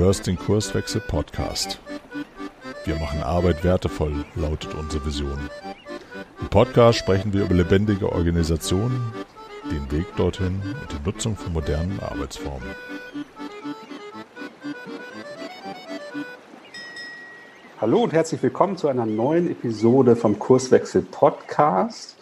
hörst 0.00 0.26
den 0.26 0.38
Kurswechsel 0.38 1.02
Podcast. 1.02 1.78
Wir 2.86 2.96
machen 2.96 3.22
Arbeit 3.22 3.62
wertevoll, 3.64 4.24
lautet 4.34 4.74
unsere 4.74 5.04
Vision. 5.04 5.38
Im 6.40 6.48
Podcast 6.48 6.98
sprechen 6.98 7.34
wir 7.34 7.44
über 7.44 7.54
lebendige 7.54 8.10
Organisationen, 8.10 9.12
den 9.70 9.92
Weg 9.92 10.06
dorthin 10.16 10.62
und 10.80 10.90
die 10.90 11.04
Nutzung 11.04 11.36
von 11.36 11.52
modernen 11.52 12.00
Arbeitsformen. 12.00 12.70
Hallo 17.78 18.02
und 18.02 18.14
herzlich 18.14 18.42
willkommen 18.42 18.78
zu 18.78 18.88
einer 18.88 19.04
neuen 19.04 19.50
Episode 19.50 20.16
vom 20.16 20.38
Kurswechsel 20.38 21.02
Podcast. 21.02 22.16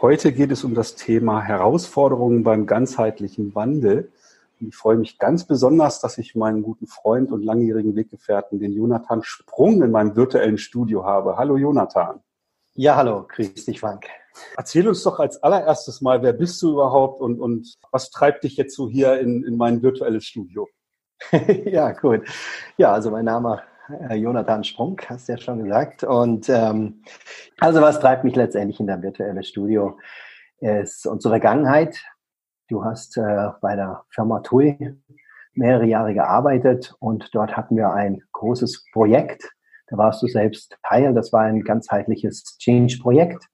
Heute 0.00 0.32
geht 0.32 0.50
es 0.50 0.64
um 0.64 0.74
das 0.74 0.96
Thema 0.96 1.40
Herausforderungen 1.40 2.42
beim 2.42 2.66
ganzheitlichen 2.66 3.54
Wandel. 3.54 4.10
Ich 4.68 4.76
freue 4.76 4.96
mich 4.96 5.18
ganz 5.18 5.44
besonders, 5.44 6.00
dass 6.00 6.18
ich 6.18 6.36
meinen 6.36 6.62
guten 6.62 6.86
Freund 6.86 7.32
und 7.32 7.42
langjährigen 7.42 7.96
Weggefährten, 7.96 8.60
den 8.60 8.72
Jonathan 8.72 9.22
Sprung, 9.24 9.82
in 9.82 9.90
meinem 9.90 10.14
virtuellen 10.14 10.58
Studio 10.58 11.04
habe. 11.04 11.36
Hallo 11.36 11.56
Jonathan. 11.56 12.20
Ja, 12.74 12.96
hallo, 12.96 13.26
grüß 13.28 13.64
dich, 13.64 13.80
Frank. 13.80 14.06
Erzähl 14.56 14.86
uns 14.86 15.02
doch 15.02 15.18
als 15.18 15.42
allererstes 15.42 16.00
mal, 16.00 16.22
wer 16.22 16.32
bist 16.32 16.62
du 16.62 16.72
überhaupt 16.72 17.20
und, 17.20 17.40
und 17.40 17.76
was 17.90 18.10
treibt 18.10 18.44
dich 18.44 18.56
jetzt 18.56 18.76
so 18.76 18.88
hier 18.88 19.18
in, 19.18 19.42
in 19.44 19.56
mein 19.56 19.82
virtuelles 19.82 20.24
Studio? 20.24 20.68
ja, 21.64 21.90
gut. 21.92 22.22
Ja, 22.76 22.92
also 22.92 23.10
mein 23.10 23.24
Name 23.24 23.62
äh, 24.08 24.14
Jonathan 24.14 24.62
Sprung, 24.62 25.00
hast 25.08 25.28
du 25.28 25.32
ja 25.32 25.38
schon 25.38 25.64
gesagt. 25.64 26.04
Und 26.04 26.48
ähm, 26.48 27.02
also 27.58 27.80
was 27.80 27.98
treibt 27.98 28.22
mich 28.22 28.36
letztendlich 28.36 28.78
in 28.78 28.86
dein 28.86 29.02
virtuelles 29.02 29.48
Studio? 29.48 29.98
Ist 30.60 31.06
unsere 31.08 31.32
Vergangenheit, 31.32 32.04
Du 32.72 32.82
hast 32.82 33.16
äh, 33.18 33.50
bei 33.60 33.76
der 33.76 34.02
Firma 34.08 34.40
TUI 34.40 34.96
mehrere 35.52 35.84
Jahre 35.84 36.14
gearbeitet 36.14 36.96
und 37.00 37.28
dort 37.34 37.54
hatten 37.54 37.76
wir 37.76 37.92
ein 37.92 38.22
großes 38.32 38.86
Projekt. 38.94 39.44
Da 39.88 39.98
warst 39.98 40.22
du 40.22 40.26
selbst 40.26 40.78
Teil. 40.82 41.12
Das 41.12 41.34
war 41.34 41.42
ein 41.42 41.64
ganzheitliches 41.64 42.56
Change-Projekt. 42.58 43.44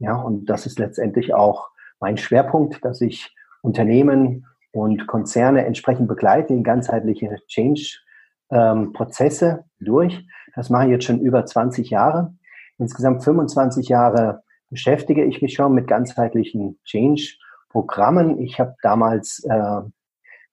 Ja, 0.00 0.16
und 0.16 0.46
das 0.46 0.66
ist 0.66 0.80
letztendlich 0.80 1.32
auch 1.32 1.68
mein 2.00 2.16
Schwerpunkt, 2.16 2.84
dass 2.84 3.00
ich 3.00 3.32
Unternehmen 3.62 4.46
und 4.72 5.06
Konzerne 5.06 5.64
entsprechend 5.64 6.08
begleite 6.08 6.52
in 6.52 6.64
ganzheitliche 6.64 7.36
Change-Prozesse 7.46 9.64
durch. 9.78 10.26
Das 10.56 10.70
mache 10.70 10.86
ich 10.86 10.90
jetzt 10.90 11.04
schon 11.04 11.20
über 11.20 11.46
20 11.46 11.90
Jahre. 11.90 12.34
Insgesamt 12.78 13.22
25 13.22 13.88
Jahre 13.88 14.42
beschäftige 14.70 15.24
ich 15.24 15.40
mich 15.40 15.54
schon 15.54 15.72
mit 15.72 15.86
ganzheitlichen 15.86 16.80
Change 16.84 17.36
Programmen. 17.70 18.38
Ich 18.40 18.60
habe 18.60 18.74
damals 18.82 19.42
äh, 19.44 19.80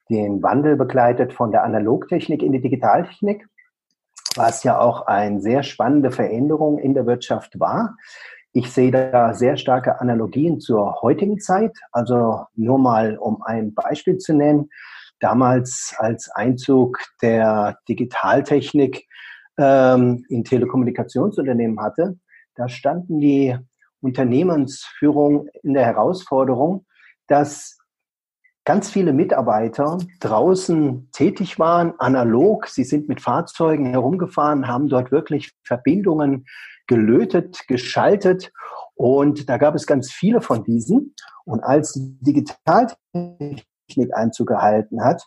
den 0.10 0.42
Wandel 0.42 0.78
begleitet 0.78 1.34
von 1.34 1.52
der 1.52 1.64
Analogtechnik 1.64 2.42
in 2.42 2.54
die 2.54 2.62
Digitaltechnik, 2.62 3.46
was 4.36 4.64
ja 4.64 4.80
auch 4.80 5.08
eine 5.08 5.42
sehr 5.42 5.64
spannende 5.64 6.12
Veränderung 6.12 6.80
in 6.80 6.94
der 6.94 7.06
Wirtschaft 7.06 7.60
war. 7.60 7.98
Ich 8.54 8.72
sehe 8.72 8.92
da 8.92 9.34
sehr 9.34 9.58
starke 9.58 10.00
Analogien 10.00 10.60
zur 10.60 11.02
heutigen 11.02 11.40
Zeit. 11.40 11.78
Also 11.92 12.46
nur 12.56 12.80
mal, 12.80 13.18
um 13.18 13.42
ein 13.44 13.74
Beispiel 13.74 14.18
zu 14.18 14.34
nennen. 14.34 14.70
Damals 15.20 15.96
als 15.98 16.30
Einzug 16.30 17.00
der 17.22 17.78
Digitaltechnik 17.90 19.06
ähm, 19.58 20.26
in 20.30 20.44
Telekommunikationsunternehmen 20.44 21.80
hatte, 21.82 22.18
da 22.56 22.70
standen 22.70 23.20
die 23.20 23.58
Unternehmensführung 24.02 25.48
in 25.64 25.74
der 25.74 25.86
Herausforderung, 25.86 26.86
dass 27.28 27.78
ganz 28.66 28.90
viele 28.90 29.14
Mitarbeiter 29.14 29.98
draußen 30.20 31.10
tätig 31.14 31.58
waren, 31.58 31.94
analog. 32.00 32.68
Sie 32.68 32.84
sind 32.84 33.08
mit 33.08 33.22
Fahrzeugen 33.22 33.86
herumgefahren, 33.86 34.68
haben 34.68 34.90
dort 34.90 35.12
wirklich 35.12 35.54
Verbindungen 35.64 36.46
gelötet, 36.88 37.62
geschaltet. 37.68 38.52
Und 38.96 39.48
da 39.48 39.58
gab 39.58 39.76
es 39.76 39.86
ganz 39.86 40.12
viele 40.12 40.42
von 40.42 40.66
diesen. 40.66 41.16
Und 41.46 41.64
als 41.64 41.94
Digitaltechnik 41.96 43.64
Einzug 44.14 44.48
gehalten 44.48 45.02
hat, 45.02 45.24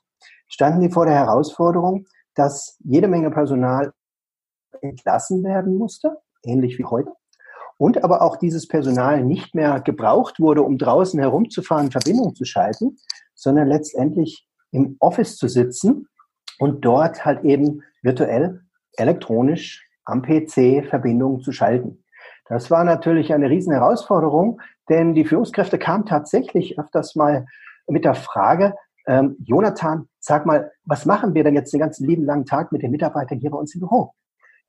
standen 0.48 0.82
die 0.82 0.90
vor 0.90 1.06
der 1.06 1.14
Herausforderung, 1.14 2.04
dass 2.34 2.76
jede 2.80 3.08
Menge 3.08 3.30
Personal 3.30 3.92
entlassen 4.82 5.42
werden 5.44 5.76
musste, 5.76 6.18
ähnlich 6.42 6.78
wie 6.78 6.84
heute 6.84 7.12
und 7.80 8.04
aber 8.04 8.20
auch 8.20 8.36
dieses 8.36 8.68
Personal 8.68 9.24
nicht 9.24 9.54
mehr 9.54 9.80
gebraucht 9.80 10.38
wurde, 10.38 10.62
um 10.62 10.76
draußen 10.76 11.18
herumzufahren, 11.18 11.90
Verbindung 11.90 12.34
zu 12.34 12.44
schalten, 12.44 12.98
sondern 13.34 13.68
letztendlich 13.68 14.46
im 14.70 14.96
Office 15.00 15.38
zu 15.38 15.48
sitzen 15.48 16.06
und 16.58 16.84
dort 16.84 17.24
halt 17.24 17.42
eben 17.42 17.82
virtuell, 18.02 18.60
elektronisch 18.98 19.88
am 20.04 20.20
PC 20.20 20.86
Verbindungen 20.90 21.40
zu 21.40 21.52
schalten. 21.52 22.04
Das 22.50 22.70
war 22.70 22.84
natürlich 22.84 23.32
eine 23.32 23.48
riesen 23.48 23.72
Herausforderung, 23.72 24.60
denn 24.90 25.14
die 25.14 25.24
Führungskräfte 25.24 25.78
kamen 25.78 26.04
tatsächlich 26.04 26.78
öfters 26.78 27.16
mal 27.16 27.46
mit 27.86 28.04
der 28.04 28.14
Frage, 28.14 28.74
ähm, 29.06 29.36
Jonathan, 29.42 30.06
sag 30.18 30.44
mal, 30.44 30.70
was 30.84 31.06
machen 31.06 31.32
wir 31.32 31.44
denn 31.44 31.54
jetzt 31.54 31.72
den 31.72 31.80
ganzen 31.80 32.06
lieben 32.06 32.26
langen 32.26 32.44
Tag 32.44 32.72
mit 32.72 32.82
den 32.82 32.90
Mitarbeitern 32.90 33.38
hier 33.38 33.50
bei 33.50 33.56
uns 33.56 33.74
im 33.74 33.80
Büro? 33.80 34.12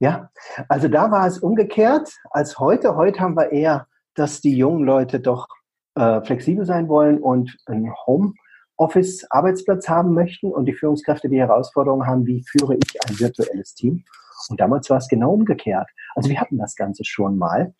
Ja, 0.01 0.31
also 0.67 0.87
da 0.87 1.11
war 1.11 1.27
es 1.27 1.37
umgekehrt 1.37 2.11
als 2.31 2.57
heute. 2.57 2.95
Heute 2.95 3.19
haben 3.19 3.37
wir 3.37 3.51
eher, 3.51 3.85
dass 4.15 4.41
die 4.41 4.57
jungen 4.57 4.83
Leute 4.83 5.19
doch 5.19 5.47
äh, 5.93 6.21
flexibel 6.21 6.65
sein 6.65 6.87
wollen 6.87 7.19
und 7.19 7.55
einen 7.67 7.93
Homeoffice-Arbeitsplatz 8.07 9.87
haben 9.87 10.15
möchten 10.15 10.51
und 10.51 10.65
die 10.65 10.73
Führungskräfte 10.73 11.29
die 11.29 11.37
Herausforderung 11.37 12.07
haben, 12.07 12.25
wie 12.25 12.43
führe 12.49 12.77
ich 12.77 12.97
ein 13.07 13.19
virtuelles 13.19 13.75
Team? 13.75 14.03
Und 14.49 14.59
damals 14.59 14.89
war 14.89 14.97
es 14.97 15.07
genau 15.07 15.33
umgekehrt. 15.33 15.87
Also 16.15 16.31
wir 16.31 16.41
hatten 16.41 16.57
das 16.57 16.75
Ganze 16.75 17.05
schon 17.05 17.37
mal. 17.37 17.75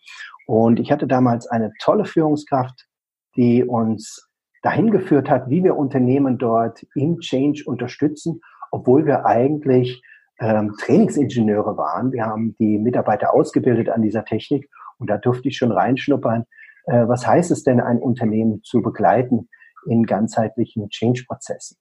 Und 0.46 0.78
ich 0.78 0.92
hatte 0.92 1.08
damals 1.08 1.48
eine 1.48 1.72
tolle 1.80 2.04
Führungskraft, 2.04 2.86
die 3.34 3.64
uns 3.64 4.28
dahin 4.62 4.92
geführt 4.92 5.28
hat, 5.28 5.50
wie 5.50 5.64
wir 5.64 5.76
Unternehmen 5.76 6.38
dort 6.38 6.86
im 6.94 7.18
Change 7.18 7.64
unterstützen, 7.66 8.40
obwohl 8.70 9.06
wir 9.06 9.26
eigentlich 9.26 10.04
ähm, 10.40 10.74
Trainingsingenieure 10.80 11.76
waren. 11.76 12.12
Wir 12.12 12.26
haben 12.26 12.56
die 12.58 12.78
Mitarbeiter 12.78 13.34
ausgebildet 13.34 13.88
an 13.88 14.02
dieser 14.02 14.24
Technik 14.24 14.68
und 14.98 15.08
da 15.08 15.18
durfte 15.18 15.48
ich 15.48 15.56
schon 15.56 15.72
reinschnuppern. 15.72 16.44
Äh, 16.86 17.08
was 17.08 17.26
heißt 17.26 17.50
es 17.50 17.62
denn, 17.62 17.80
ein 17.80 17.98
Unternehmen 17.98 18.62
zu 18.62 18.82
begleiten 18.82 19.48
in 19.86 20.04
ganzheitlichen 20.04 20.88
Change-Prozessen? 20.88 21.76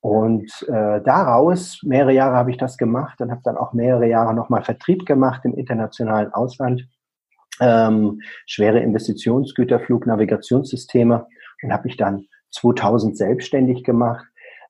Und 0.00 0.50
äh, 0.68 1.00
daraus, 1.02 1.80
mehrere 1.82 2.12
Jahre 2.12 2.36
habe 2.36 2.50
ich 2.50 2.58
das 2.58 2.76
gemacht 2.76 3.22
und 3.22 3.30
habe 3.30 3.40
dann 3.42 3.56
auch 3.56 3.72
mehrere 3.72 4.06
Jahre 4.06 4.34
nochmal 4.34 4.62
Vertrieb 4.62 5.06
gemacht 5.06 5.40
im 5.44 5.54
internationalen 5.54 6.30
Ausland. 6.32 6.86
Ähm, 7.58 8.20
schwere 8.44 8.80
Investitionsgüter, 8.80 9.80
Flugnavigationssysteme 9.80 11.26
und 11.62 11.72
habe 11.72 11.84
mich 11.84 11.96
dann 11.96 12.26
2000 12.50 13.16
selbstständig 13.16 13.82
gemacht, 13.82 14.26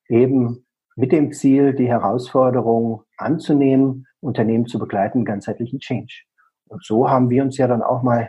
eben 0.09 0.67
mit 0.97 1.13
dem 1.13 1.33
Ziel, 1.33 1.75
die 1.75 1.89
Herausforderung 1.89 3.03
anzunehmen, 3.17 4.07
Unternehmen 4.21 4.67
zu 4.67 4.79
begleiten, 4.79 5.25
ganzheitlichen 5.25 5.81
Change. 5.81 6.23
Und 6.69 6.85
so 6.85 7.11
haben 7.11 7.31
wir 7.31 7.43
uns 7.43 7.59
ja 7.59 7.67
dann 7.67 7.83
auch 7.83 8.03
mal 8.03 8.29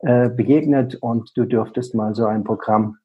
äh, 0.00 0.28
begegnet 0.28 0.96
und 0.96 1.30
du 1.36 1.44
dürftest 1.44 1.94
mal 1.94 2.14
so 2.14 2.26
ein 2.26 2.44
Programm 2.44 2.96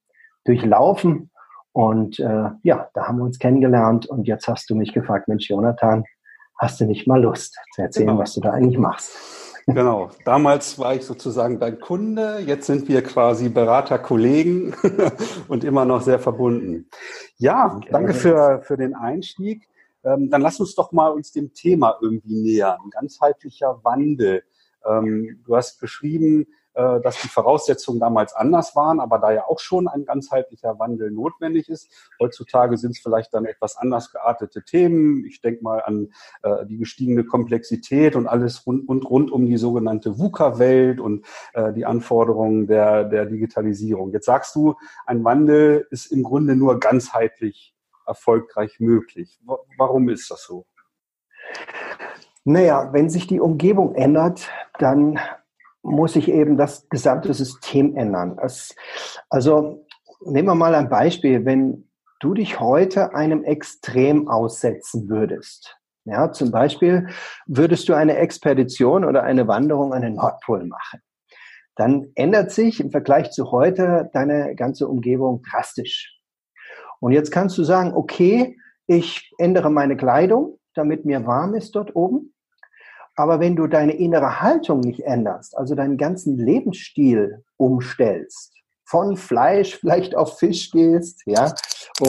durchlaufen. 0.46 1.32
Und 1.72 2.20
äh, 2.20 2.50
ja, 2.64 2.90
da 2.94 3.08
haben 3.08 3.18
wir 3.18 3.26
uns 3.26 3.38
kennengelernt 3.38 4.06
und 4.06 4.28
jetzt 4.28 4.48
hast 4.48 4.70
du 4.70 4.76
mich 4.76 4.94
gefragt, 4.94 5.28
Mensch, 5.28 5.50
Jonathan, 5.50 6.06
hast 6.58 6.80
du 6.80 6.86
nicht 6.86 7.06
mal 7.06 7.22
Lust 7.22 7.60
zu 7.74 7.82
erzählen, 7.82 8.08
genau. 8.08 8.20
was 8.20 8.34
du 8.34 8.42
da 8.42 8.52
eigentlich 8.52 8.78
machst? 8.78 9.35
Genau. 9.68 10.12
Damals 10.26 10.78
war 10.78 10.94
ich 10.96 11.04
sozusagen 11.04 11.60
dein 11.60 11.80
Kunde. 11.80 12.40
Jetzt 12.46 12.68
sind 12.68 12.88
wir 12.88 13.02
quasi 13.02 13.50
Beraterkollegen 13.50 14.76
und 15.48 15.64
immer 15.64 15.86
noch 15.86 16.02
sehr 16.02 16.20
verbunden. 16.20 16.88
Ja, 17.38 17.80
danke 17.90 18.14
für, 18.14 18.62
für 18.62 18.78
den 18.78 18.94
Einstieg. 18.94 19.68
Ähm, 20.04 20.30
dann 20.30 20.42
lass 20.42 20.60
uns 20.60 20.76
doch 20.76 20.92
mal 20.92 21.10
uns 21.10 21.32
dem 21.32 21.54
Thema 21.54 21.98
irgendwie 22.00 22.36
nähern. 22.36 22.92
Ganzheitlicher 22.92 23.80
Wandel. 23.84 24.44
Ähm, 24.86 25.42
du 25.44 25.56
hast 25.56 25.80
beschrieben, 25.80 26.46
dass 26.76 27.22
die 27.22 27.30
Voraussetzungen 27.30 28.00
damals 28.00 28.34
anders 28.34 28.76
waren, 28.76 29.00
aber 29.00 29.20
da 29.20 29.32
ja 29.32 29.46
auch 29.48 29.60
schon 29.60 29.88
ein 29.88 30.06
ganzheitlicher 30.06 30.78
Wandel 30.78 31.10
notwendig 31.12 31.70
ist. 31.70 31.90
Heutzutage 32.20 32.78
sind 32.78 32.92
es 32.92 33.00
vielleicht 33.00 33.34
dann 33.34 33.46
etwas 33.46 33.78
anders 33.78 34.12
geartete 34.12 34.64
Themen. 34.64 35.26
Ich 35.26 35.42
denke 35.42 35.64
mal 35.64 35.82
an 35.82 36.10
äh, 36.44 36.66
die 36.66 36.78
gestiegene 36.78 37.24
Komplexität 37.24 38.16
und 38.16 38.28
alles 38.28 38.66
rund, 38.68 38.88
und 38.88 39.10
rund 39.10 39.32
um 39.32 39.46
die 39.46 39.58
sogenannte 39.58 40.20
VUCA-Welt 40.20 41.00
und 41.00 41.26
äh, 41.54 41.72
die 41.74 41.86
Anforderungen 41.86 42.68
der, 42.68 43.06
der 43.06 43.26
Digitalisierung. 43.26 44.12
Jetzt 44.12 44.26
sagst 44.26 44.56
du, 44.56 44.76
ein 45.06 45.24
Wandel 45.24 45.88
ist 45.92 46.08
im 46.08 46.24
Grunde 46.24 46.56
nur 46.56 46.80
ganzheitlich 46.80 47.74
erfolgreich 48.06 48.80
möglich. 48.80 49.40
Warum 49.78 50.10
ist 50.10 50.30
das 50.30 50.44
so? 50.44 50.66
Naja, 52.44 52.94
wenn 52.94 53.10
sich 53.10 53.26
die 53.26 53.40
Umgebung 53.40 53.96
ändert, 53.96 54.50
dann 54.78 55.20
muss 55.86 56.14
sich 56.14 56.30
eben 56.30 56.58
das 56.58 56.90
gesamte 56.90 57.34
System 57.34 57.96
ändern. 57.96 58.38
Es, 58.42 58.76
also 59.30 59.86
nehmen 60.26 60.48
wir 60.48 60.56
mal 60.56 60.76
ein 60.76 60.90
Beispiel. 60.90 61.46
Wenn 61.46 61.88
du 62.20 62.34
dich 62.34 62.60
heute 62.60 63.14
einem 63.14 63.44
Extrem 63.44 64.28
aussetzen 64.28 65.10
würdest. 65.10 65.78
Ja, 66.06 66.32
zum 66.32 66.52
Beispiel 66.52 67.08
würdest 67.48 67.90
du 67.90 67.94
eine 67.94 68.18
Expedition 68.18 69.06
oder 69.06 69.24
eine 69.24 69.48
Wanderung 69.48 69.94
an 69.94 70.04
den 70.04 70.16
Nordpol 70.16 70.66
machen. 70.66 71.02
Dann 71.76 72.12
ändert 72.16 72.52
sich 72.52 72.80
im 72.80 72.92
Vergleich 72.92 73.32
zu 73.32 73.52
heute 73.52 74.10
deine 74.14 74.56
ganze 74.56 74.88
Umgebung 74.88 75.42
drastisch. 75.42 76.16
Und 77.00 77.12
jetzt 77.12 77.32
kannst 77.32 77.58
du 77.58 77.64
sagen, 77.64 77.94
okay, 77.94 78.56
ich 78.88 79.32
ändere 79.40 79.72
meine 79.72 79.98
Kleidung, 79.98 80.60
damit 80.76 81.06
mir 81.06 81.26
warm 81.26 81.56
ist 81.56 81.76
dort 81.76 81.96
oben. 81.96 82.35
Aber 83.16 83.40
wenn 83.40 83.56
du 83.56 83.68
deine 83.68 83.94
innere 83.94 84.42
Haltung 84.42 84.82
nicht 84.82 85.02
änderst, 85.02 85.58
also 85.58 85.74
deinen 85.76 85.98
ganzen 85.98 86.38
Lebensstil 86.38 87.44
umstellst, 87.58 88.54
von 88.88 89.18
Fleisch 89.18 89.76
vielleicht 89.80 90.16
auf 90.16 90.38
Fisch 90.38 90.72
gehst, 90.72 91.22
ja, 91.26 91.54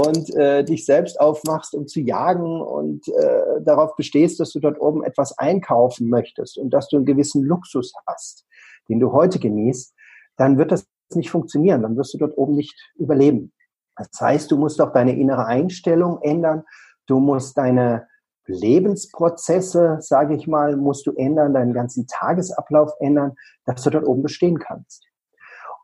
und 0.03 0.35
äh, 0.35 0.65
dich 0.65 0.85
selbst 0.85 1.21
aufmachst, 1.21 1.75
um 1.75 1.87
zu 1.87 2.01
jagen 2.01 2.61
und 2.61 3.07
äh, 3.09 3.63
darauf 3.63 3.95
bestehst, 3.97 4.41
dass 4.41 4.53
du 4.53 4.61
dort 4.61 4.81
oben 4.81 5.05
etwas 5.05 5.39
einkaufen 5.39 6.09
möchtest 6.09 6.59
und 6.59 6.71
dass 6.71 6.89
du 6.89 6.97
einen 6.97 7.07
gewissen 7.07 7.45
Luxus 7.45 7.93
hast, 8.07 8.45
den 8.89 8.99
du 8.99 9.13
heute 9.13 9.39
genießt, 9.39 9.95
dann 10.37 10.59
wird 10.59 10.73
das 10.73 10.87
nicht 11.15 11.31
funktionieren, 11.31 11.83
dann 11.83 11.97
wirst 11.97 12.15
du 12.15 12.19
dort 12.19 12.37
oben 12.37 12.57
nicht 12.57 12.75
überleben. 12.97 13.53
Das 13.97 14.09
heißt, 14.21 14.51
du 14.51 14.57
musst 14.57 14.81
auch 14.81 14.93
deine 14.93 15.17
innere 15.17 15.47
Einstellung 15.47 16.21
ändern, 16.21 16.65
du 17.07 17.21
musst 17.21 17.57
deine 17.57 18.09
Lebensprozesse, 18.47 19.99
sage 20.01 20.35
ich 20.35 20.47
mal, 20.47 20.77
musst 20.77 21.07
du 21.07 21.13
ändern, 21.13 21.55
deinen 21.55 21.73
ganzen 21.73 22.07
Tagesablauf 22.07 22.93
ändern, 23.01 23.35
dass 23.65 23.83
du 23.83 23.91
dort 23.91 24.07
oben 24.07 24.23
bestehen 24.23 24.59
kannst. 24.59 25.05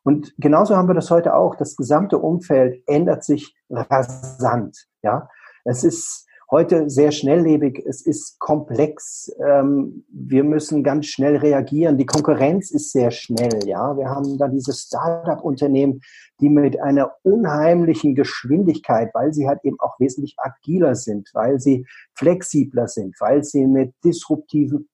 Und 0.04 0.34
genauso 0.38 0.76
haben 0.76 0.88
wir 0.88 0.94
das 0.94 1.10
heute 1.10 1.34
auch. 1.34 1.54
Das 1.54 1.76
gesamte 1.76 2.18
Umfeld 2.18 2.82
ändert 2.86 3.24
sich 3.24 3.56
rasant. 3.70 4.86
Ja, 5.02 5.28
es 5.64 5.84
ist 5.84 6.26
heute 6.52 6.90
sehr 6.90 7.12
schnelllebig. 7.12 7.82
Es 7.86 8.02
ist 8.02 8.38
komplex. 8.38 9.34
Ähm, 9.44 10.04
wir 10.12 10.44
müssen 10.44 10.84
ganz 10.84 11.06
schnell 11.06 11.36
reagieren. 11.36 11.96
Die 11.96 12.06
Konkurrenz 12.06 12.70
ist 12.70 12.92
sehr 12.92 13.10
schnell. 13.10 13.66
Ja, 13.66 13.96
wir 13.96 14.10
haben 14.10 14.36
da 14.36 14.48
diese 14.48 14.74
Startup-Unternehmen, 14.74 16.02
die 16.40 16.50
mit 16.50 16.78
einer 16.80 17.12
unheimlichen 17.22 18.14
Geschwindigkeit, 18.14 19.10
weil 19.14 19.32
sie 19.32 19.48
halt 19.48 19.60
eben 19.64 19.80
auch 19.80 19.98
wesentlich 19.98 20.36
agiler 20.36 20.94
sind, 20.94 21.30
weil 21.32 21.58
sie 21.58 21.86
flexibler 22.14 22.86
sind, 22.86 23.16
weil 23.18 23.42
sie 23.42 23.66
mit 23.66 23.94
disruptiven 24.04 24.90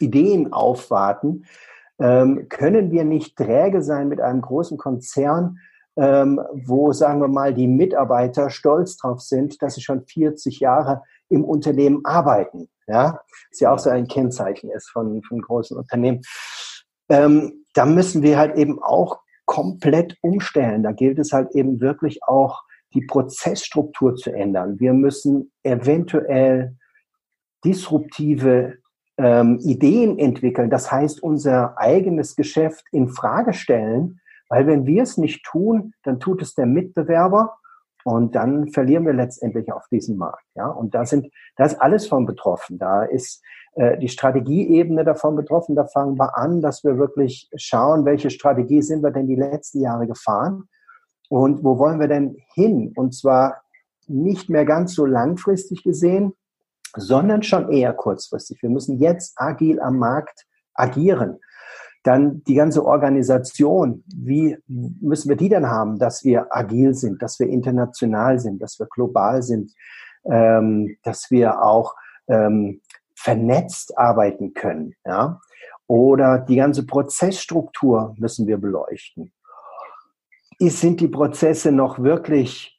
Ideen 0.00 0.52
aufwarten, 0.52 1.44
ähm, 2.00 2.48
können 2.48 2.90
wir 2.90 3.04
nicht 3.04 3.36
träge 3.36 3.82
sein 3.82 4.08
mit 4.08 4.20
einem 4.20 4.40
großen 4.40 4.76
Konzern, 4.76 5.58
ähm, 5.96 6.40
wo, 6.52 6.92
sagen 6.92 7.20
wir 7.20 7.28
mal, 7.28 7.54
die 7.54 7.66
Mitarbeiter 7.66 8.50
stolz 8.50 8.96
drauf 8.96 9.20
sind, 9.20 9.62
dass 9.62 9.74
sie 9.74 9.80
schon 9.80 10.04
40 10.04 10.60
Jahre 10.60 11.02
im 11.28 11.44
Unternehmen 11.44 12.04
arbeiten. 12.04 12.68
Ja, 12.86 13.20
ist 13.50 13.60
ja 13.60 13.72
auch 13.72 13.78
so 13.78 13.90
ein 13.90 14.06
Kennzeichen 14.06 14.70
ist 14.70 14.90
von, 14.90 15.22
von 15.22 15.40
großen 15.40 15.76
Unternehmen. 15.76 16.22
Ähm, 17.08 17.64
da 17.74 17.84
müssen 17.84 18.22
wir 18.22 18.38
halt 18.38 18.56
eben 18.56 18.80
auch 18.82 19.20
komplett 19.44 20.16
umstellen. 20.20 20.82
Da 20.82 20.92
gilt 20.92 21.18
es 21.18 21.32
halt 21.32 21.50
eben 21.52 21.80
wirklich 21.80 22.22
auch, 22.24 22.62
die 22.94 23.02
Prozessstruktur 23.02 24.14
zu 24.14 24.32
ändern. 24.32 24.78
Wir 24.80 24.92
müssen 24.92 25.52
eventuell 25.62 26.76
disruptive 27.64 28.78
ähm, 29.18 29.58
Ideen 29.62 30.18
entwickeln. 30.18 30.70
Das 30.70 30.90
heißt, 30.90 31.22
unser 31.22 31.78
eigenes 31.78 32.36
Geschäft 32.36 32.84
in 32.92 33.08
Frage 33.08 33.52
stellen, 33.52 34.20
weil 34.48 34.66
wenn 34.66 34.86
wir 34.86 35.02
es 35.02 35.16
nicht 35.16 35.44
tun, 35.44 35.94
dann 36.02 36.20
tut 36.20 36.42
es 36.42 36.54
der 36.54 36.66
Mitbewerber 36.66 37.56
und 38.04 38.34
dann 38.34 38.68
verlieren 38.68 39.04
wir 39.04 39.12
letztendlich 39.12 39.72
auf 39.72 39.88
diesem 39.88 40.16
Markt. 40.16 40.44
Ja, 40.54 40.68
und 40.68 40.94
da 40.94 41.04
sind, 41.04 41.28
da 41.56 41.64
ist 41.64 41.80
alles 41.80 42.06
von 42.06 42.24
betroffen. 42.24 42.78
Da 42.78 43.02
ist 43.02 43.42
äh, 43.74 43.98
die 43.98 44.08
Strategieebene 44.08 45.04
davon 45.04 45.34
betroffen. 45.34 45.74
Da 45.74 45.86
fangen 45.86 46.16
wir 46.16 46.38
an, 46.38 46.60
dass 46.60 46.84
wir 46.84 46.98
wirklich 46.98 47.50
schauen, 47.56 48.04
welche 48.04 48.30
Strategie 48.30 48.82
sind 48.82 49.02
wir 49.02 49.10
denn 49.10 49.26
die 49.26 49.34
letzten 49.34 49.80
Jahre 49.80 50.06
gefahren 50.06 50.68
und 51.28 51.64
wo 51.64 51.78
wollen 51.78 52.00
wir 52.00 52.08
denn 52.08 52.36
hin? 52.54 52.92
Und 52.94 53.14
zwar 53.14 53.62
nicht 54.06 54.48
mehr 54.48 54.64
ganz 54.64 54.94
so 54.94 55.04
langfristig 55.04 55.82
gesehen, 55.82 56.32
sondern 56.94 57.42
schon 57.42 57.70
eher 57.70 57.92
kurzfristig. 57.92 58.62
Wir 58.62 58.70
müssen 58.70 58.98
jetzt 58.98 59.34
agil 59.36 59.80
am 59.80 59.98
Markt 59.98 60.46
agieren. 60.74 61.40
Dann 62.06 62.44
die 62.44 62.54
ganze 62.54 62.86
Organisation, 62.86 64.04
wie 64.06 64.56
müssen 64.68 65.28
wir 65.28 65.34
die 65.34 65.48
denn 65.48 65.66
haben, 65.66 65.98
dass 65.98 66.22
wir 66.22 66.46
agil 66.50 66.94
sind, 66.94 67.20
dass 67.20 67.40
wir 67.40 67.48
international 67.48 68.38
sind, 68.38 68.62
dass 68.62 68.78
wir 68.78 68.86
global 68.86 69.42
sind, 69.42 69.72
ähm, 70.24 70.96
dass 71.02 71.32
wir 71.32 71.64
auch 71.64 71.96
ähm, 72.28 72.80
vernetzt 73.16 73.98
arbeiten 73.98 74.54
können. 74.54 74.94
Ja? 75.04 75.40
Oder 75.88 76.38
die 76.38 76.54
ganze 76.54 76.86
Prozessstruktur 76.86 78.14
müssen 78.18 78.46
wir 78.46 78.58
beleuchten. 78.58 79.32
Sind 80.60 81.00
die 81.00 81.08
Prozesse 81.08 81.72
noch 81.72 81.98
wirklich 81.98 82.75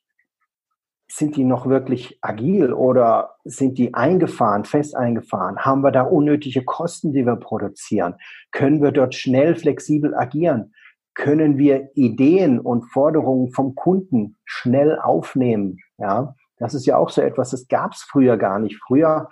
sind 1.17 1.35
die 1.35 1.45
noch 1.45 1.67
wirklich 1.67 2.19
agil 2.21 2.71
oder 2.71 3.37
sind 3.43 3.79
die 3.79 3.95
eingefahren, 3.95 4.65
fest 4.65 4.95
eingefahren? 4.95 5.57
Haben 5.57 5.81
wir 5.81 5.89
da 5.89 6.03
unnötige 6.03 6.63
Kosten, 6.63 7.11
die 7.11 7.25
wir 7.25 7.37
produzieren? 7.37 8.13
Können 8.51 8.83
wir 8.83 8.91
dort 8.91 9.15
schnell, 9.15 9.55
flexibel 9.55 10.13
agieren? 10.13 10.75
Können 11.15 11.57
wir 11.57 11.89
Ideen 11.95 12.59
und 12.59 12.83
Forderungen 12.91 13.51
vom 13.51 13.73
Kunden 13.73 14.35
schnell 14.45 14.99
aufnehmen? 14.99 15.79
Ja, 15.97 16.35
das 16.59 16.75
ist 16.75 16.85
ja 16.85 16.97
auch 16.97 17.09
so 17.09 17.21
etwas, 17.21 17.49
das 17.49 17.67
gab 17.67 17.93
es 17.93 18.03
früher 18.03 18.37
gar 18.37 18.59
nicht. 18.59 18.79
Früher 18.85 19.27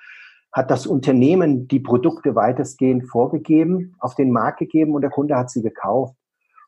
hat 0.52 0.72
das 0.72 0.88
Unternehmen 0.88 1.68
die 1.68 1.82
Produkte 1.82 2.34
weitestgehend 2.34 3.08
vorgegeben, 3.12 3.96
auf 4.00 4.16
den 4.16 4.32
Markt 4.32 4.58
gegeben 4.58 4.96
und 4.96 5.02
der 5.02 5.12
Kunde 5.12 5.36
hat 5.36 5.52
sie 5.52 5.62
gekauft. 5.62 6.16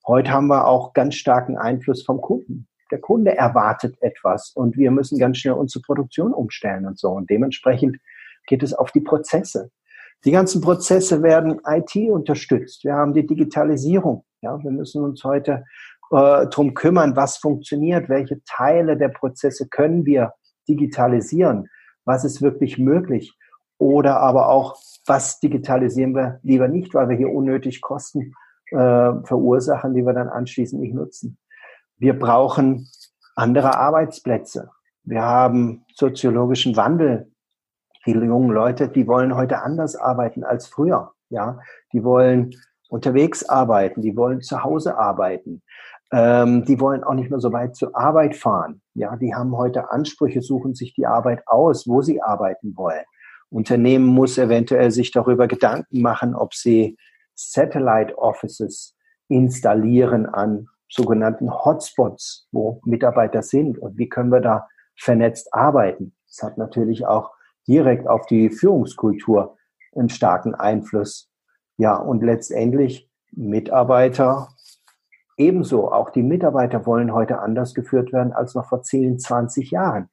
Heute 0.06 0.30
haben 0.30 0.46
wir 0.46 0.68
auch 0.68 0.94
ganz 0.94 1.16
starken 1.16 1.58
Einfluss 1.58 2.06
vom 2.06 2.22
Kunden 2.22 2.68
der 2.92 3.00
Kunde 3.00 3.38
erwartet 3.38 3.96
etwas 4.02 4.52
und 4.56 4.78
wir 4.78 4.92
müssen 4.92 5.20
ganz 5.20 5.38
schnell 5.38 5.56
unsere 5.56 5.82
Produktion 5.82 6.34
umstellen 6.34 6.86
und 6.86 7.00
so. 7.00 7.10
Und 7.10 7.30
dementsprechend 7.30 7.98
geht 8.48 8.64
es 8.64 8.74
auf 8.74 8.92
die 8.92 9.02
Prozesse. 9.02 9.72
Die 10.26 10.32
ganzen 10.32 10.62
Prozesse 10.62 11.22
werden 11.22 11.62
IT 11.66 11.96
unterstützt. 12.10 12.84
Wir 12.84 12.94
haben 12.94 13.14
die 13.14 13.28
Digitalisierung. 13.28 14.26
Ja, 14.42 14.62
wir 14.64 14.72
müssen 14.72 15.04
uns 15.04 15.24
heute 15.24 15.64
äh, 16.12 16.48
drum 16.48 16.74
kümmern, 16.74 17.16
was 17.16 17.38
funktioniert, 17.38 18.10
welche 18.10 18.42
Teile 18.46 18.98
der 18.98 19.10
Prozesse 19.10 19.68
können 19.68 20.06
wir 20.06 20.34
digitalisieren, 20.68 21.70
was 22.06 22.24
ist 22.24 22.42
wirklich 22.42 22.78
möglich. 22.78 23.38
Oder 23.78 24.20
aber 24.20 24.50
auch, 24.50 24.76
was 25.06 25.40
digitalisieren 25.40 26.16
wir 26.16 26.40
lieber 26.42 26.68
nicht, 26.68 26.94
weil 26.94 27.10
wir 27.10 27.18
hier 27.18 27.30
unnötig 27.30 27.82
Kosten 27.82 28.34
äh, 28.72 29.14
verursachen, 29.24 29.94
die 29.94 30.04
wir 30.06 30.14
dann 30.14 30.30
anschließend 30.30 30.82
nicht 30.82 30.96
nutzen. 30.96 31.38
Wir 31.98 32.18
brauchen 32.18 32.88
andere 33.36 33.78
Arbeitsplätze. 33.78 34.70
Wir 35.04 35.24
haben 35.24 35.86
soziologischen 35.94 36.76
Wandel. 36.76 37.32
Die 38.06 38.12
jungen 38.12 38.52
Leute, 38.52 38.88
die 38.88 39.08
wollen 39.08 39.36
heute 39.36 39.62
anders 39.64 39.96
arbeiten 39.96 40.44
als 40.44 40.68
früher. 40.68 41.12
Ja, 41.30 41.60
die 41.92 42.04
wollen 42.04 42.56
unterwegs 42.90 43.48
arbeiten, 43.50 44.02
die 44.02 44.16
wollen 44.16 44.42
zu 44.42 44.64
Hause 44.64 44.98
arbeiten. 44.98 45.62
Ähm, 46.12 46.64
die 46.66 46.80
wollen 46.80 47.04
auch 47.04 47.16
nicht 47.16 47.30
mehr 47.30 47.40
so 47.40 47.52
weit 47.52 47.76
zur 47.76 47.98
Arbeit 47.98 48.36
fahren. 48.36 48.82
Ja, 48.94 49.18
die 49.18 49.34
haben 49.34 49.58
heute 49.58 49.92
Ansprüche, 49.92 50.42
suchen 50.42 50.74
sich 50.74 50.94
die 50.94 51.06
Arbeit 51.06 51.44
aus, 51.48 51.88
wo 51.88 52.02
sie 52.02 52.22
arbeiten 52.22 52.78
wollen. 52.78 53.04
Unternehmen 53.50 54.06
muss 54.06 54.38
eventuell 54.38 54.92
sich 54.92 55.12
darüber 55.12 55.48
Gedanken 55.48 56.02
machen, 56.02 56.36
ob 56.36 56.54
sie 56.54 56.98
Satellite 57.34 58.18
Offices 58.18 58.96
installieren 59.28 60.26
an 60.28 60.68
sogenannten 60.90 61.52
Hotspots, 61.52 62.48
wo 62.52 62.82
Mitarbeiter 62.86 63.42
sind 63.42 63.78
und 63.78 63.98
wie 63.98 64.10
können 64.10 64.32
wir 64.32 64.42
da 64.42 64.68
vernetzt 64.96 65.54
arbeiten. 65.54 66.16
Das 66.28 66.44
hat 66.44 66.58
natürlich 66.58 67.06
auch 67.06 67.32
direkt 67.68 68.08
auf 68.08 68.26
die 68.26 68.50
Führungskultur 68.50 69.58
einen 69.96 70.10
starken 70.10 70.56
Einfluss. 70.56 71.30
Ja, 71.78 71.96
und 71.96 72.24
letztendlich 72.24 73.10
Mitarbeiter 73.32 74.50
ebenso. 75.38 75.92
Auch 75.92 76.10
die 76.10 76.24
Mitarbeiter 76.24 76.86
wollen 76.86 77.14
heute 77.14 77.40
anders 77.40 77.74
geführt 77.74 78.14
werden 78.14 78.34
als 78.34 78.56
noch 78.56 78.68
vor 78.68 78.82
10, 78.82 79.20
20 79.20 79.72
Jahren. 79.72 80.10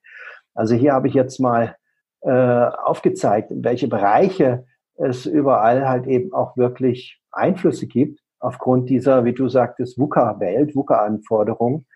Also 0.54 0.74
hier 0.74 0.92
habe 0.92 1.08
ich 1.08 1.14
jetzt 1.14 1.40
mal 1.40 1.76
äh, 2.20 2.30
aufgezeigt, 2.30 3.50
in 3.50 3.64
welche 3.64 3.88
Bereiche 3.88 4.66
es 4.96 5.26
überall 5.26 5.88
halt 5.88 6.06
eben 6.06 6.32
auch 6.32 6.56
wirklich 6.56 7.20
Einflüsse 7.32 7.86
gibt 7.86 8.20
aufgrund 8.44 8.88
dieser, 8.90 9.24
wie 9.24 9.32
du 9.32 9.48
sagtest, 9.48 9.98
VUCA-Welt, 9.98 10.74
VUCA-Anforderung, 10.74 11.86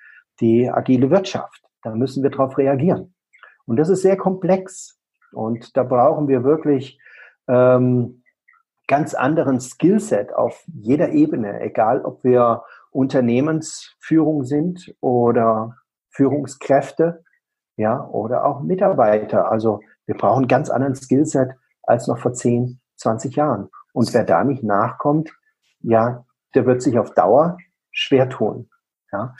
die 0.40 0.70
agile 0.70 1.10
Wirtschaft. 1.10 1.62
Da 1.82 1.94
müssen 1.94 2.22
wir 2.22 2.30
darauf 2.30 2.58
reagieren. 2.58 3.14
Und 3.66 3.76
das 3.76 3.88
ist 3.88 4.02
sehr 4.02 4.16
komplex. 4.16 4.98
Und 5.32 5.76
da 5.76 5.82
brauchen 5.82 6.26
wir 6.28 6.42
wirklich 6.42 6.98
ähm, 7.48 8.22
ganz 8.86 9.14
anderen 9.14 9.60
Skillset 9.60 10.32
auf 10.32 10.64
jeder 10.66 11.10
Ebene, 11.10 11.60
egal 11.60 12.04
ob 12.04 12.24
wir 12.24 12.62
Unternehmensführung 12.90 14.44
sind 14.44 14.94
oder 15.00 15.76
Führungskräfte 16.10 17.22
ja, 17.76 18.04
oder 18.08 18.44
auch 18.44 18.62
Mitarbeiter. 18.62 19.50
Also 19.50 19.80
wir 20.06 20.16
brauchen 20.16 20.48
ganz 20.48 20.70
anderen 20.70 20.94
Skillset 20.94 21.50
als 21.82 22.08
noch 22.08 22.18
vor 22.18 22.32
10, 22.32 22.80
20 22.96 23.36
Jahren. 23.36 23.68
Und 23.92 24.12
wer 24.14 24.24
da 24.24 24.42
nicht 24.44 24.64
nachkommt, 24.64 25.30
ja, 25.80 26.24
der 26.54 26.66
wird 26.66 26.82
sich 26.82 26.98
auf 26.98 27.14
Dauer 27.14 27.58
schwer 27.90 28.28
tun. 28.28 28.68
Ja, 29.12 29.34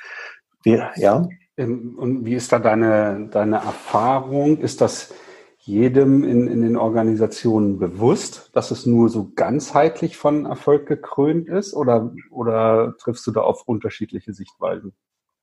wir, 0.63 0.91
ja. 0.97 1.29
Ähm, 1.57 1.97
und 1.99 2.25
wie 2.25 2.35
ist 2.35 2.53
da 2.53 2.59
deine, 2.59 3.29
deine 3.31 3.57
Erfahrung? 3.57 4.59
Ist 4.59 4.81
das 4.81 5.15
jedem 5.59 6.25
in, 6.25 6.49
in 6.49 6.63
den 6.63 6.77
Organisationen 6.77 7.79
bewusst, 7.79 8.51
dass 8.55 8.71
es 8.71 8.87
nur 8.87 9.11
so 9.11 9.33
ganzheitlich 9.35 10.17
von 10.17 10.47
Erfolg 10.47 10.87
gekrönt 10.87 11.49
ist? 11.49 11.75
Oder, 11.75 12.13
oder 12.31 12.95
triffst 12.99 13.27
du 13.27 13.33
da 13.33 13.43
auf 13.43 13.65
unterschiedliche 13.67 14.33
Sichtweisen? 14.33 14.95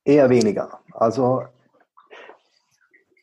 Eher 0.04 0.30
weniger. 0.30 0.80
Also 0.94 1.44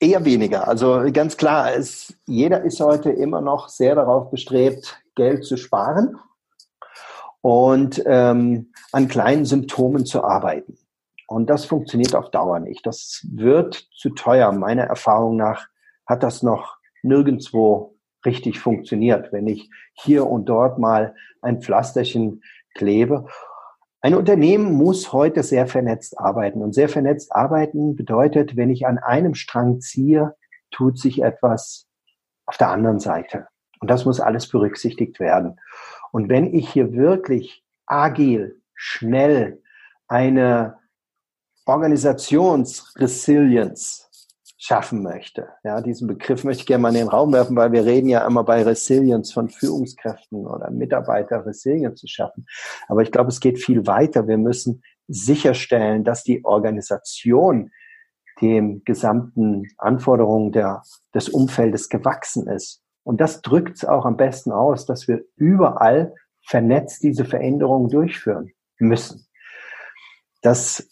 eher 0.00 0.25
weniger. 0.25 0.68
Also 0.68 1.02
ganz 1.12 1.37
klar, 1.37 1.75
es, 1.75 2.14
jeder 2.26 2.62
ist 2.62 2.80
heute 2.80 3.11
immer 3.11 3.40
noch 3.40 3.68
sehr 3.68 3.94
darauf 3.94 4.30
bestrebt, 4.30 5.00
Geld 5.14 5.44
zu 5.44 5.56
sparen 5.56 6.18
und 7.42 8.02
ähm, 8.06 8.72
an 8.92 9.08
kleinen 9.08 9.44
Symptomen 9.44 10.06
zu 10.06 10.25
arbeiten. 10.25 10.78
Und 11.26 11.50
das 11.50 11.64
funktioniert 11.64 12.14
auf 12.14 12.30
Dauer 12.30 12.61
nicht. 12.61 12.87
Das 12.87 13.26
wird 13.30 13.75
zu 13.94 14.11
teuer. 14.11 14.52
Meiner 14.52 14.84
Erfahrung 14.84 15.37
nach 15.37 15.66
hat 16.06 16.22
das 16.22 16.42
noch 16.42 16.78
nirgendwo 17.02 17.96
richtig 18.25 18.61
funktioniert, 18.61 19.32
wenn 19.32 19.46
ich 19.46 19.70
hier 19.94 20.26
und 20.26 20.46
dort 20.46 20.78
mal 20.78 21.14
ein 21.40 21.61
Pflasterchen 21.61 22.42
klebe. 22.75 23.26
Ein 24.00 24.14
Unternehmen 24.14 24.72
muss 24.72 25.12
heute 25.12 25.42
sehr 25.42 25.66
vernetzt 25.66 26.18
arbeiten. 26.18 26.62
Und 26.62 26.75
sehr 26.75 26.88
vernetzt 26.88 27.34
arbeiten 27.34 27.96
bedeutet, 27.96 28.56
wenn 28.56 28.70
ich 28.70 28.87
an 28.87 28.99
einem 28.99 29.34
Strang 29.34 29.80
ziehe, 29.80 30.34
tut 30.70 30.99
sich 30.99 31.22
etwas 31.22 31.88
auf 32.46 32.56
der 32.56 32.70
anderen 32.70 32.99
Seite. 32.99 33.49
Und 33.80 33.90
das 33.90 34.04
muss 34.04 34.20
alles 34.20 34.49
berücksichtigt 34.49 35.18
werden. 35.18 35.58
Und 36.12 36.28
wenn 36.28 36.54
ich 36.54 36.71
hier 36.71 36.92
wirklich 36.92 37.64
agil, 37.87 38.62
schnell 38.75 39.61
eine 40.07 40.78
Organisationsresilience 41.66 44.09
schaffen 44.59 45.02
möchte. 45.02 45.49
Ja, 45.64 45.81
diesen 45.81 46.07
Begriff 46.07 46.45
möchte 46.45 46.61
ich 46.61 46.66
gerne 46.66 46.83
mal 46.83 46.90
in 46.90 46.95
den 46.95 47.09
Raum 47.09 47.33
werfen, 47.33 47.57
weil 47.57 47.73
wir 47.73 47.85
reden 47.85 48.09
ja 48.09 48.25
immer 48.25 48.45
bei 48.45 48.62
Resilience 48.62 49.33
von 49.33 49.49
Führungskräften 49.49 50.47
oder 50.47 50.71
Mitarbeiter 50.71 51.45
Resilience 51.45 52.00
zu 52.00 52.07
schaffen. 52.07 52.47
Aber 52.87 53.02
ich 53.02 53.11
glaube, 53.11 53.31
es 53.31 53.40
geht 53.40 53.59
viel 53.59 53.88
weiter. 53.88 54.28
Wir 54.28 54.38
müssen 54.38 54.85
sicherstellen, 55.09 56.04
dass 56.04 56.23
die 56.23 56.45
Organisation 56.45 57.73
dem 58.40 58.85
gesamten 58.85 59.66
Anforderungen 59.78 60.52
der, 60.52 60.85
des 61.14 61.28
Umfeldes 61.28 61.88
gewachsen 61.88 62.47
ist. 62.47 62.81
Und 63.04 63.21
das 63.21 63.42
drückt 63.42 63.76
es 63.76 63.85
auch 63.85 64.04
am 64.04 64.16
besten 64.16 64.52
aus, 64.52 64.87
dass 64.87 65.09
wir 65.09 65.25
überall 65.37 66.14
vernetzt 66.44 67.02
diese 67.02 67.25
Veränderungen 67.25 67.88
durchführen 67.88 68.52
müssen. 68.78 69.26
Das 70.40 70.88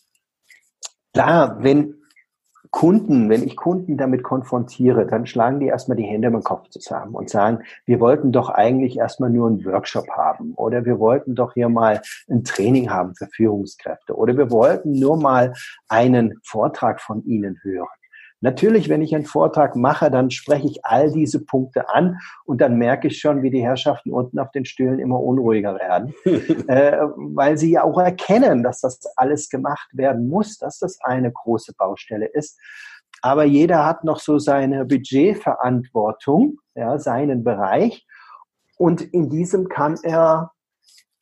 Klar, 1.12 1.62
wenn 1.62 1.96
Kunden, 2.70 3.28
wenn 3.30 3.42
ich 3.42 3.56
Kunden 3.56 3.96
damit 3.96 4.22
konfrontiere, 4.22 5.04
dann 5.06 5.26
schlagen 5.26 5.58
die 5.58 5.66
erstmal 5.66 5.96
die 5.96 6.04
Hände 6.04 6.28
im 6.28 6.44
Kopf 6.44 6.68
zusammen 6.68 7.16
und 7.16 7.28
sagen, 7.28 7.64
wir 7.84 7.98
wollten 7.98 8.30
doch 8.30 8.48
eigentlich 8.48 8.96
erstmal 8.96 9.30
nur 9.30 9.48
einen 9.48 9.64
Workshop 9.64 10.08
haben 10.10 10.54
oder 10.54 10.84
wir 10.84 11.00
wollten 11.00 11.34
doch 11.34 11.54
hier 11.54 11.68
mal 11.68 12.00
ein 12.28 12.44
Training 12.44 12.88
haben 12.88 13.16
für 13.16 13.26
Führungskräfte 13.26 14.14
oder 14.14 14.36
wir 14.36 14.52
wollten 14.52 14.92
nur 14.92 15.16
mal 15.16 15.52
einen 15.88 16.38
Vortrag 16.44 17.00
von 17.00 17.24
Ihnen 17.24 17.58
hören. 17.62 17.88
Natürlich, 18.42 18.88
wenn 18.88 19.02
ich 19.02 19.14
einen 19.14 19.26
Vortrag 19.26 19.76
mache, 19.76 20.10
dann 20.10 20.30
spreche 20.30 20.66
ich 20.66 20.84
all 20.84 21.12
diese 21.12 21.44
Punkte 21.44 21.90
an 21.90 22.18
und 22.44 22.60
dann 22.60 22.78
merke 22.78 23.08
ich 23.08 23.18
schon, 23.18 23.42
wie 23.42 23.50
die 23.50 23.62
Herrschaften 23.62 24.12
unten 24.12 24.38
auf 24.38 24.50
den 24.50 24.64
Stühlen 24.64 24.98
immer 24.98 25.20
unruhiger 25.20 25.74
werden, 25.74 26.14
äh, 26.68 26.98
weil 27.16 27.58
sie 27.58 27.72
ja 27.72 27.84
auch 27.84 27.98
erkennen, 27.98 28.62
dass 28.62 28.80
das 28.80 29.00
alles 29.16 29.50
gemacht 29.50 29.88
werden 29.92 30.28
muss, 30.28 30.56
dass 30.56 30.78
das 30.78 30.98
eine 31.02 31.30
große 31.30 31.74
Baustelle 31.76 32.26
ist. 32.26 32.58
Aber 33.22 33.44
jeder 33.44 33.84
hat 33.84 34.04
noch 34.04 34.18
so 34.18 34.38
seine 34.38 34.86
Budgetverantwortung, 34.86 36.58
ja, 36.74 36.98
seinen 36.98 37.44
Bereich. 37.44 38.06
Und 38.78 39.02
in 39.02 39.28
diesem 39.28 39.68
kann 39.68 39.98
er 40.02 40.52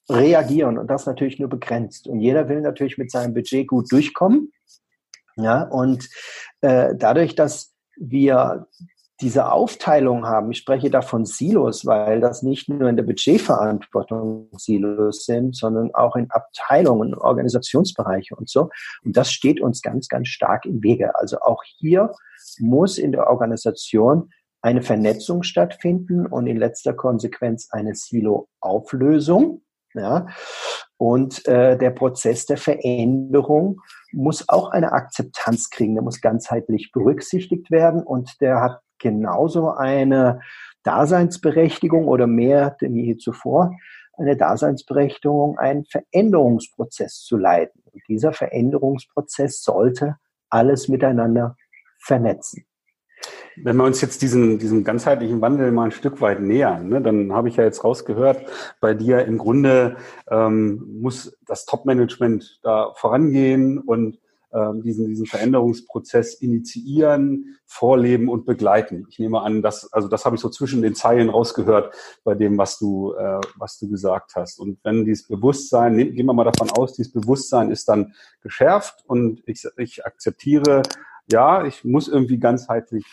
reagieren 0.09 0.79
und 0.79 0.89
das 0.89 1.07
natürlich 1.07 1.39
nur 1.41 1.49
begrenzt. 1.49 2.07
Und 2.07 2.21
jeder 2.21 2.49
will 2.49 2.61
natürlich 2.61 2.99
mit 2.99 3.11
seinem 3.11 3.35
Budget 3.35 3.67
gut 3.67 3.91
durchkommen. 3.91 4.53
Ja, 5.39 5.63
und 5.63 6.09
äh, 6.63 6.95
dadurch, 6.97 7.35
dass 7.35 7.73
wir 7.97 8.67
diese 9.21 9.51
Aufteilung 9.51 10.27
haben, 10.27 10.51
ich 10.53 10.59
spreche 10.59 10.91
da 10.91 11.01
von 11.03 11.25
Silos, 11.25 11.87
weil 11.87 12.21
das 12.21 12.43
nicht 12.43 12.69
nur 12.69 12.89
in 12.89 12.97
der 12.97 13.03
Budgetverantwortung 13.03 14.49
Silos 14.57 15.25
sind, 15.25 15.57
sondern 15.57 15.93
auch 15.95 16.15
in 16.15 16.31
Abteilungen, 16.31 17.15
Organisationsbereiche 17.15 18.37
und 18.37 18.49
so. 18.49 18.71
Und 19.05 19.17
das 19.17 19.33
steht 19.33 19.61
uns 19.61 19.83
ganz, 19.83 20.09
ganz 20.09 20.29
stark 20.29 20.67
im 20.67 20.83
Wege. 20.83 21.17
Also 21.17 21.39
auch 21.41 21.63
hier 21.65 22.13
muss 22.59 22.99
in 22.99 23.11
der 23.11 23.29
Organisation 23.29 24.31
eine 24.61 24.83
Vernetzung 24.83 25.43
stattfinden 25.43 26.27
und 26.27 26.47
in 26.47 26.57
letzter 26.57 26.93
Konsequenz 26.93 27.69
eine 27.71 27.95
Silo-Auflösung. 27.95 29.63
Ja, 29.95 30.27
und 30.99 31.47
äh, 31.47 31.79
der 31.79 31.91
Prozess 31.91 32.45
der 32.45 32.57
Veränderung 32.57 33.81
muss 34.13 34.49
auch 34.49 34.71
eine 34.71 34.93
Akzeptanz 34.93 35.71
kriegen, 35.71 35.95
der 35.95 36.03
muss 36.03 36.21
ganzheitlich 36.21 36.91
berücksichtigt 36.93 37.71
werden 37.71 38.03
und 38.03 38.41
der 38.41 38.61
hat 38.61 38.81
genauso 38.99 39.71
eine 39.71 40.41
Daseinsberechtigung 40.83 42.09
oder 42.09 42.27
mehr 42.27 42.77
denn 42.81 42.97
je 42.97 43.17
zuvor, 43.17 43.73
eine 44.17 44.37
Daseinsberechtigung, 44.37 45.59
einen 45.59 45.85
Veränderungsprozess 45.85 47.23
zu 47.23 47.37
leiten. 47.37 47.81
Und 47.93 48.03
dieser 48.09 48.33
Veränderungsprozess 48.33 49.63
sollte 49.63 50.17
alles 50.51 50.89
miteinander 50.89 51.57
vernetzen. 52.01 52.65
Wenn 53.57 53.77
wir 53.77 53.85
uns 53.85 54.01
jetzt 54.01 54.23
diesen, 54.23 54.59
diesen 54.59 54.85
ganzheitlichen 54.85 55.41
Wandel 55.41 55.73
mal 55.73 55.87
ein 55.87 55.91
Stück 55.91 56.21
weit 56.21 56.41
nähern, 56.41 56.89
ne, 56.89 57.01
dann 57.01 57.33
habe 57.33 57.49
ich 57.49 57.57
ja 57.57 57.65
jetzt 57.65 57.83
rausgehört, 57.83 58.47
bei 58.81 58.95
dir 58.95 59.25
im 59.25 59.39
Grunde 59.39 59.97
ähm, 60.31 61.01
muss 61.01 61.37
das 61.47 61.67
Top-Management 61.67 62.61
da 62.63 62.93
vorangehen 62.95 63.79
und 63.79 64.19
ähm, 64.51 64.83
diesen, 64.83 65.09
diesen 65.09 65.27
Veränderungsprozess 65.27 66.35
initiieren, 66.35 67.59
vorleben 67.67 68.31
und 68.31 68.47
begleiten. 68.47 69.07
Ich 69.11 69.19
nehme 69.19 69.43
an, 69.43 69.61
dass, 69.61 69.93
also 69.93 70.09
das 70.09 70.25
habe 70.25 70.37
ich 70.37 70.41
so 70.41 70.49
zwischen 70.49 70.81
den 70.81 70.95
Zeilen 70.95 71.29
rausgehört 71.29 71.95
bei 72.25 72.35
dem, 72.35 72.57
was 72.57 72.79
du, 72.79 73.13
äh, 73.13 73.41
was 73.57 73.79
du 73.79 73.91
gesagt 73.91 74.37
hast. 74.37 74.59
Und 74.59 74.79
wenn 74.85 75.05
dieses 75.05 75.29
Bewusstsein, 75.29 75.97
ne, 75.97 76.07
gehen 76.11 76.25
wir 76.25 76.33
mal 76.33 76.45
davon 76.45 76.71
aus, 76.71 76.95
dieses 76.95 77.13
Bewusstsein 77.13 77.71
ist 77.71 77.91
dann 77.91 78.15
geschärft 78.41 79.05
und 79.07 79.43
ich, 79.45 79.67
ich 79.77 80.07
akzeptiere, 80.07 80.83
ja, 81.31 81.65
ich 81.65 81.85
muss 81.85 82.09
irgendwie 82.09 82.39
ganzheitlich 82.39 83.05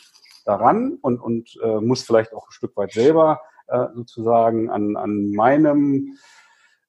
daran 0.45 0.97
und, 1.01 1.19
und 1.19 1.57
äh, 1.63 1.79
muss 1.79 2.03
vielleicht 2.03 2.33
auch 2.33 2.47
ein 2.47 2.51
Stück 2.51 2.75
weit 2.77 2.93
selber 2.93 3.41
äh, 3.67 3.87
sozusagen 3.93 4.69
an, 4.69 4.95
an 4.95 5.31
meinem 5.31 6.17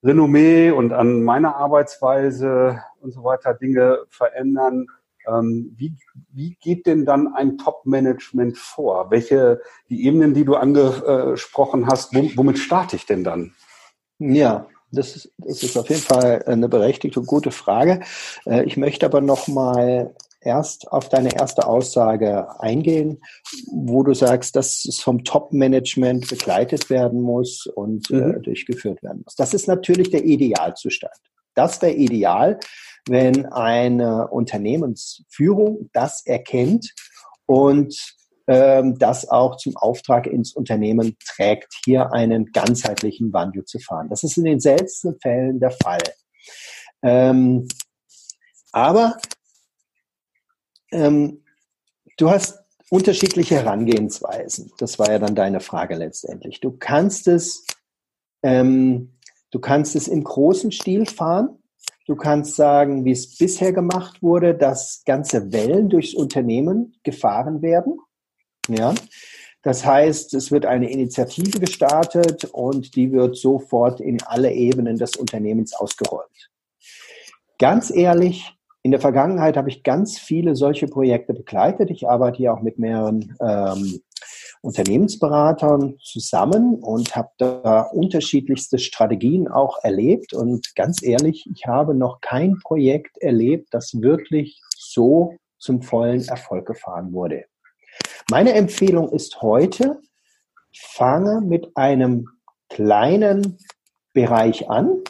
Renommee 0.03 0.71
und 0.71 0.93
an 0.93 1.23
meiner 1.23 1.57
Arbeitsweise 1.57 2.83
und 3.01 3.13
so 3.13 3.25
weiter 3.25 3.55
Dinge 3.55 4.01
verändern. 4.09 4.87
Ähm, 5.27 5.75
wie, 5.77 5.97
wie 6.33 6.57
geht 6.61 6.87
denn 6.87 7.05
dann 7.05 7.35
ein 7.35 7.59
Top-Management 7.59 8.57
vor? 8.57 9.11
Welche, 9.11 9.61
die 9.89 10.07
Ebenen, 10.07 10.35
die 10.35 10.45
du 10.45 10.55
angesprochen 10.55 11.87
hast, 11.87 12.15
womit 12.15 12.59
starte 12.59 12.95
ich 12.95 13.07
denn 13.07 13.25
dann? 13.25 13.55
Ja, 14.19 14.67
das 14.93 15.17
ist, 15.17 15.33
das 15.39 15.63
ist 15.63 15.77
auf 15.77 15.89
jeden 15.89 16.03
Fall 16.03 16.45
eine 16.47 16.69
berechtigte 16.69 17.19
und 17.21 17.27
gute 17.27 17.51
Frage. 17.51 18.01
Äh, 18.45 18.65
ich 18.65 18.77
möchte 18.77 19.07
aber 19.07 19.21
noch 19.21 19.49
mal 19.49 20.15
erst 20.47 20.91
auf 20.93 21.09
deine 21.09 21.35
erste 21.35 21.67
Aussage 21.67 22.61
eingehen, 22.61 23.21
wo 23.67 24.03
du 24.03 24.15
sagst, 24.15 24.57
dass 24.57 24.85
es 24.85 25.01
vom 25.01 25.25
Top-Management 25.25 26.29
begleitet 26.29 26.89
werden 26.89 27.21
muss 27.21 27.67
und 27.67 28.11
äh, 28.11 28.15
mhm. 28.15 28.35
äh, 28.37 28.41
durchgeführt 28.41 29.03
werden 29.03 29.23
muss. 29.25 29.35
Das 29.35 29.53
ist 29.53 29.67
natürlich 29.67 30.11
der 30.11 30.25
Idealzustand. 30.25 31.13
Das 31.55 31.83
wäre 31.83 31.93
ideal, 31.93 32.61
wenn 33.09 33.47
eine 33.47 34.29
Unternehmensführung 34.29 35.91
das 35.93 36.25
erkennt 36.25 36.95
und 37.47 37.97
ähm, 38.47 38.97
das 38.99 39.29
auch 39.29 39.57
zum 39.57 39.77
Auftrag 39.77 40.27
ins 40.27 40.53
Unternehmen 40.55 41.17
trägt, 41.27 41.75
hier 41.85 42.13
einen 42.13 42.47
ganzheitlichen 42.53 43.33
Wandel 43.33 43.65
zu 43.65 43.81
fahren. 43.81 44.09
Das 44.09 44.23
ist 44.23 44.37
in 44.37 44.45
den 44.45 44.61
seltensten 44.61 45.19
Fällen 45.21 45.59
der 45.59 45.73
Fall. 45.73 46.03
Ähm, 47.03 47.67
aber 48.73 49.17
ähm, 50.97 51.43
du 52.17 52.31
hast 52.31 52.59
unterschiedliche 52.91 53.57
Herangehensweisen. 53.57 54.73
Das 54.79 54.99
war 54.99 55.11
ja 55.11 55.19
dann 55.19 55.35
deine 55.35 55.61
Frage 55.61 55.95
letztendlich. 55.97 56.61
Du 56.61 56.73
kannst 56.73 57.29
es, 57.29 57.67
ähm, 58.43 59.19
du 59.51 59.59
kannst 59.59 59.97
es 59.97 60.09
im 60.09 60.25
großen 60.25 60.73
Stil 60.73 61.07
fahren. 61.07 61.59
Du 62.07 62.15
kannst 62.15 62.55
sagen, 62.55 63.05
wie 63.05 63.11
es 63.11 63.37
bisher 63.37 63.73
gemacht 63.73 64.23
wurde, 64.23 64.55
dass 64.55 65.03
ganze 65.05 65.53
Wellen 65.53 65.89
durchs 65.89 66.15
Unternehmen 66.15 66.95
gefahren 67.03 67.63
werden. 67.63 67.99
Ja. 68.69 68.95
Das 69.63 69.85
heißt, 69.85 70.33
es 70.35 70.53
wird 70.53 70.65
eine 70.65 70.89
Initiative 70.89 71.59
gestartet 71.59 72.45
und 72.45 72.95
die 72.95 73.11
wird 73.11 73.37
sofort 73.37 74.01
in 74.01 74.23
alle 74.23 74.53
Ebenen 74.53 74.97
des 74.97 75.17
Unternehmens 75.17 75.75
ausgerollt. 75.75 76.51
Ganz 77.59 77.91
ehrlich, 77.91 78.56
in 78.87 78.93
der 78.93 79.01
Vergangenheit 79.01 79.57
habe 79.57 79.69
ich 79.69 79.83
ganz 79.83 80.17
viele 80.17 80.55
solche 80.55 80.87
Projekte 80.87 81.35
begleitet. 81.35 81.91
Ich 81.91 82.09
arbeite 82.09 82.37
hier 82.37 82.55
auch 82.55 82.63
mit 82.63 82.79
mehreren 82.79 83.37
ähm, 83.41 84.01
Unternehmensberatern 84.61 85.99
zusammen 86.01 86.77
und 86.77 87.17
habe 87.17 87.31
da 87.37 87.81
unterschiedlichste 87.81 88.79
Strategien 88.79 89.49
auch 89.49 89.83
erlebt. 89.83 90.35
Und 90.35 90.77
ganz 90.77 91.03
ehrlich, 91.03 91.51
ich 91.53 91.67
habe 91.67 91.97
noch 91.97 92.21
kein 92.21 92.61
Projekt 92.61 93.19
erlebt, 93.19 93.71
das 93.73 94.01
wirklich 94.01 94.63
so 94.77 95.35
zum 95.59 95.83
vollen 95.83 96.23
Erfolg 96.29 96.67
gefahren 96.67 97.13
wurde. 97.13 97.47
Meine 98.31 98.53
Empfehlung 98.53 99.11
ist 99.11 99.43
heute, 99.43 100.01
fange 100.73 101.41
mit 101.41 101.77
einem 101.77 102.29
kleinen 102.69 103.59
Bereich 104.13 104.71
an, 104.71 105.03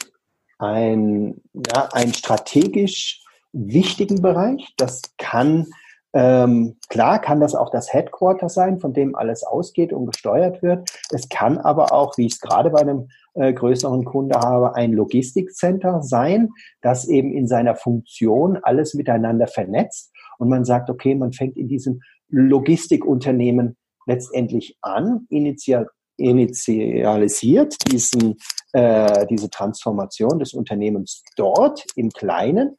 ein, 0.58 1.42
ja, 1.52 1.90
ein 1.92 2.14
strategisch 2.14 3.20
wichtigen 3.56 4.20
Bereich. 4.22 4.74
Das 4.76 5.02
kann, 5.18 5.66
ähm, 6.12 6.76
klar 6.88 7.20
kann 7.20 7.40
das 7.40 7.54
auch 7.54 7.70
das 7.70 7.92
Headquarter 7.92 8.48
sein, 8.48 8.78
von 8.78 8.92
dem 8.92 9.14
alles 9.14 9.42
ausgeht 9.44 9.92
und 9.92 10.06
gesteuert 10.06 10.62
wird. 10.62 10.90
Es 11.10 11.28
kann 11.28 11.58
aber 11.58 11.92
auch, 11.92 12.16
wie 12.18 12.26
ich 12.26 12.34
es 12.34 12.40
gerade 12.40 12.70
bei 12.70 12.80
einem 12.80 13.08
äh, 13.34 13.52
größeren 13.52 14.04
Kunde 14.04 14.38
habe, 14.38 14.74
ein 14.74 14.92
Logistikcenter 14.92 16.02
sein, 16.02 16.50
das 16.82 17.08
eben 17.08 17.32
in 17.32 17.48
seiner 17.48 17.76
Funktion 17.76 18.58
alles 18.62 18.94
miteinander 18.94 19.46
vernetzt 19.46 20.12
und 20.38 20.48
man 20.48 20.64
sagt, 20.64 20.90
okay, 20.90 21.14
man 21.14 21.32
fängt 21.32 21.56
in 21.56 21.68
diesem 21.68 22.00
Logistikunternehmen 22.28 23.76
letztendlich 24.06 24.76
an, 24.82 25.26
initial, 25.30 25.88
initialisiert 26.16 27.76
diesen, 27.90 28.36
äh, 28.72 29.26
diese 29.26 29.50
Transformation 29.50 30.38
des 30.38 30.54
Unternehmens 30.54 31.22
dort 31.36 31.84
im 31.94 32.10
Kleinen 32.10 32.76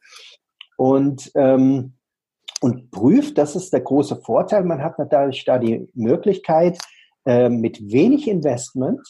und, 0.78 1.30
ähm, 1.34 1.94
und 2.60 2.90
prüft, 2.90 3.36
das 3.36 3.56
ist 3.56 3.72
der 3.72 3.80
große 3.80 4.16
Vorteil, 4.16 4.64
man 4.64 4.82
hat 4.82 4.98
natürlich 4.98 5.44
da 5.44 5.58
die 5.58 5.88
Möglichkeit, 5.94 6.78
äh, 7.26 7.48
mit 7.48 7.90
wenig 7.90 8.28
Investment 8.28 9.00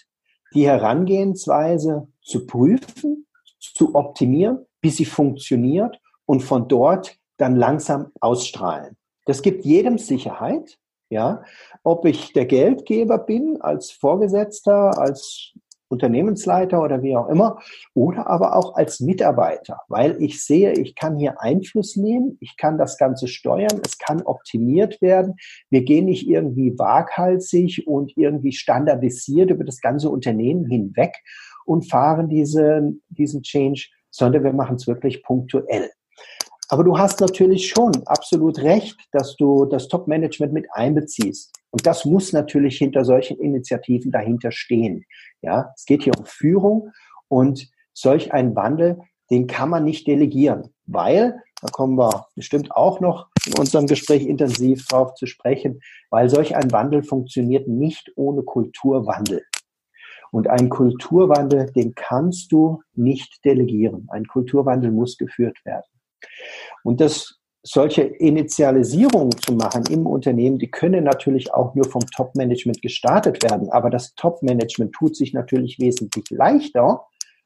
die 0.54 0.66
Herangehensweise 0.66 2.08
zu 2.22 2.46
prüfen, 2.46 3.26
zu 3.60 3.94
optimieren, 3.94 4.64
bis 4.80 4.96
sie 4.96 5.04
funktioniert 5.04 6.00
und 6.24 6.40
von 6.40 6.68
dort 6.68 7.16
dann 7.36 7.54
langsam 7.56 8.12
ausstrahlen. 8.20 8.96
Das 9.26 9.42
gibt 9.42 9.64
jedem 9.64 9.98
Sicherheit, 9.98 10.78
ja. 11.10 11.42
Ob 11.82 12.06
ich 12.06 12.32
der 12.32 12.46
Geldgeber 12.46 13.18
bin, 13.18 13.60
als 13.60 13.90
Vorgesetzter, 13.90 14.98
als 14.98 15.52
Unternehmensleiter 15.88 16.82
oder 16.82 17.02
wie 17.02 17.16
auch 17.16 17.28
immer, 17.28 17.58
oder 17.94 18.26
aber 18.28 18.56
auch 18.56 18.74
als 18.74 19.00
Mitarbeiter, 19.00 19.80
weil 19.88 20.22
ich 20.22 20.44
sehe, 20.44 20.72
ich 20.72 20.94
kann 20.94 21.16
hier 21.16 21.40
Einfluss 21.40 21.96
nehmen, 21.96 22.36
ich 22.40 22.56
kann 22.56 22.78
das 22.78 22.98
Ganze 22.98 23.28
steuern, 23.28 23.80
es 23.84 23.98
kann 23.98 24.22
optimiert 24.22 25.00
werden. 25.00 25.34
Wir 25.70 25.82
gehen 25.82 26.06
nicht 26.06 26.28
irgendwie 26.28 26.78
waghalsig 26.78 27.86
und 27.86 28.16
irgendwie 28.16 28.52
standardisiert 28.52 29.50
über 29.50 29.64
das 29.64 29.80
ganze 29.80 30.10
Unternehmen 30.10 30.66
hinweg 30.66 31.14
und 31.64 31.90
fahren 31.90 32.28
diese, 32.28 32.94
diesen 33.08 33.42
Change, 33.42 33.88
sondern 34.10 34.44
wir 34.44 34.52
machen 34.52 34.76
es 34.76 34.86
wirklich 34.86 35.22
punktuell. 35.22 35.90
Aber 36.68 36.84
du 36.84 36.98
hast 36.98 37.20
natürlich 37.20 37.68
schon 37.68 37.92
absolut 38.04 38.58
recht, 38.58 38.96
dass 39.12 39.36
du 39.36 39.64
das 39.64 39.88
Top-Management 39.88 40.52
mit 40.52 40.66
einbeziehst. 40.72 41.57
Und 41.70 41.86
das 41.86 42.04
muss 42.04 42.32
natürlich 42.32 42.78
hinter 42.78 43.04
solchen 43.04 43.38
Initiativen 43.38 44.10
dahinter 44.10 44.52
stehen. 44.52 45.04
Ja, 45.42 45.72
es 45.76 45.84
geht 45.84 46.02
hier 46.02 46.18
um 46.18 46.24
Führung 46.24 46.90
und 47.28 47.68
solch 47.92 48.32
ein 48.32 48.56
Wandel, 48.56 48.98
den 49.30 49.46
kann 49.46 49.68
man 49.68 49.84
nicht 49.84 50.06
delegieren, 50.06 50.74
weil, 50.86 51.42
da 51.60 51.68
kommen 51.68 51.98
wir 51.98 52.26
bestimmt 52.34 52.72
auch 52.72 53.00
noch 53.00 53.28
in 53.46 53.58
unserem 53.58 53.86
Gespräch 53.86 54.24
intensiv 54.24 54.86
drauf 54.86 55.14
zu 55.14 55.26
sprechen, 55.26 55.80
weil 56.10 56.28
solch 56.28 56.56
ein 56.56 56.72
Wandel 56.72 57.02
funktioniert 57.02 57.68
nicht 57.68 58.12
ohne 58.16 58.42
Kulturwandel. 58.42 59.42
Und 60.30 60.48
ein 60.48 60.68
Kulturwandel, 60.68 61.72
den 61.72 61.94
kannst 61.94 62.52
du 62.52 62.82
nicht 62.94 63.44
delegieren. 63.44 64.06
Ein 64.10 64.26
Kulturwandel 64.26 64.90
muss 64.90 65.16
geführt 65.16 65.58
werden. 65.64 65.86
Und 66.84 67.00
das 67.00 67.37
solche 67.62 68.02
Initialisierungen 68.02 69.32
zu 69.32 69.52
machen 69.52 69.84
im 69.90 70.06
Unternehmen, 70.06 70.58
die 70.58 70.70
können 70.70 71.04
natürlich 71.04 71.52
auch 71.52 71.74
nur 71.74 71.84
vom 71.84 72.02
Top-Management 72.16 72.80
gestartet 72.82 73.42
werden. 73.42 73.68
Aber 73.70 73.90
das 73.90 74.14
Top-Management 74.14 74.92
tut 74.92 75.16
sich 75.16 75.34
natürlich 75.34 75.78
wesentlich 75.78 76.30
leichter, 76.30 77.04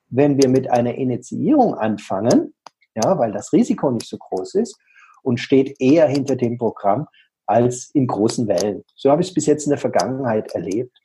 wenn 0.09 0.41
wir 0.41 0.49
mit 0.49 0.71
einer 0.71 0.95
Initiierung 0.95 1.75
anfangen, 1.75 2.55
ja, 2.95 3.19
weil 3.19 3.33
das 3.33 3.53
Risiko 3.53 3.91
nicht 3.91 4.07
so 4.07 4.19
groß 4.19 4.55
ist 4.57 4.79
und 5.23 5.41
steht 5.41 5.81
eher 5.81 6.07
hinter 6.07 6.37
dem 6.37 6.59
Programm 6.59 7.07
als 7.47 7.91
in 7.95 8.07
großen 8.07 8.47
Wellen. 8.49 8.85
So 8.95 9.11
habe 9.11 9.23
ich 9.23 9.29
es 9.29 9.35
bis 9.35 9.47
jetzt 9.47 9.65
in 9.65 9.71
der 9.71 9.79
Vergangenheit 9.79 10.53
erlebt. 10.53 10.99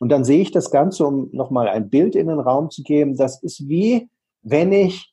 Und 0.00 0.10
dann 0.10 0.24
sehe 0.24 0.40
ich 0.40 0.52
das 0.52 0.70
Ganze, 0.70 1.06
um 1.06 1.28
nochmal 1.32 1.68
ein 1.68 1.90
Bild 1.90 2.14
in 2.14 2.28
den 2.28 2.40
Raum 2.40 2.70
zu 2.70 2.82
geben. 2.82 3.16
Das 3.16 3.42
ist 3.42 3.68
wie, 3.68 4.08
wenn 4.42 4.72
ich 4.72 5.12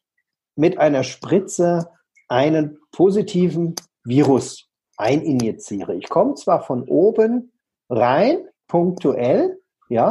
mit 0.56 0.78
einer 0.78 1.04
Spritze 1.04 1.90
einen 2.28 2.78
positiven 2.96 3.76
Virus 4.06 4.70
eininjiziere. 4.96 5.96
Ich 5.96 6.08
komme 6.08 6.36
zwar 6.36 6.64
von 6.64 6.84
oben 6.84 7.52
rein, 7.90 8.38
punktuell, 8.70 9.60
ja, 9.90 10.08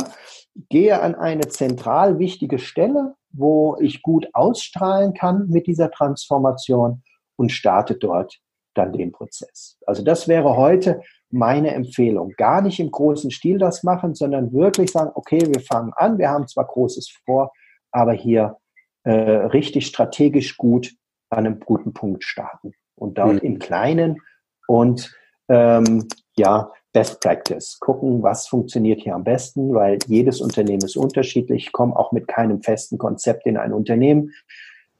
gehe 0.68 1.00
an 1.00 1.14
eine 1.14 1.48
zentral 1.48 2.18
wichtige 2.18 2.58
Stelle, 2.58 3.14
wo 3.32 3.78
ich 3.80 4.02
gut 4.02 4.28
ausstrahlen 4.34 5.14
kann 5.14 5.48
mit 5.48 5.66
dieser 5.66 5.90
Transformation 5.90 7.02
und 7.36 7.52
starte 7.52 7.94
dort 7.94 8.38
dann 8.74 8.92
den 8.92 9.12
Prozess. 9.12 9.78
Also 9.86 10.04
das 10.04 10.28
wäre 10.28 10.58
heute 10.58 11.00
meine 11.30 11.72
Empfehlung. 11.72 12.34
Gar 12.36 12.60
nicht 12.60 12.80
im 12.80 12.90
großen 12.90 13.30
Stil 13.30 13.56
das 13.56 13.82
machen, 13.82 14.14
sondern 14.14 14.52
wirklich 14.52 14.90
sagen, 14.90 15.10
okay, 15.14 15.40
wir 15.40 15.62
fangen 15.62 15.92
an, 15.96 16.18
wir 16.18 16.28
haben 16.28 16.46
zwar 16.48 16.66
Großes 16.66 17.16
vor, 17.24 17.50
aber 17.92 18.12
hier 18.12 18.58
äh, 19.04 19.12
richtig 19.12 19.86
strategisch 19.86 20.58
gut 20.58 20.94
an 21.34 21.46
einem 21.46 21.60
guten 21.60 21.92
Punkt 21.92 22.24
starten 22.24 22.72
und 22.96 23.18
dort 23.18 23.34
mhm. 23.34 23.48
im 23.48 23.58
Kleinen 23.58 24.20
und 24.66 25.14
ähm, 25.48 26.08
ja, 26.36 26.70
Best 26.92 27.20
Practice. 27.20 27.78
Gucken, 27.80 28.22
was 28.22 28.46
funktioniert 28.46 29.00
hier 29.00 29.14
am 29.14 29.24
besten, 29.24 29.74
weil 29.74 29.98
jedes 30.06 30.40
Unternehmen 30.40 30.84
ist 30.84 30.96
unterschiedlich. 30.96 31.66
Ich 31.66 31.72
komme 31.72 31.96
auch 31.96 32.12
mit 32.12 32.28
keinem 32.28 32.62
festen 32.62 32.98
Konzept 32.98 33.46
in 33.46 33.56
ein 33.56 33.72
Unternehmen, 33.72 34.32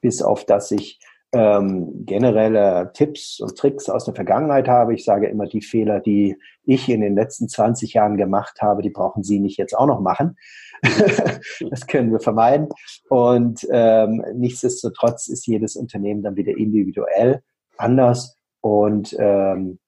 bis 0.01 0.21
auf 0.21 0.45
das 0.45 0.71
ich 0.73 0.99
ähm, 1.33 2.05
generelle 2.05 2.91
Tipps 2.95 3.41
und 3.41 3.57
Tricks 3.57 3.89
aus 3.89 4.05
der 4.05 4.15
Vergangenheit 4.15 4.69
habe. 4.69 4.95
Ich 4.95 5.05
sage 5.05 5.27
immer, 5.27 5.47
die 5.47 5.63
Fehler, 5.63 6.01
die 6.01 6.37
ich 6.65 6.89
in 6.89 7.01
den 7.01 7.15
letzten 7.15 7.49
20 7.49 7.95
Jahren 7.95 8.17
gemacht 8.17 8.61
habe, 8.61 8.83
die 8.83 8.91
brauchen 8.91 9.23
Sie 9.23 9.41
nicht 9.41 9.59
jetzt 9.59 9.77
auch 9.77 9.87
noch 9.87 10.01
machen. 10.01 10.37
das 11.71 11.87
können 11.87 12.13
wir 12.13 12.21
vermeiden. 12.21 12.69
Und 13.09 13.67
ähm, 13.71 14.25
nichtsdestotrotz 14.35 15.29
ist 15.29 15.47
jedes 15.47 15.77
Unternehmen 15.77 16.23
dann 16.23 16.37
wieder 16.37 16.57
individuell 16.57 17.43
anders. 17.77 18.37
Und 18.61 19.15
ähm, 19.19 19.79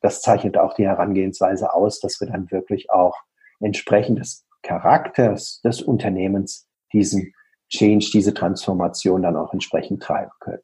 das 0.00 0.20
zeichnet 0.22 0.56
auch 0.56 0.74
die 0.74 0.86
Herangehensweise 0.86 1.72
aus, 1.72 2.00
dass 2.00 2.20
wir 2.20 2.28
dann 2.28 2.50
wirklich 2.50 2.90
auch 2.90 3.16
entsprechend 3.60 4.20
des 4.20 4.46
Charakters 4.62 5.60
des 5.62 5.82
Unternehmens 5.82 6.66
diesen 6.92 7.32
Change, 7.68 8.10
diese 8.12 8.34
Transformation 8.34 9.22
dann 9.22 9.36
auch 9.36 9.52
entsprechend 9.52 10.02
treiben 10.02 10.30
können. 10.40 10.62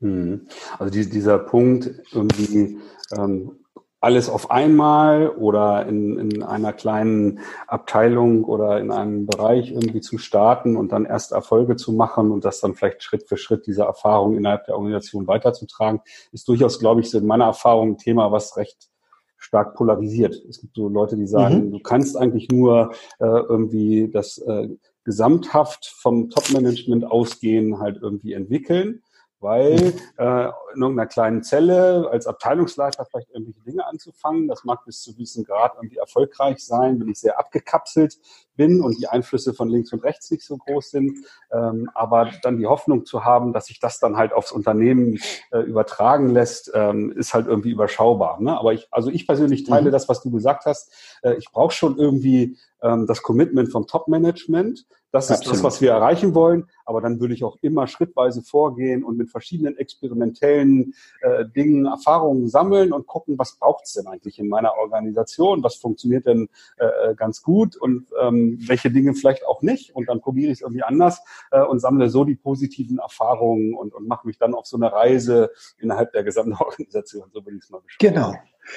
Mhm. 0.00 0.48
Also 0.78 0.92
dieser 0.92 1.38
Punkt, 1.38 1.90
irgendwie 2.12 2.78
ähm, 3.16 3.61
alles 4.02 4.28
auf 4.28 4.50
einmal 4.50 5.28
oder 5.28 5.86
in, 5.86 6.18
in 6.18 6.42
einer 6.42 6.72
kleinen 6.72 7.38
Abteilung 7.68 8.42
oder 8.42 8.80
in 8.80 8.90
einem 8.90 9.26
Bereich 9.26 9.70
irgendwie 9.70 10.00
zu 10.00 10.18
starten 10.18 10.76
und 10.76 10.90
dann 10.90 11.04
erst 11.04 11.30
Erfolge 11.30 11.76
zu 11.76 11.92
machen 11.92 12.32
und 12.32 12.44
das 12.44 12.60
dann 12.60 12.74
vielleicht 12.74 13.04
Schritt 13.04 13.28
für 13.28 13.36
Schritt 13.36 13.64
diese 13.66 13.84
Erfahrung 13.84 14.36
innerhalb 14.36 14.64
der 14.64 14.74
Organisation 14.74 15.28
weiterzutragen, 15.28 16.00
ist 16.32 16.48
durchaus, 16.48 16.80
glaube 16.80 17.00
ich, 17.00 17.10
so 17.10 17.18
in 17.18 17.26
meiner 17.26 17.44
Erfahrung 17.44 17.92
ein 17.92 17.98
Thema, 17.98 18.32
was 18.32 18.56
recht 18.56 18.90
stark 19.36 19.76
polarisiert. 19.76 20.34
Es 20.48 20.60
gibt 20.60 20.74
so 20.74 20.88
Leute, 20.88 21.16
die 21.16 21.28
sagen, 21.28 21.66
mhm. 21.66 21.70
du 21.70 21.78
kannst 21.78 22.16
eigentlich 22.16 22.48
nur 22.50 22.92
äh, 23.20 23.24
irgendwie 23.24 24.10
das 24.12 24.38
äh, 24.38 24.68
gesamthaft 25.04 25.86
vom 25.86 26.28
Top-Management 26.28 27.04
ausgehen 27.04 27.78
halt 27.78 27.98
irgendwie 28.02 28.32
entwickeln 28.32 29.02
weil 29.42 29.94
äh, 30.16 30.48
in 30.74 30.82
irgendeiner 30.82 31.06
kleinen 31.06 31.42
Zelle 31.42 32.08
als 32.10 32.26
Abteilungsleiter 32.26 33.04
vielleicht 33.04 33.30
irgendwelche 33.30 33.62
Dinge 33.62 33.86
anzufangen, 33.86 34.48
das 34.48 34.64
mag 34.64 34.84
bis 34.84 35.02
zu 35.02 35.12
diesem 35.14 35.44
Grad 35.44 35.74
irgendwie 35.76 35.98
erfolgreich 35.98 36.64
sein, 36.64 37.00
wenn 37.00 37.08
ich 37.08 37.20
sehr 37.20 37.38
abgekapselt 37.38 38.18
bin 38.56 38.80
und 38.80 38.98
die 38.98 39.08
Einflüsse 39.08 39.54
von 39.54 39.68
links 39.68 39.92
und 39.92 40.04
rechts 40.04 40.30
nicht 40.30 40.44
so 40.44 40.56
groß 40.56 40.90
sind, 40.90 41.18
ähm, 41.52 41.90
aber 41.94 42.30
dann 42.42 42.58
die 42.58 42.66
Hoffnung 42.66 43.04
zu 43.06 43.24
haben, 43.24 43.52
dass 43.52 43.66
sich 43.66 43.80
das 43.80 43.98
dann 43.98 44.16
halt 44.16 44.32
aufs 44.32 44.52
Unternehmen 44.52 45.18
äh, 45.50 45.60
übertragen 45.60 46.28
lässt, 46.28 46.70
ähm, 46.74 47.12
ist 47.12 47.34
halt 47.34 47.46
irgendwie 47.46 47.70
überschaubar. 47.70 48.40
Ne? 48.40 48.58
Aber 48.58 48.72
ich, 48.72 48.88
also 48.90 49.10
ich 49.10 49.26
persönlich 49.26 49.64
teile 49.64 49.88
mhm. 49.88 49.92
das, 49.92 50.08
was 50.08 50.22
du 50.22 50.30
gesagt 50.30 50.66
hast. 50.66 50.92
Äh, 51.22 51.34
ich 51.34 51.50
brauche 51.50 51.72
schon 51.72 51.98
irgendwie 51.98 52.58
ähm, 52.82 53.06
das 53.06 53.22
Commitment 53.22 53.70
vom 53.70 53.86
Top-Management. 53.86 54.86
Das 55.12 55.26
ist 55.26 55.38
Absolut. 55.38 55.56
das, 55.56 55.62
was 55.62 55.80
wir 55.82 55.90
erreichen 55.90 56.34
wollen. 56.34 56.66
Aber 56.86 57.02
dann 57.02 57.20
würde 57.20 57.34
ich 57.34 57.44
auch 57.44 57.58
immer 57.60 57.86
schrittweise 57.86 58.42
vorgehen 58.42 59.04
und 59.04 59.18
mit 59.18 59.30
verschiedenen 59.30 59.76
experimentellen 59.76 60.94
äh, 61.20 61.44
Dingen 61.44 61.84
Erfahrungen 61.84 62.48
sammeln 62.48 62.92
und 62.92 63.06
gucken, 63.06 63.38
was 63.38 63.56
braucht 63.56 63.84
es 63.84 63.92
denn 63.92 64.06
eigentlich 64.06 64.38
in 64.38 64.48
meiner 64.48 64.74
Organisation? 64.78 65.62
Was 65.62 65.76
funktioniert 65.76 66.26
denn 66.26 66.48
äh, 66.78 66.86
äh, 66.86 67.14
ganz 67.14 67.42
gut 67.42 67.76
und 67.76 68.06
ähm, 68.20 68.58
welche 68.66 68.90
Dinge 68.90 69.14
vielleicht 69.14 69.46
auch 69.46 69.60
nicht? 69.60 69.94
Und 69.94 70.08
dann 70.08 70.22
probiere 70.22 70.50
ich 70.50 70.58
es 70.58 70.62
irgendwie 70.62 70.82
anders 70.82 71.20
äh, 71.50 71.60
und 71.60 71.78
sammle 71.78 72.08
so 72.08 72.24
die 72.24 72.34
positiven 72.34 72.98
Erfahrungen 72.98 73.74
und, 73.74 73.92
und 73.94 74.08
mache 74.08 74.26
mich 74.26 74.38
dann 74.38 74.54
auf 74.54 74.66
so 74.66 74.78
eine 74.78 74.90
Reise 74.92 75.50
innerhalb 75.78 76.12
der 76.12 76.24
gesamten 76.24 76.54
Organisation. 76.58 77.28
So 77.32 77.44
würde 77.44 77.58
ich 77.58 77.64
es 77.64 77.70
mal 77.70 77.82
beschreiben. 77.82 78.14
Genau. 78.14 78.34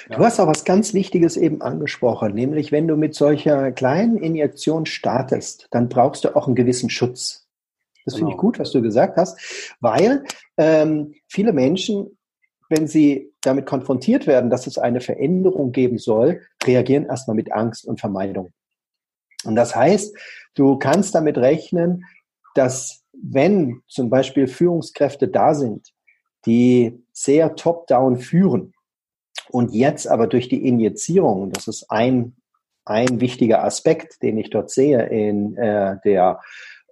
Du 0.09 0.17
hast 0.17 0.39
auch 0.39 0.47
was 0.47 0.65
ganz 0.65 0.93
Wichtiges 0.93 1.37
eben 1.37 1.61
angesprochen, 1.61 2.33
nämlich 2.33 2.71
wenn 2.71 2.87
du 2.87 2.97
mit 2.97 3.15
solcher 3.15 3.71
kleinen 3.71 4.17
Injektion 4.17 4.85
startest, 4.85 5.67
dann 5.71 5.89
brauchst 5.89 6.23
du 6.23 6.35
auch 6.35 6.47
einen 6.47 6.55
gewissen 6.55 6.89
Schutz. 6.89 7.47
Das 8.03 8.15
genau. 8.15 8.25
finde 8.25 8.31
ich 8.33 8.37
gut, 8.39 8.59
was 8.59 8.71
du 8.71 8.81
gesagt 8.81 9.17
hast, 9.17 9.75
weil 9.79 10.23
ähm, 10.57 11.13
viele 11.27 11.53
Menschen, 11.53 12.17
wenn 12.69 12.87
sie 12.87 13.31
damit 13.41 13.65
konfrontiert 13.65 14.27
werden, 14.27 14.49
dass 14.49 14.67
es 14.67 14.77
eine 14.77 15.01
Veränderung 15.01 15.71
geben 15.71 15.97
soll, 15.97 16.41
reagieren 16.63 17.05
erstmal 17.05 17.35
mit 17.35 17.51
Angst 17.51 17.85
und 17.85 17.99
Vermeidung. 17.99 18.51
Und 19.43 19.55
das 19.55 19.75
heißt, 19.75 20.15
du 20.55 20.77
kannst 20.77 21.13
damit 21.13 21.37
rechnen, 21.37 22.05
dass 22.55 23.03
wenn 23.13 23.81
zum 23.87 24.09
Beispiel 24.09 24.47
Führungskräfte 24.47 25.27
da 25.27 25.53
sind, 25.53 25.91
die 26.45 27.03
sehr 27.11 27.55
top-down 27.55 28.17
führen, 28.17 28.74
und 29.49 29.73
jetzt 29.73 30.07
aber 30.07 30.27
durch 30.27 30.47
die 30.49 30.67
Injizierung, 30.67 31.51
das 31.51 31.67
ist 31.67 31.89
ein, 31.89 32.35
ein 32.85 33.21
wichtiger 33.21 33.63
Aspekt, 33.63 34.21
den 34.21 34.37
ich 34.37 34.49
dort 34.49 34.69
sehe 34.69 35.05
in 35.07 35.55
äh, 35.57 35.95
der 36.03 36.41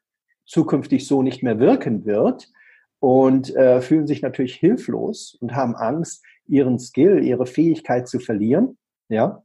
zukünftig 0.45 1.07
so 1.07 1.21
nicht 1.21 1.43
mehr 1.43 1.59
wirken 1.59 2.05
wird 2.05 2.49
und 2.99 3.55
äh, 3.55 3.79
fühlen 3.79 4.05
sich 4.05 4.21
natürlich 4.21 4.55
hilflos 4.55 5.37
und 5.39 5.55
haben 5.55 5.77
Angst, 5.77 6.25
ihren 6.45 6.77
Skill, 6.77 7.23
ihre 7.23 7.45
Fähigkeit 7.45 8.09
zu 8.09 8.19
verlieren, 8.19 8.77
ja, 9.07 9.41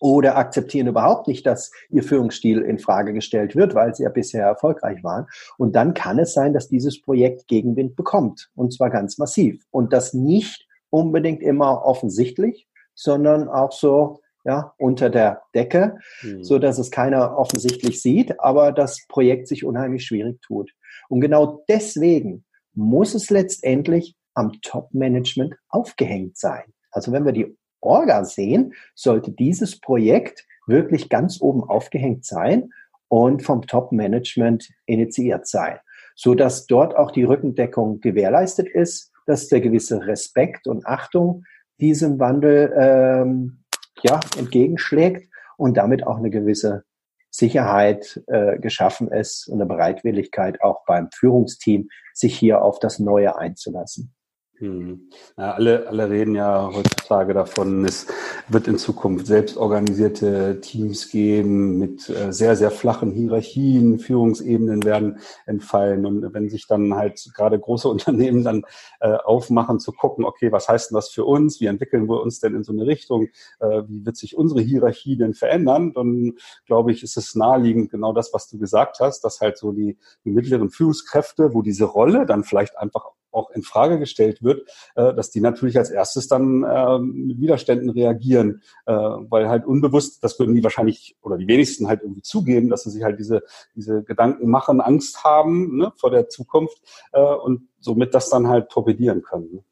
oder 0.00 0.36
akzeptieren 0.36 0.88
überhaupt 0.88 1.28
nicht, 1.28 1.46
dass 1.46 1.70
ihr 1.90 2.02
Führungsstil 2.02 2.62
in 2.62 2.80
Frage 2.80 3.12
gestellt 3.12 3.54
wird, 3.54 3.76
weil 3.76 3.94
sie 3.94 4.02
ja 4.02 4.08
bisher 4.08 4.44
erfolgreich 4.44 5.04
waren. 5.04 5.26
Und 5.56 5.76
dann 5.76 5.94
kann 5.94 6.18
es 6.18 6.32
sein, 6.32 6.52
dass 6.52 6.68
dieses 6.68 7.00
Projekt 7.00 7.46
Gegenwind 7.46 7.94
bekommt 7.94 8.50
und 8.56 8.72
zwar 8.72 8.90
ganz 8.90 9.18
massiv 9.18 9.62
und 9.70 9.92
das 9.92 10.14
nicht 10.14 10.66
unbedingt 10.90 11.42
immer 11.42 11.84
offensichtlich, 11.84 12.68
sondern 12.94 13.48
auch 13.48 13.72
so 13.72 14.20
ja, 14.44 14.74
unter 14.78 15.10
der 15.10 15.42
Decke, 15.54 15.98
mhm. 16.22 16.42
so 16.42 16.58
dass 16.58 16.78
es 16.78 16.90
keiner 16.90 17.36
offensichtlich 17.36 18.00
sieht, 18.00 18.40
aber 18.40 18.72
das 18.72 19.06
Projekt 19.08 19.48
sich 19.48 19.64
unheimlich 19.64 20.04
schwierig 20.04 20.40
tut. 20.40 20.72
Und 21.08 21.20
genau 21.20 21.62
deswegen 21.68 22.44
muss 22.72 23.14
es 23.14 23.30
letztendlich 23.30 24.16
am 24.34 24.52
Top-Management 24.62 25.56
aufgehängt 25.68 26.38
sein. 26.38 26.64
Also 26.90 27.12
wenn 27.12 27.24
wir 27.24 27.32
die 27.32 27.56
Orga 27.80 28.24
sehen, 28.24 28.74
sollte 28.94 29.32
dieses 29.32 29.80
Projekt 29.80 30.46
wirklich 30.66 31.08
ganz 31.08 31.40
oben 31.40 31.64
aufgehängt 31.64 32.24
sein 32.24 32.70
und 33.08 33.42
vom 33.42 33.66
Top-Management 33.66 34.70
initiiert 34.86 35.46
sein, 35.46 35.78
so 36.14 36.34
dass 36.34 36.66
dort 36.66 36.96
auch 36.96 37.10
die 37.10 37.24
Rückendeckung 37.24 38.00
gewährleistet 38.00 38.68
ist, 38.68 39.09
dass 39.30 39.46
der 39.46 39.60
gewisse 39.60 40.04
Respekt 40.06 40.66
und 40.66 40.86
Achtung 40.86 41.44
diesem 41.80 42.18
Wandel 42.18 42.74
ähm, 42.76 43.62
ja, 44.02 44.18
entgegenschlägt 44.36 45.30
und 45.56 45.76
damit 45.76 46.04
auch 46.04 46.18
eine 46.18 46.30
gewisse 46.30 46.82
Sicherheit 47.30 48.20
äh, 48.26 48.58
geschaffen 48.58 49.06
ist 49.08 49.46
und 49.46 49.60
eine 49.60 49.66
Bereitwilligkeit 49.66 50.60
auch 50.62 50.84
beim 50.84 51.10
Führungsteam, 51.12 51.88
sich 52.12 52.36
hier 52.36 52.62
auf 52.62 52.80
das 52.80 52.98
Neue 52.98 53.38
einzulassen. 53.38 54.12
Hm. 54.60 55.08
Ja, 55.38 55.52
alle, 55.52 55.88
alle 55.88 56.10
reden 56.10 56.34
ja 56.34 56.70
heutzutage 56.70 57.32
davon, 57.32 57.86
es 57.86 58.06
wird 58.48 58.68
in 58.68 58.76
Zukunft 58.76 59.26
selbstorganisierte 59.26 60.60
Teams 60.60 61.08
geben 61.08 61.78
mit 61.78 62.10
äh, 62.10 62.30
sehr, 62.30 62.56
sehr 62.56 62.70
flachen 62.70 63.10
Hierarchien, 63.10 63.98
Führungsebenen 63.98 64.84
werden 64.84 65.18
entfallen. 65.46 66.04
Und 66.04 66.34
wenn 66.34 66.50
sich 66.50 66.66
dann 66.66 66.94
halt 66.94 67.30
gerade 67.34 67.58
große 67.58 67.88
Unternehmen 68.00 68.44
dann 68.44 68.64
äh, 69.00 69.14
aufmachen 69.14 69.80
zu 69.80 69.92
gucken, 69.92 70.26
okay, 70.26 70.52
was 70.52 70.68
heißt 70.68 70.90
denn 70.90 70.96
das 70.96 71.08
für 71.08 71.24
uns? 71.24 71.58
Wie 71.62 71.66
entwickeln 71.66 72.06
wir 72.06 72.20
uns 72.20 72.40
denn 72.40 72.54
in 72.54 72.62
so 72.62 72.72
eine 72.72 72.86
Richtung? 72.86 73.28
Äh, 73.60 73.84
wie 73.88 74.04
wird 74.04 74.18
sich 74.18 74.36
unsere 74.36 74.60
Hierarchie 74.60 75.16
denn 75.16 75.32
verändern? 75.32 75.94
Dann 75.94 76.34
glaube 76.66 76.92
ich, 76.92 77.02
ist 77.02 77.16
es 77.16 77.34
naheliegend 77.34 77.90
genau 77.90 78.12
das, 78.12 78.34
was 78.34 78.46
du 78.50 78.58
gesagt 78.58 79.00
hast, 79.00 79.22
dass 79.22 79.40
halt 79.40 79.56
so 79.56 79.72
die, 79.72 79.96
die 80.26 80.30
mittleren 80.30 80.68
Führungskräfte, 80.68 81.54
wo 81.54 81.62
diese 81.62 81.86
Rolle 81.86 82.26
dann 82.26 82.44
vielleicht 82.44 82.76
einfach 82.76 83.06
auch 83.32 83.50
in 83.50 83.62
Frage 83.62 83.98
gestellt 83.98 84.42
wird, 84.42 84.68
äh, 84.94 85.14
dass 85.14 85.30
die 85.30 85.40
natürlich 85.40 85.78
als 85.78 85.90
erstes 85.90 86.28
dann 86.28 86.62
äh, 86.62 86.98
mit 86.98 87.40
Widerständen 87.40 87.90
reagieren, 87.90 88.62
äh, 88.86 88.92
weil 88.92 89.48
halt 89.48 89.66
unbewusst, 89.66 90.22
das 90.22 90.38
würden 90.38 90.54
die 90.54 90.62
wahrscheinlich 90.62 91.16
oder 91.22 91.36
die 91.38 91.46
wenigsten 91.46 91.88
halt 91.88 92.02
irgendwie 92.02 92.22
zugeben, 92.22 92.68
dass 92.68 92.84
sie 92.84 92.90
sich 92.90 93.02
halt 93.02 93.18
diese 93.18 93.42
diese 93.74 94.02
Gedanken 94.02 94.48
machen, 94.48 94.80
Angst 94.80 95.24
haben 95.24 95.76
ne, 95.76 95.92
vor 95.96 96.10
der 96.10 96.28
Zukunft 96.28 96.80
äh, 97.12 97.20
und 97.20 97.68
somit 97.78 98.14
das 98.14 98.30
dann 98.30 98.48
halt 98.48 98.68
torpedieren 98.70 99.22
können. 99.22 99.64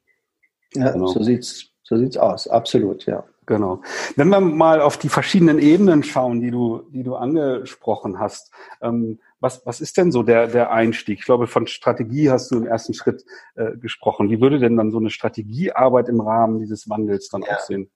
Ja, 0.74 0.92
genau. 0.92 1.06
so 1.06 1.22
sieht's 1.22 1.70
so 1.82 1.96
sieht's 1.96 2.18
aus, 2.18 2.48
absolut, 2.48 3.06
ja. 3.06 3.24
Genau. 3.48 3.80
Wenn 4.14 4.28
wir 4.28 4.40
mal 4.40 4.82
auf 4.82 4.98
die 4.98 5.08
verschiedenen 5.08 5.58
Ebenen 5.58 6.02
schauen, 6.02 6.42
die 6.42 6.50
du, 6.50 6.82
die 6.90 7.02
du 7.02 7.16
angesprochen 7.16 8.18
hast, 8.18 8.52
ähm, 8.82 9.20
was, 9.40 9.64
was 9.64 9.80
ist 9.80 9.96
denn 9.96 10.10
so 10.10 10.22
der, 10.22 10.48
der 10.48 10.72
Einstieg? 10.72 11.20
Ich 11.20 11.24
glaube, 11.24 11.46
von 11.46 11.66
Strategie 11.66 12.30
hast 12.30 12.50
du 12.50 12.56
im 12.56 12.66
ersten 12.66 12.94
Schritt 12.94 13.24
äh, 13.54 13.76
gesprochen. 13.76 14.30
Wie 14.30 14.40
würde 14.40 14.58
denn 14.58 14.76
dann 14.76 14.90
so 14.90 14.98
eine 14.98 15.10
Strategiearbeit 15.10 16.08
im 16.08 16.20
Rahmen 16.20 16.58
dieses 16.60 16.88
Wandels 16.88 17.28
dann 17.28 17.42
ja. 17.42 17.56
aussehen? 17.56 17.90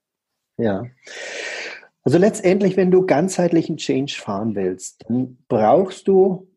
Ja. 0.57 0.85
Also 2.03 2.17
letztendlich, 2.17 2.77
wenn 2.77 2.91
du 2.91 3.05
ganzheitlichen 3.05 3.77
Change 3.77 4.13
fahren 4.17 4.55
willst, 4.55 5.05
dann 5.07 5.37
brauchst 5.47 6.07
du 6.07 6.49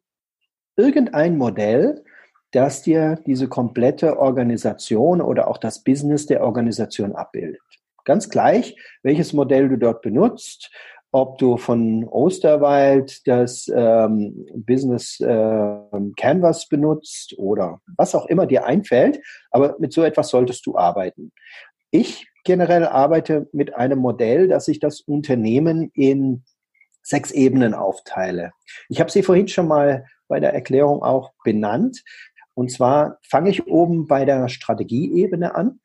irgendein 0.77 1.37
Modell, 1.37 2.05
das 2.53 2.83
dir 2.83 3.18
diese 3.27 3.49
komplette 3.49 4.18
Organisation 4.18 5.20
oder 5.20 5.49
auch 5.49 5.59
das 5.59 5.83
Business 5.83 6.27
der 6.27 6.42
Organisation 6.42 7.14
abbildet. 7.14 7.61
Ganz 8.05 8.29
gleich, 8.29 8.77
welches 9.03 9.33
Modell 9.33 9.68
du 9.68 9.77
dort 9.77 10.01
benutzt, 10.03 10.70
ob 11.16 11.38
du 11.38 11.57
von 11.57 12.05
Osterwald 12.05 13.26
das 13.26 13.72
ähm, 13.74 14.46
Business 14.55 15.18
äh, 15.18 15.79
Canvas 16.18 16.68
benutzt 16.68 17.35
oder 17.38 17.81
was 17.96 18.14
auch 18.14 18.26
immer 18.26 18.44
dir 18.44 18.66
einfällt, 18.66 19.18
aber 19.50 19.76
mit 19.79 19.94
so 19.94 20.02
etwas 20.02 20.29
solltest 20.29 20.66
du 20.66 20.76
arbeiten. 20.76 21.33
Ich 21.90 22.29
generell 22.44 22.85
arbeite 22.85 23.48
mit 23.52 23.74
einem 23.74 23.98
Modell, 23.98 24.46
dass 24.46 24.68
ich 24.68 24.79
das 24.79 25.00
Unternehmen 25.00 25.90
in 25.94 26.44
sechs 27.02 27.31
Ebenen 27.31 27.72
aufteile. 27.72 28.52
Ich 28.90 29.00
habe 29.00 29.11
sie 29.11 29.22
vorhin 29.22 29.48
schon 29.48 29.68
mal 29.68 30.05
bei 30.29 30.38
der 30.38 30.52
Erklärung 30.52 31.02
auch 31.02 31.33
benannt. 31.44 32.05
Und 32.52 32.70
zwar 32.70 33.20
fange 33.26 33.48
ich 33.48 33.66
oben 33.66 34.07
bei 34.07 34.26
der 34.26 34.48
Strategieebene 34.48 35.55
an 35.55 35.81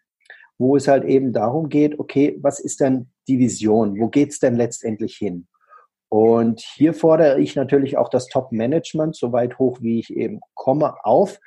wo 0.61 0.75
es 0.75 0.87
halt 0.87 1.05
eben 1.05 1.33
darum 1.33 1.69
geht, 1.69 1.97
okay, 1.97 2.37
was 2.39 2.59
ist 2.59 2.81
denn 2.81 3.09
die 3.27 3.39
Vision? 3.39 3.99
Wo 3.99 4.09
geht 4.09 4.29
es 4.29 4.39
denn 4.39 4.55
letztendlich 4.55 5.15
hin? 5.15 5.47
Und 6.07 6.61
hier 6.61 6.93
fordere 6.93 7.39
ich 7.39 7.55
natürlich 7.55 7.97
auch 7.97 8.09
das 8.09 8.27
Top-Management 8.27 9.15
so 9.15 9.31
weit 9.31 9.57
hoch, 9.57 9.79
wie 9.81 9.99
ich 9.99 10.15
eben 10.15 10.39
komme, 10.53 11.03
auf, 11.03 11.39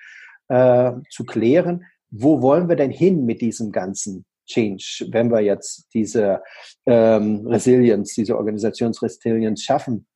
äh, 0.48 0.92
zu 1.10 1.24
klären, 1.24 1.84
wo 2.10 2.42
wollen 2.42 2.68
wir 2.68 2.74
denn 2.74 2.90
hin 2.90 3.24
mit 3.24 3.40
diesem 3.40 3.70
ganzen 3.70 4.24
Change, 4.46 5.06
wenn 5.10 5.30
wir 5.30 5.40
jetzt 5.40 5.86
diese 5.94 6.42
ähm, 6.84 7.46
Resilience, 7.46 8.14
diese 8.14 8.36
Organisationsresilience 8.36 9.62
schaffen 9.62 10.06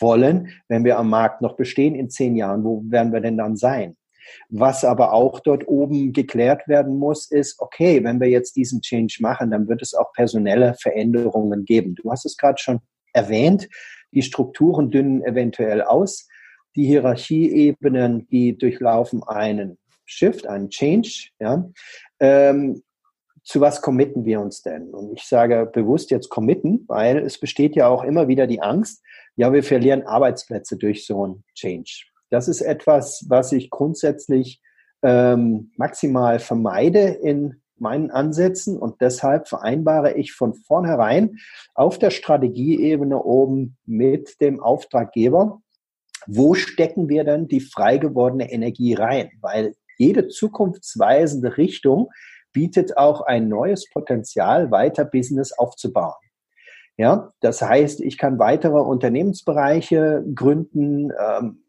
wollen, 0.00 0.48
wenn 0.68 0.84
wir 0.84 0.98
am 0.98 1.08
Markt 1.08 1.40
noch 1.40 1.54
bestehen 1.54 1.94
in 1.94 2.10
zehn 2.10 2.34
Jahren, 2.34 2.64
wo 2.64 2.82
werden 2.88 3.12
wir 3.12 3.20
denn 3.20 3.36
dann 3.36 3.56
sein? 3.56 3.96
Was 4.48 4.84
aber 4.84 5.12
auch 5.12 5.40
dort 5.40 5.66
oben 5.68 6.12
geklärt 6.12 6.66
werden 6.68 6.98
muss, 6.98 7.30
ist, 7.30 7.60
okay, 7.60 8.02
wenn 8.04 8.20
wir 8.20 8.28
jetzt 8.28 8.56
diesen 8.56 8.80
Change 8.80 9.18
machen, 9.20 9.50
dann 9.50 9.68
wird 9.68 9.82
es 9.82 9.94
auch 9.94 10.12
personelle 10.12 10.74
Veränderungen 10.80 11.64
geben. 11.64 11.94
Du 11.94 12.10
hast 12.10 12.26
es 12.26 12.36
gerade 12.36 12.58
schon 12.58 12.80
erwähnt, 13.12 13.68
die 14.12 14.22
Strukturen 14.22 14.90
dünnen 14.90 15.22
eventuell 15.22 15.82
aus. 15.82 16.28
Die 16.76 16.86
Hierarchieebenen, 16.86 18.28
die 18.28 18.56
durchlaufen 18.56 19.22
einen 19.24 19.78
Shift, 20.04 20.46
einen 20.46 20.70
Change. 20.70 21.28
Ja. 21.40 21.68
Ähm, 22.20 22.82
zu 23.42 23.60
was 23.60 23.82
committen 23.82 24.24
wir 24.24 24.40
uns 24.40 24.62
denn? 24.62 24.90
Und 24.90 25.12
ich 25.16 25.24
sage 25.24 25.66
bewusst 25.72 26.10
jetzt 26.10 26.28
committen, 26.28 26.84
weil 26.86 27.18
es 27.18 27.38
besteht 27.38 27.74
ja 27.74 27.88
auch 27.88 28.04
immer 28.04 28.28
wieder 28.28 28.46
die 28.46 28.62
Angst, 28.62 29.02
ja, 29.36 29.52
wir 29.52 29.62
verlieren 29.62 30.02
Arbeitsplätze 30.02 30.76
durch 30.76 31.06
so 31.06 31.24
einen 31.24 31.44
Change. 31.54 32.09
Das 32.30 32.48
ist 32.48 32.60
etwas, 32.60 33.24
was 33.28 33.52
ich 33.52 33.70
grundsätzlich 33.70 34.62
ähm, 35.02 35.72
maximal 35.76 36.38
vermeide 36.38 37.00
in 37.00 37.60
meinen 37.80 38.10
Ansätzen 38.10 38.78
und 38.78 39.00
deshalb 39.00 39.48
vereinbare 39.48 40.12
ich 40.14 40.32
von 40.32 40.54
vornherein 40.54 41.38
auf 41.74 41.98
der 41.98 42.10
Strategieebene 42.10 43.22
oben 43.22 43.78
mit 43.86 44.40
dem 44.40 44.60
Auftraggeber, 44.60 45.60
wo 46.26 46.54
stecken 46.54 47.08
wir 47.08 47.24
denn 47.24 47.48
die 47.48 47.60
frei 47.60 47.96
gewordene 47.96 48.52
Energie 48.52 48.94
rein? 48.94 49.30
Weil 49.40 49.74
jede 49.96 50.28
zukunftsweisende 50.28 51.56
Richtung 51.56 52.10
bietet 52.52 52.96
auch 52.96 53.22
ein 53.22 53.48
neues 53.48 53.88
Potenzial, 53.90 54.70
weiter 54.70 55.04
Business 55.04 55.52
aufzubauen. 55.52 56.14
Ja, 56.96 57.32
das 57.40 57.62
heißt, 57.62 58.00
ich 58.00 58.18
kann 58.18 58.38
weitere 58.38 58.80
Unternehmensbereiche 58.80 60.22
gründen, 60.34 61.10
ähm, 61.10 61.62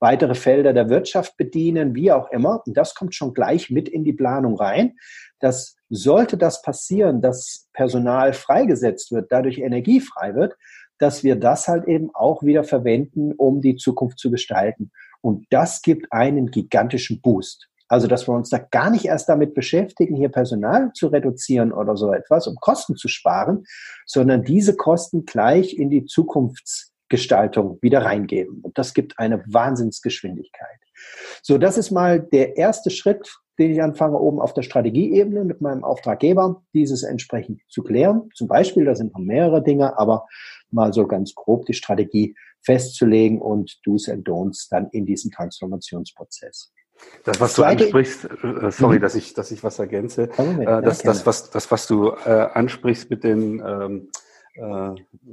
weitere 0.00 0.34
Felder 0.34 0.72
der 0.72 0.88
Wirtschaft 0.88 1.36
bedienen, 1.36 1.94
wie 1.94 2.12
auch 2.12 2.30
immer. 2.30 2.62
Und 2.66 2.76
das 2.76 2.94
kommt 2.94 3.14
schon 3.14 3.34
gleich 3.34 3.70
mit 3.70 3.88
in 3.88 4.04
die 4.04 4.12
Planung 4.12 4.56
rein. 4.56 4.96
Das 5.40 5.76
sollte 5.88 6.36
das 6.36 6.62
passieren, 6.62 7.20
dass 7.20 7.68
Personal 7.72 8.32
freigesetzt 8.32 9.12
wird, 9.12 9.30
dadurch 9.30 9.58
Energie 9.58 10.00
frei 10.00 10.34
wird, 10.34 10.54
dass 10.98 11.24
wir 11.24 11.36
das 11.36 11.68
halt 11.68 11.86
eben 11.86 12.10
auch 12.14 12.42
wieder 12.42 12.64
verwenden, 12.64 13.32
um 13.32 13.60
die 13.60 13.76
Zukunft 13.76 14.18
zu 14.18 14.30
gestalten. 14.30 14.90
Und 15.20 15.46
das 15.50 15.82
gibt 15.82 16.12
einen 16.12 16.50
gigantischen 16.50 17.20
Boost. 17.20 17.68
Also, 17.88 18.06
dass 18.06 18.26
wir 18.26 18.34
uns 18.34 18.48
da 18.48 18.58
gar 18.58 18.90
nicht 18.90 19.04
erst 19.04 19.28
damit 19.28 19.54
beschäftigen, 19.54 20.16
hier 20.16 20.30
Personal 20.30 20.90
zu 20.94 21.08
reduzieren 21.08 21.72
oder 21.72 21.96
so 21.96 22.12
etwas, 22.12 22.46
um 22.46 22.56
Kosten 22.56 22.96
zu 22.96 23.08
sparen, 23.08 23.64
sondern 24.06 24.42
diese 24.42 24.74
Kosten 24.74 25.26
gleich 25.26 25.74
in 25.78 25.90
die 25.90 26.04
Zukunftsgestaltung 27.14 27.78
wieder 27.82 28.04
reingeben. 28.04 28.60
Und 28.62 28.78
das 28.78 28.94
gibt 28.94 29.18
eine 29.18 29.44
Wahnsinnsgeschwindigkeit. 29.46 30.78
So, 31.42 31.58
das 31.58 31.78
ist 31.78 31.90
mal 31.90 32.20
der 32.20 32.56
erste 32.56 32.90
Schritt, 32.90 33.36
den 33.58 33.70
ich 33.70 33.82
anfange, 33.82 34.18
oben 34.18 34.40
auf 34.40 34.52
der 34.52 34.62
Strategieebene 34.62 35.44
mit 35.44 35.60
meinem 35.60 35.84
Auftraggeber, 35.84 36.62
dieses 36.72 37.02
entsprechend 37.02 37.60
zu 37.68 37.82
klären. 37.82 38.30
Zum 38.34 38.48
Beispiel, 38.48 38.84
da 38.84 38.94
sind 38.96 39.12
noch 39.12 39.20
mehrere 39.20 39.62
Dinge, 39.62 39.96
aber 39.98 40.26
mal 40.70 40.92
so 40.92 41.06
ganz 41.06 41.34
grob 41.34 41.66
die 41.66 41.74
Strategie 41.74 42.34
festzulegen 42.62 43.40
und 43.40 43.78
Do's 43.84 44.08
and 44.08 44.26
Don'ts 44.26 44.68
dann 44.70 44.88
in 44.90 45.06
diesem 45.06 45.30
Transformationsprozess. 45.30 46.72
Das, 47.24 47.40
was 47.40 47.54
du 47.54 47.64
ansprichst, 47.64 48.24
äh, 48.24 48.70
sorry, 48.70 48.96
mhm. 48.96 49.02
dass 49.02 49.14
ich, 49.14 49.34
dass 49.34 49.50
ich 49.50 49.62
was 49.62 49.78
ergänze, 49.78 50.30
äh, 50.38 50.82
das, 50.82 51.02
das, 51.02 51.26
was, 51.26 51.50
das, 51.50 51.70
was 51.70 51.86
du 51.86 52.10
äh, 52.10 52.48
ansprichst 52.54 53.10
mit 53.10 53.24
den 53.24 53.60
ähm, 53.60 54.08
äh, 54.08 54.23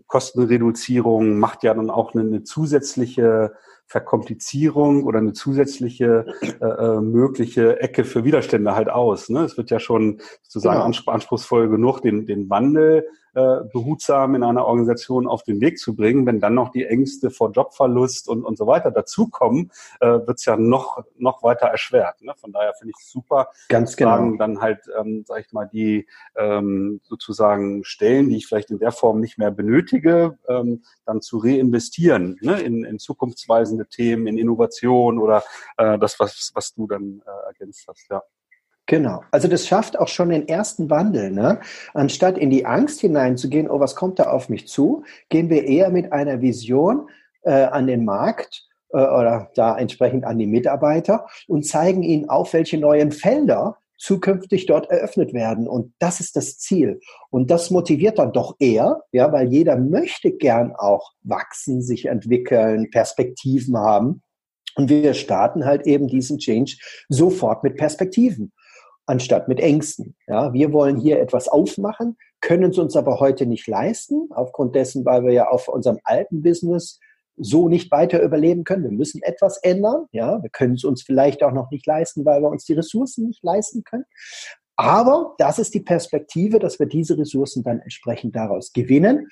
Kostenreduzierung, 0.08 1.38
macht 1.38 1.64
ja 1.64 1.74
dann 1.74 1.90
auch 1.90 2.14
eine, 2.14 2.24
eine 2.24 2.44
zusätzliche 2.44 3.54
Verkomplizierung 3.86 5.04
oder 5.04 5.20
eine 5.20 5.34
zusätzliche 5.34 6.26
äh, 6.42 6.66
äh, 6.66 7.02
mögliche 7.02 7.82
Ecke 7.82 8.06
für 8.06 8.24
Widerstände 8.24 8.74
halt 8.74 8.90
aus. 8.90 9.30
Ne? 9.30 9.44
Es 9.44 9.58
wird 9.58 9.70
ja 9.70 9.80
schon 9.80 10.22
sozusagen 10.44 10.92
genau. 10.92 11.12
anspruchsvoll 11.12 11.70
genug, 11.70 12.02
den, 12.02 12.26
den 12.26 12.50
Wandel 12.50 13.06
äh, 13.34 13.62
behutsam 13.72 14.36
in 14.36 14.44
einer 14.44 14.66
Organisation 14.66 15.28
auf 15.28 15.44
den 15.44 15.62
Weg 15.62 15.80
zu 15.80 15.96
bringen. 15.96 16.26
Wenn 16.26 16.40
dann 16.40 16.54
noch 16.54 16.72
die 16.72 16.86
Ängste 16.86 17.30
vor 17.30 17.52
Jobverlust 17.52 18.28
und, 18.28 18.44
und 18.44 18.58
so 18.58 18.68
weiter 18.68 18.92
dazukommen, 18.92 19.72
äh, 20.00 20.08
wird 20.08 20.40
es 20.40 20.46
ja 20.46 20.58
noch, 20.58 21.04
noch 21.18 21.42
weiter 21.42 21.68
erschwert. 21.68 22.22
Ne? 22.22 22.34
Von 22.38 22.52
daher 22.52 22.74
finde 22.74 22.94
ich 22.98 23.04
es 23.04 23.12
super, 23.12 23.48
Ganz 23.70 23.96
genau. 23.96 24.36
dann 24.38 24.62
halt, 24.62 24.80
ähm, 25.00 25.24
sag 25.26 25.46
ich 25.46 25.54
mal, 25.54 25.66
die 25.66 26.08
ähm, 26.36 27.00
sozusagen 27.04 27.84
Stellen, 27.84 28.30
die 28.30 28.38
ich 28.38 28.48
vielleicht 28.48 28.72
in 28.72 28.80
der 28.80 28.92
Form 28.92 29.20
nicht 29.20 29.38
mehr 29.38 29.52
benötige, 29.52 30.38
ähm, 30.48 30.84
dann 31.06 31.22
zu 31.22 31.38
reinvestieren 31.38 32.38
ne? 32.42 32.60
in, 32.60 32.84
in 32.84 33.00
zukunftsweisende 33.00 33.88
Themen, 33.88 34.28
in 34.28 34.38
Innovation 34.38 35.20
oder 35.20 35.44
äh, 35.78 35.98
das, 35.98 36.20
was, 36.20 36.52
was 36.54 36.74
du 36.74 36.88
dann 36.88 37.22
äh, 37.26 37.48
ergänzt 37.48 37.86
hast, 37.88 38.10
ja. 38.10 38.22
Genau. 38.88 39.22
Also 39.32 39.48
das 39.48 39.68
schafft 39.68 39.98
auch 39.98 40.08
schon 40.08 40.30
den 40.30 40.48
ersten 40.48 40.90
Wandel. 40.90 41.32
Ne? 41.32 41.60
Anstatt 41.94 42.38
in 42.38 42.50
die 42.50 42.66
Angst 42.66 43.00
hineinzugehen, 43.02 43.70
oh, 43.70 43.80
was 43.80 43.96
kommt 43.96 44.20
da 44.20 44.32
auf 44.32 44.50
mich 44.50 44.68
zu, 44.68 45.04
gehen 45.30 45.50
wir 45.50 45.66
eher 45.66 45.90
mit 45.90 46.12
einer 46.12 46.42
Vision 46.42 47.10
äh, 47.44 47.52
an 47.52 47.88
den 47.88 48.06
Markt 48.06 48.68
äh, 48.90 48.98
oder 48.98 49.50
da 49.56 49.78
entsprechend 49.78 50.26
an 50.26 50.40
die 50.40 50.48
Mitarbeiter 50.48 51.28
und 51.48 51.66
zeigen 51.66 52.04
ihnen 52.04 52.30
auf, 52.30 52.54
welche 52.54 52.78
neuen 52.78 53.12
Felder 53.12 53.78
zukünftig 53.98 54.66
dort 54.66 54.90
eröffnet 54.90 55.32
werden. 55.34 55.68
Und 55.68 55.94
das 56.00 56.20
ist 56.20 56.36
das 56.36 56.58
Ziel. 56.58 57.00
Und 57.30 57.52
das 57.52 57.70
motiviert 57.70 58.18
dann 58.18 58.34
doch 58.34 58.56
eher, 58.60 59.04
ja, 59.12 59.32
weil 59.32 59.54
jeder 59.54 59.78
möchte 59.78 60.32
gern 60.32 60.76
auch 60.76 61.12
wachsen, 61.22 61.84
sich 61.84 62.08
entwickeln, 62.08 62.90
Perspektiven 62.90 63.78
haben. 63.78 64.24
Und 64.76 64.90
wir 64.90 65.14
starten 65.14 65.66
halt 65.66 65.86
eben 65.86 66.08
diesen 66.08 66.40
Change 66.40 66.78
sofort 67.10 67.64
mit 67.64 67.78
Perspektiven 67.78 68.52
anstatt 69.12 69.50
mit 69.50 69.60
Ängsten. 69.60 70.16
Ja, 70.26 70.54
wir 70.54 70.72
wollen 70.72 70.98
hier 70.98 71.20
etwas 71.20 71.50
aufmachen, 71.50 72.18
können 72.40 72.72
es 72.72 72.78
uns 72.78 72.96
aber 72.96 73.20
heute 73.20 73.46
nicht 73.46 73.68
leisten, 73.68 74.30
aufgrund 74.32 74.74
dessen, 74.74 75.06
weil 75.06 75.24
wir 75.24 75.34
ja 75.34 75.50
auf 75.50 75.68
unserem 75.68 76.00
alten 76.06 76.42
Business 76.42 77.00
so 77.38 77.68
nicht 77.68 77.92
weiter 77.92 78.22
überleben 78.22 78.64
können. 78.64 78.84
Wir 78.84 78.92
müssen 78.92 79.22
etwas 79.22 79.58
ändern. 79.58 80.06
Ja, 80.12 80.42
wir 80.42 80.50
können 80.50 80.76
es 80.76 80.86
uns 80.86 81.04
vielleicht 81.04 81.44
auch 81.44 81.52
noch 81.52 81.72
nicht 81.72 81.86
leisten, 81.86 82.24
weil 82.26 82.42
wir 82.42 82.50
uns 82.50 82.64
die 82.66 82.74
Ressourcen 82.74 83.28
nicht 83.28 83.44
leisten 83.44 83.84
können. 83.84 84.06
Aber 84.78 85.36
das 85.38 85.60
ist 85.60 85.74
die 85.74 85.82
Perspektive, 85.82 86.60
dass 86.60 86.80
wir 86.80 86.86
diese 86.86 87.18
Ressourcen 87.18 87.64
dann 87.64 87.80
entsprechend 87.80 88.36
daraus 88.36 88.72
gewinnen 88.72 89.28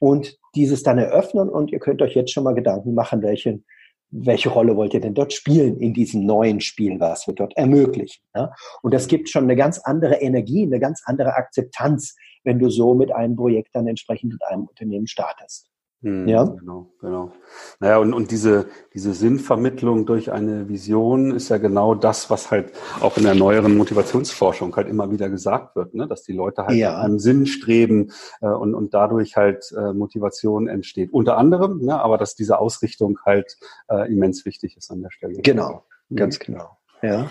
und 0.00 0.38
dieses 0.56 0.82
dann 0.82 0.98
eröffnen. 0.98 1.48
Und 1.48 1.70
ihr 1.70 1.78
könnt 1.78 2.02
euch 2.02 2.14
jetzt 2.14 2.32
schon 2.32 2.44
mal 2.44 2.54
Gedanken 2.54 2.94
machen, 2.94 3.22
welchen 3.22 3.64
welche 4.10 4.48
Rolle 4.48 4.76
wollt 4.76 4.94
ihr 4.94 5.00
denn 5.00 5.14
dort 5.14 5.32
spielen 5.32 5.78
in 5.78 5.94
diesem 5.94 6.26
neuen 6.26 6.60
Spiel, 6.60 6.98
was 6.98 7.26
wir 7.26 7.34
dort 7.34 7.56
ermöglichen? 7.56 8.22
Ja? 8.34 8.52
Und 8.82 8.92
das 8.92 9.06
gibt 9.06 9.28
schon 9.28 9.44
eine 9.44 9.56
ganz 9.56 9.78
andere 9.78 10.16
Energie, 10.16 10.64
eine 10.64 10.80
ganz 10.80 11.02
andere 11.04 11.34
Akzeptanz, 11.34 12.16
wenn 12.44 12.58
du 12.58 12.70
so 12.70 12.94
mit 12.94 13.12
einem 13.12 13.36
Projekt 13.36 13.70
dann 13.74 13.86
entsprechend 13.86 14.32
mit 14.32 14.44
einem 14.44 14.64
Unternehmen 14.64 15.06
startest. 15.06 15.69
Hm, 16.02 16.26
ja. 16.26 16.44
Genau, 16.44 16.90
genau. 17.00 17.32
Naja, 17.78 17.98
und, 17.98 18.14
und 18.14 18.30
diese, 18.30 18.66
diese 18.94 19.12
Sinnvermittlung 19.12 20.06
durch 20.06 20.32
eine 20.32 20.68
Vision 20.68 21.30
ist 21.30 21.50
ja 21.50 21.58
genau 21.58 21.94
das, 21.94 22.30
was 22.30 22.50
halt 22.50 22.72
auch 23.00 23.18
in 23.18 23.24
der 23.24 23.34
neueren 23.34 23.76
Motivationsforschung 23.76 24.74
halt 24.76 24.88
immer 24.88 25.10
wieder 25.10 25.28
gesagt 25.28 25.76
wird, 25.76 25.94
ne? 25.94 26.08
dass 26.08 26.22
die 26.22 26.32
Leute 26.32 26.64
halt 26.64 26.78
ja. 26.78 26.98
einem 26.98 27.18
Sinn 27.18 27.44
streben 27.44 28.12
äh, 28.40 28.46
und, 28.46 28.74
und 28.74 28.94
dadurch 28.94 29.36
halt 29.36 29.72
äh, 29.76 29.92
Motivation 29.92 30.68
entsteht. 30.68 31.12
Unter 31.12 31.36
anderem, 31.36 31.80
ne? 31.84 32.00
aber 32.00 32.16
dass 32.16 32.34
diese 32.34 32.58
Ausrichtung 32.58 33.18
halt 33.26 33.58
äh, 33.88 34.10
immens 34.10 34.46
wichtig 34.46 34.78
ist 34.78 34.90
an 34.90 35.02
der 35.02 35.10
Stelle. 35.10 35.42
Genau, 35.42 35.84
mhm. 36.08 36.16
ganz 36.16 36.38
genau. 36.38 36.78
Ja. 37.02 37.30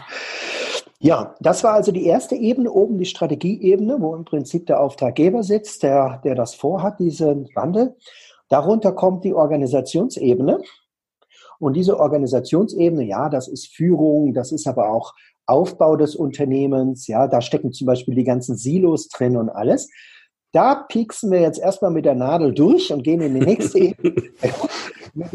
Ja, 1.01 1.35
das 1.39 1.63
war 1.63 1.73
also 1.73 1.93
die 1.93 2.05
erste 2.05 2.35
Ebene, 2.35 2.69
oben 2.71 2.97
die 2.97 3.05
Strategieebene, 3.05 4.01
wo 4.01 4.15
im 4.15 4.25
Prinzip 4.25 4.67
der 4.67 4.81
Auftraggeber 4.81 5.43
sitzt, 5.43 5.83
der, 5.83 6.19
der 6.25 6.35
das 6.35 6.55
vorhat, 6.55 6.99
diesen 6.99 7.47
Wandel. 7.55 7.95
Darunter 8.49 8.91
kommt 8.91 9.23
die 9.23 9.33
Organisationsebene. 9.33 10.61
Und 11.59 11.75
diese 11.75 11.99
Organisationsebene, 11.99 13.03
ja, 13.03 13.29
das 13.29 13.47
ist 13.47 13.67
Führung, 13.75 14.33
das 14.33 14.51
ist 14.51 14.67
aber 14.67 14.89
auch 14.91 15.13
Aufbau 15.45 15.95
des 15.95 16.15
Unternehmens, 16.15 17.07
ja, 17.07 17.27
da 17.27 17.41
stecken 17.41 17.73
zum 17.73 17.87
Beispiel 17.87 18.15
die 18.15 18.23
ganzen 18.23 18.55
Silos 18.55 19.07
drin 19.07 19.35
und 19.35 19.49
alles. 19.49 19.89
Da 20.51 20.75
pieksen 20.75 21.31
wir 21.31 21.41
jetzt 21.41 21.59
erstmal 21.59 21.91
mit 21.91 22.05
der 22.05 22.15
Nadel 22.15 22.53
durch 22.53 22.91
und 22.93 23.03
gehen 23.03 23.21
in 23.21 23.33
die 23.33 23.45
nächste 23.45 23.79
Ebene, 23.79 24.31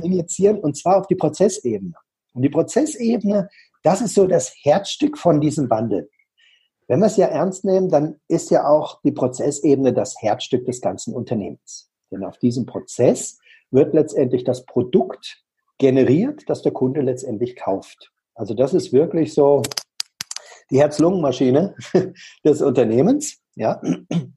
injizieren, 0.02 0.58
und 0.58 0.76
zwar 0.76 0.98
auf 0.98 1.06
die 1.06 1.14
Prozessebene. 1.14 1.94
Und 2.32 2.42
die 2.42 2.48
Prozessebene, 2.48 3.48
das 3.82 4.00
ist 4.00 4.14
so 4.14 4.26
das 4.26 4.52
Herzstück 4.62 5.18
von 5.18 5.40
diesem 5.40 5.68
Wandel. 5.70 6.08
Wenn 6.88 7.00
wir 7.00 7.06
es 7.06 7.16
ja 7.16 7.26
ernst 7.26 7.64
nehmen, 7.64 7.88
dann 7.88 8.20
ist 8.28 8.50
ja 8.50 8.66
auch 8.66 9.00
die 9.02 9.12
Prozessebene 9.12 9.92
das 9.92 10.16
Herzstück 10.20 10.64
des 10.64 10.80
ganzen 10.80 11.14
Unternehmens. 11.14 11.90
Denn 12.14 12.24
auf 12.24 12.38
diesem 12.38 12.64
Prozess 12.64 13.38
wird 13.70 13.92
letztendlich 13.92 14.44
das 14.44 14.64
Produkt 14.66 15.42
generiert, 15.78 16.44
das 16.46 16.62
der 16.62 16.72
Kunde 16.72 17.00
letztendlich 17.00 17.56
kauft. 17.56 18.12
Also 18.34 18.54
das 18.54 18.72
ist 18.72 18.92
wirklich 18.92 19.34
so 19.34 19.62
die 20.70 20.78
Herz-Lungen-Maschine 20.78 21.74
des 22.44 22.62
Unternehmens. 22.62 23.40
Ja? 23.56 23.80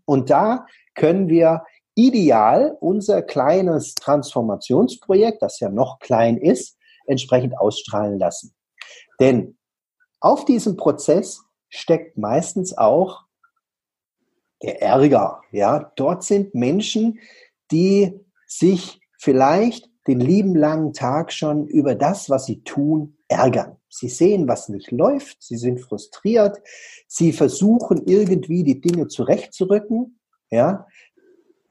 Und 0.05 0.29
da 0.29 0.65
können 0.95 1.29
wir 1.29 1.63
ideal 1.95 2.75
unser 2.79 3.21
kleines 3.21 3.93
Transformationsprojekt, 3.95 5.41
das 5.41 5.59
ja 5.59 5.69
noch 5.69 5.99
klein 5.99 6.37
ist, 6.37 6.77
entsprechend 7.05 7.57
ausstrahlen 7.57 8.19
lassen. 8.19 8.55
Denn 9.19 9.57
auf 10.19 10.45
diesem 10.45 10.77
Prozess 10.77 11.43
steckt 11.69 12.17
meistens 12.17 12.75
auch 12.77 13.25
der 14.63 14.81
Ärger. 14.81 15.41
Ja, 15.51 15.91
dort 15.95 16.23
sind 16.23 16.55
Menschen, 16.55 17.19
die 17.71 18.19
sich 18.45 18.99
vielleicht 19.17 19.89
den 20.07 20.19
lieben 20.19 20.55
langen 20.55 20.93
Tag 20.93 21.33
schon 21.33 21.67
über 21.67 21.95
das, 21.95 22.29
was 22.29 22.45
sie 22.45 22.63
tun, 22.63 23.17
ärgern. 23.27 23.77
Sie 23.89 24.09
sehen, 24.09 24.47
was 24.47 24.69
nicht 24.69 24.91
läuft, 24.91 25.41
sie 25.41 25.57
sind 25.57 25.81
frustriert, 25.81 26.61
sie 27.07 27.33
versuchen 27.33 28.05
irgendwie 28.05 28.63
die 28.63 28.79
Dinge 28.79 29.07
zurechtzurücken, 29.07 30.19
ja, 30.49 30.87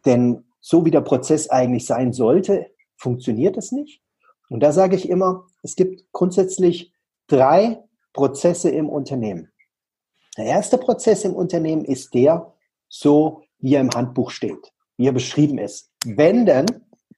denn 0.05 0.45
so 0.61 0.85
wie 0.85 0.91
der 0.91 1.01
Prozess 1.01 1.49
eigentlich 1.49 1.87
sein 1.87 2.13
sollte, 2.13 2.67
funktioniert 2.97 3.57
es 3.57 3.73
nicht. 3.73 4.03
Und 4.49 4.61
da 4.61 4.73
sage 4.73 4.97
ich 4.97 5.09
immer, 5.09 5.47
es 5.63 5.77
gibt 5.77 6.11
grundsätzlich 6.13 6.93
drei 7.27 7.83
Prozesse 8.13 8.71
im 8.71 8.89
Unternehmen. 8.89 9.53
Der 10.37 10.47
erste 10.47 10.79
Prozess 10.79 11.25
im 11.25 11.35
Unternehmen 11.35 11.85
ist 11.85 12.15
der, 12.15 12.53
so 12.89 13.43
wie 13.59 13.75
er 13.75 13.81
im 13.81 13.91
Handbuch 13.91 14.31
steht, 14.31 14.73
wie 14.97 15.07
er 15.07 15.13
beschrieben 15.13 15.59
ist. 15.59 15.91
Wenn 16.05 16.47
denn 16.47 16.67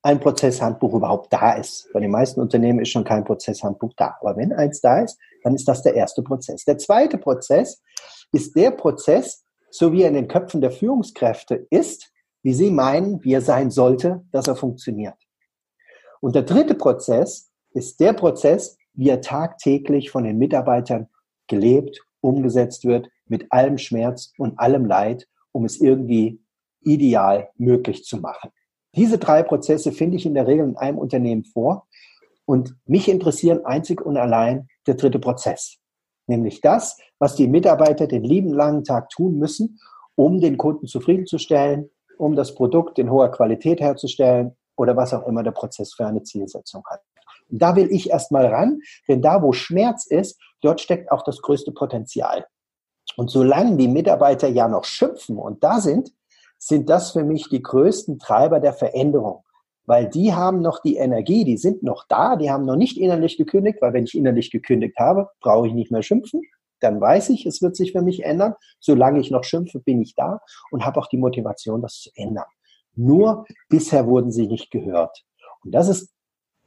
ein 0.03 0.21
Prozesshandbuch 0.21 0.95
überhaupt 0.95 1.33
da 1.33 1.53
ist. 1.53 1.89
Bei 1.93 2.01
den 2.01 2.11
meisten 2.11 2.41
Unternehmen 2.41 2.81
ist 2.81 2.91
schon 2.91 3.05
kein 3.05 3.25
Prozesshandbuch 3.25 3.93
da. 3.97 4.17
Aber 4.21 4.37
wenn 4.37 4.53
eins 4.53 4.81
da 4.81 5.03
ist, 5.03 5.19
dann 5.43 5.55
ist 5.55 5.67
das 5.67 5.83
der 5.83 5.95
erste 5.95 6.23
Prozess. 6.23 6.65
Der 6.65 6.79
zweite 6.79 7.19
Prozess 7.19 7.83
ist 8.33 8.55
der 8.57 8.71
Prozess, 8.71 9.45
so 9.71 9.93
wie 9.93 10.03
er 10.03 10.09
in 10.09 10.15
den 10.15 10.29
Köpfen 10.29 10.61
der 10.61 10.71
Führungskräfte 10.71 11.67
ist, 11.71 12.13
wie 12.43 12.55
sie 12.55 12.71
meinen, 12.71 13.23
wie 13.25 13.35
er 13.35 13.43
sein 13.43 13.71
sollte, 13.71 14.25
dass 14.31 14.47
er 14.47 14.57
funktioniert. 14.57 15.17
Und 16.21 16.35
der 16.35 16.43
dritte 16.43 16.75
Prozess 16.75 17.51
ist 17.73 18.01
der 18.01 18.13
Prozess, 18.13 18.77
wie 18.95 19.09
er 19.09 19.21
tagtäglich 19.21 20.11
von 20.11 20.25
den 20.25 20.39
Mitarbeitern 20.39 21.09
gelebt, 21.49 22.01
umgesetzt 22.21 22.85
wird, 22.85 23.09
mit 23.27 23.51
allem 23.51 23.79
Schmerz 23.79 24.33
und 24.39 24.59
allem 24.59 24.85
Leid, 24.85 25.29
um 25.53 25.65
es 25.65 25.81
irgendwie 25.81 26.41
ideal 26.83 27.51
möglich 27.57 28.05
zu 28.05 28.19
machen. 28.19 28.51
Diese 28.95 29.19
drei 29.19 29.43
Prozesse 29.43 29.93
finde 29.93 30.17
ich 30.17 30.27
in 30.27 30.35
der 30.35 30.47
Regel 30.47 30.67
in 30.67 30.77
einem 30.77 30.99
Unternehmen 30.99 31.45
vor. 31.45 31.87
Und 32.45 32.75
mich 32.87 33.09
interessieren 33.09 33.67
einzig 33.67 34.01
und 34.01 34.17
allein 34.17 34.69
der 34.87 34.95
dritte 34.95 35.19
Prozess. 35.19 35.77
Nämlich 36.27 36.63
das, 36.63 36.99
was 37.19 37.35
die 37.35 37.47
Mitarbeiter 37.47 38.07
den 38.07 38.25
lieben 38.25 38.53
langen 38.53 38.85
Tag 38.85 39.11
tun 39.11 39.39
müssen, 39.39 39.79
um 40.15 40.41
den 40.41 40.57
Kunden 40.57 40.87
zufriedenzustellen, 40.87 41.91
um 42.17 42.37
das 42.37 42.55
Produkt 42.55 42.99
in 42.99 43.11
hoher 43.11 43.31
Qualität 43.31 43.81
herzustellen 43.81 44.57
oder 44.77 44.97
was 44.97 45.13
auch 45.13 45.27
immer 45.27 45.43
der 45.43 45.51
Prozess 45.51 45.93
für 45.95 46.07
eine 46.07 46.23
Zielsetzung 46.23 46.83
hat. 46.87 47.03
Und 47.51 47.61
da 47.61 47.77
will 47.77 47.89
ich 47.91 48.11
erstmal 48.11 48.47
ran, 48.47 48.81
denn 49.09 49.23
da, 49.23 49.43
wo 49.43 49.53
Schmerz 49.53 50.07
ist, 50.07 50.41
dort 50.61 50.81
steckt 50.81 51.11
auch 51.11 51.23
das 51.23 51.43
größte 51.43 51.73
Potenzial. 51.73 52.47
Und 53.17 53.31
solange 53.31 53.77
die 53.77 53.89
Mitarbeiter 53.89 54.49
ja 54.49 54.69
noch 54.69 54.85
schimpfen 54.85 55.39
und 55.39 55.63
da 55.65 55.81
sind, 55.81 56.13
sind 56.59 56.91
das 56.91 57.13
für 57.13 57.25
mich 57.25 57.49
die 57.49 57.63
größten 57.63 58.19
Treiber 58.19 58.61
der 58.61 58.73
Veränderung. 58.73 59.45
Weil 59.87 60.07
die 60.09 60.35
haben 60.35 60.61
noch 60.61 60.83
die 60.83 60.97
Energie, 60.97 61.45
die 61.45 61.57
sind 61.57 61.83
noch 61.83 62.05
da, 62.09 62.37
die 62.37 62.51
haben 62.51 62.67
noch 62.67 62.77
nicht 62.77 62.99
innerlich 62.99 63.39
gekündigt, 63.39 63.79
weil 63.81 63.95
wenn 63.95 64.05
ich 64.05 64.15
innerlich 64.15 64.51
gekündigt 64.51 64.99
habe, 64.99 65.31
brauche 65.41 65.67
ich 65.67 65.73
nicht 65.73 65.91
mehr 65.91 66.03
schimpfen. 66.03 66.43
Dann 66.81 67.01
weiß 67.01 67.31
ich, 67.31 67.47
es 67.47 67.63
wird 67.63 67.75
sich 67.75 67.93
für 67.93 68.03
mich 68.03 68.25
ändern. 68.25 68.55
Solange 68.81 69.19
ich 69.19 69.31
noch 69.31 69.45
schimpfe, 69.45 69.81
bin 69.81 70.03
ich 70.03 70.15
da 70.15 70.41
und 70.71 70.85
habe 70.85 71.01
auch 71.01 71.07
die 71.07 71.17
Motivation, 71.17 71.81
das 71.81 71.95
zu 71.95 72.11
ändern. 72.15 72.45
Nur 72.97 73.47
bisher 73.69 74.07
wurden 74.07 74.31
sie 74.31 74.47
nicht 74.47 74.71
gehört. 74.71 75.25
Und 75.65 75.75
das 75.75 75.89
ist 75.89 76.13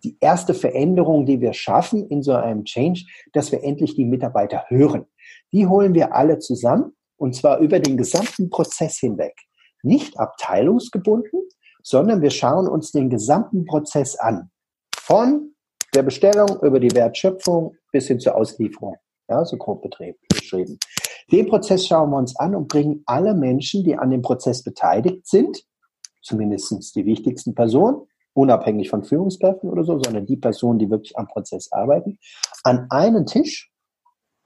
die 0.04 0.17
erste 0.19 0.56
Veränderung, 0.56 1.27
die 1.27 1.41
wir 1.41 1.54
schaffen 1.54 2.08
in 2.08 2.23
so 2.23 2.34
einem 2.34 2.63
Change, 2.63 3.06
dass 3.34 3.51
wir 3.51 3.63
endlich 3.63 3.93
die 3.95 4.06
Mitarbeiter 4.06 4.65
hören. 4.67 5.06
Die 5.54 5.67
holen 5.67 5.93
wir 5.93 6.15
alle 6.15 6.39
zusammen 6.39 6.93
und 7.17 7.36
zwar 7.36 7.60
über 7.60 7.80
den 7.80 7.97
gesamten 7.97 8.49
Prozess 8.49 8.97
hinweg 8.97 9.36
nicht 9.83 10.19
abteilungsgebunden, 10.19 11.41
sondern 11.83 12.21
wir 12.21 12.29
schauen 12.29 12.67
uns 12.67 12.91
den 12.91 13.09
gesamten 13.09 13.65
Prozess 13.65 14.15
an. 14.15 14.51
Von 14.95 15.55
der 15.93 16.03
Bestellung 16.03 16.59
über 16.61 16.79
die 16.79 16.93
Wertschöpfung 16.93 17.75
bis 17.91 18.07
hin 18.07 18.19
zur 18.19 18.35
Auslieferung. 18.35 18.95
Ja, 19.27 19.43
so 19.45 19.57
grob 19.57 19.85
beschrieben. 20.29 20.77
Den 21.31 21.47
Prozess 21.47 21.87
schauen 21.87 22.09
wir 22.09 22.17
uns 22.17 22.35
an 22.35 22.55
und 22.55 22.67
bringen 22.67 23.03
alle 23.05 23.33
Menschen, 23.33 23.83
die 23.83 23.97
an 23.97 24.09
dem 24.09 24.21
Prozess 24.21 24.63
beteiligt 24.63 25.27
sind, 25.27 25.63
zumindest 26.21 26.95
die 26.95 27.05
wichtigsten 27.05 27.55
Personen, 27.55 28.01
unabhängig 28.33 28.89
von 28.89 29.03
Führungskräften 29.03 29.69
oder 29.69 29.83
so, 29.83 30.01
sondern 30.03 30.25
die 30.25 30.37
Personen, 30.37 30.79
die 30.79 30.89
wirklich 30.89 31.17
am 31.17 31.27
Prozess 31.27 31.71
arbeiten, 31.71 32.19
an 32.63 32.87
einen 32.89 33.25
Tisch 33.25 33.70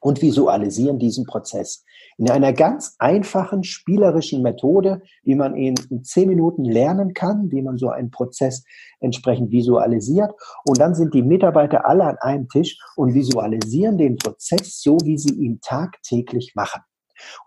und 0.06 0.22
visualisieren 0.22 1.00
diesen 1.00 1.26
Prozess 1.26 1.84
in 2.20 2.30
einer 2.30 2.54
ganz 2.54 2.96
einfachen, 3.00 3.64
spielerischen 3.64 4.44
Methode, 4.44 5.02
wie 5.24 5.34
man 5.34 5.56
ihn 5.56 5.74
in 5.90 6.04
zehn 6.04 6.30
Minuten 6.30 6.64
lernen 6.64 7.16
kann, 7.16 7.50
wie 7.50 7.64
man 7.64 7.80
so 7.80 7.90
einen 7.90 8.12
Prozess 8.12 8.64
entsprechend 9.00 9.50
visualisiert. 9.50 10.32
Und 10.64 10.80
dann 10.80 10.94
sind 10.94 11.16
die 11.16 11.24
Mitarbeiter 11.24 11.88
alle 11.88 12.04
an 12.04 12.18
einem 12.20 12.48
Tisch 12.50 12.78
und 12.96 13.16
visualisieren 13.16 13.98
den 13.98 14.18
Prozess 14.18 14.80
so, 14.80 15.00
wie 15.04 15.18
sie 15.18 15.34
ihn 15.34 15.60
tagtäglich 15.60 16.54
machen. 16.54 16.84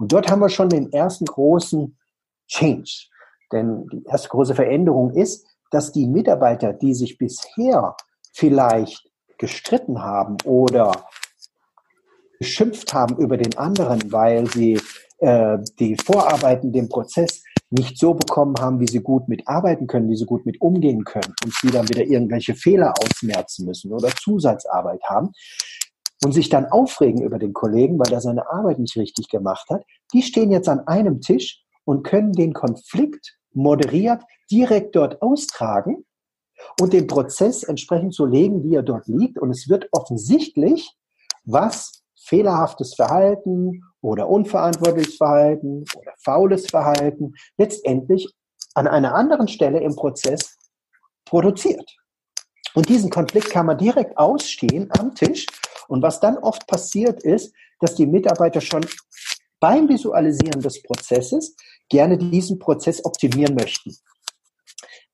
Und 0.00 0.12
dort 0.12 0.28
haben 0.28 0.40
wir 0.40 0.48
schon 0.48 0.68
den 0.68 0.92
ersten 0.92 1.26
großen 1.26 1.96
Change. 2.48 3.06
Denn 3.52 3.86
die 3.92 4.02
erste 4.04 4.30
große 4.30 4.56
Veränderung 4.56 5.12
ist, 5.12 5.46
dass 5.70 5.92
die 5.92 6.08
Mitarbeiter, 6.08 6.72
die 6.72 6.94
sich 6.94 7.18
bisher 7.18 7.94
vielleicht 8.32 9.08
gestritten 9.38 10.02
haben 10.02 10.38
oder 10.44 10.90
geschimpft 12.38 12.92
haben 12.94 13.16
über 13.18 13.36
den 13.36 13.56
anderen, 13.56 14.12
weil 14.12 14.46
sie 14.46 14.80
äh, 15.18 15.58
die 15.78 15.96
Vorarbeiten, 15.96 16.72
den 16.72 16.88
Prozess 16.88 17.42
nicht 17.70 17.98
so 17.98 18.14
bekommen 18.14 18.54
haben, 18.58 18.80
wie 18.80 18.88
sie 18.88 19.00
gut 19.00 19.28
mitarbeiten 19.28 19.86
können, 19.86 20.08
wie 20.08 20.16
sie 20.16 20.24
gut 20.24 20.46
mit 20.46 20.60
umgehen 20.60 21.04
können 21.04 21.34
und 21.44 21.52
sie 21.54 21.70
dann 21.70 21.88
wieder 21.88 22.04
irgendwelche 22.04 22.54
Fehler 22.54 22.94
ausmerzen 22.98 23.66
müssen 23.66 23.92
oder 23.92 24.08
Zusatzarbeit 24.08 25.02
haben 25.04 25.32
und 26.24 26.32
sich 26.32 26.48
dann 26.48 26.66
aufregen 26.66 27.22
über 27.22 27.38
den 27.38 27.52
Kollegen, 27.52 27.98
weil 27.98 28.12
er 28.12 28.20
seine 28.20 28.50
Arbeit 28.50 28.78
nicht 28.78 28.96
richtig 28.96 29.28
gemacht 29.28 29.68
hat, 29.68 29.84
die 30.12 30.22
stehen 30.22 30.50
jetzt 30.50 30.68
an 30.68 30.86
einem 30.86 31.20
Tisch 31.20 31.62
und 31.84 32.04
können 32.04 32.32
den 32.32 32.54
Konflikt 32.54 33.36
moderiert 33.52 34.22
direkt 34.50 34.96
dort 34.96 35.20
austragen 35.20 36.04
und 36.80 36.92
den 36.92 37.06
Prozess 37.06 37.62
entsprechend 37.62 38.14
so 38.14 38.24
legen, 38.24 38.64
wie 38.64 38.74
er 38.74 38.82
dort 38.82 39.06
liegt. 39.06 39.38
Und 39.38 39.50
es 39.50 39.68
wird 39.68 39.88
offensichtlich, 39.92 40.92
was 41.44 41.97
fehlerhaftes 42.28 42.94
Verhalten 42.94 43.82
oder 44.00 44.28
unverantwortliches 44.28 45.16
Verhalten 45.16 45.84
oder 45.96 46.12
faules 46.22 46.66
Verhalten 46.66 47.34
letztendlich 47.56 48.32
an 48.74 48.86
einer 48.86 49.14
anderen 49.14 49.48
Stelle 49.48 49.80
im 49.80 49.96
Prozess 49.96 50.56
produziert. 51.24 51.96
Und 52.74 52.88
diesen 52.88 53.10
Konflikt 53.10 53.50
kann 53.50 53.66
man 53.66 53.78
direkt 53.78 54.16
ausstehen 54.18 54.90
am 54.98 55.14
Tisch. 55.14 55.46
Und 55.88 56.02
was 56.02 56.20
dann 56.20 56.38
oft 56.38 56.66
passiert 56.66 57.22
ist, 57.22 57.54
dass 57.80 57.94
die 57.94 58.06
Mitarbeiter 58.06 58.60
schon 58.60 58.84
beim 59.58 59.88
Visualisieren 59.88 60.60
des 60.60 60.82
Prozesses 60.82 61.56
gerne 61.88 62.18
diesen 62.18 62.58
Prozess 62.58 63.04
optimieren 63.04 63.54
möchten. 63.54 63.96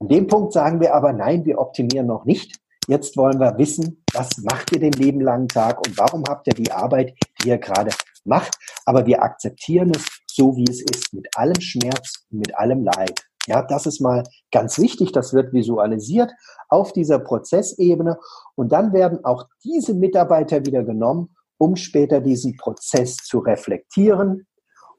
An 0.00 0.08
dem 0.08 0.26
Punkt 0.26 0.52
sagen 0.52 0.80
wir 0.80 0.94
aber, 0.94 1.12
nein, 1.12 1.44
wir 1.44 1.58
optimieren 1.58 2.08
noch 2.08 2.24
nicht, 2.24 2.58
Jetzt 2.86 3.16
wollen 3.16 3.40
wir 3.40 3.56
wissen, 3.56 4.04
was 4.12 4.36
macht 4.38 4.72
ihr 4.72 4.80
den 4.80 4.92
lieben 4.92 5.22
langen 5.22 5.48
Tag 5.48 5.78
und 5.86 5.96
warum 5.96 6.22
habt 6.28 6.46
ihr 6.48 6.54
die 6.54 6.70
Arbeit, 6.70 7.14
die 7.42 7.48
ihr 7.48 7.58
gerade 7.58 7.90
macht. 8.24 8.56
Aber 8.84 9.06
wir 9.06 9.22
akzeptieren 9.22 9.92
es 9.94 10.06
so, 10.26 10.54
wie 10.56 10.64
es 10.68 10.82
ist, 10.82 11.14
mit 11.14 11.26
allem 11.34 11.60
Schmerz, 11.60 12.26
mit 12.30 12.54
allem 12.58 12.84
Leid. 12.84 13.24
Ja, 13.46 13.62
das 13.62 13.86
ist 13.86 14.00
mal 14.00 14.22
ganz 14.50 14.78
wichtig. 14.78 15.12
Das 15.12 15.32
wird 15.32 15.52
visualisiert 15.52 16.32
auf 16.68 16.92
dieser 16.92 17.18
Prozessebene. 17.18 18.18
Und 18.54 18.72
dann 18.72 18.92
werden 18.92 19.24
auch 19.24 19.46
diese 19.62 19.94
Mitarbeiter 19.94 20.64
wieder 20.66 20.82
genommen, 20.82 21.34
um 21.56 21.76
später 21.76 22.20
diesen 22.20 22.56
Prozess 22.56 23.16
zu 23.16 23.38
reflektieren 23.38 24.46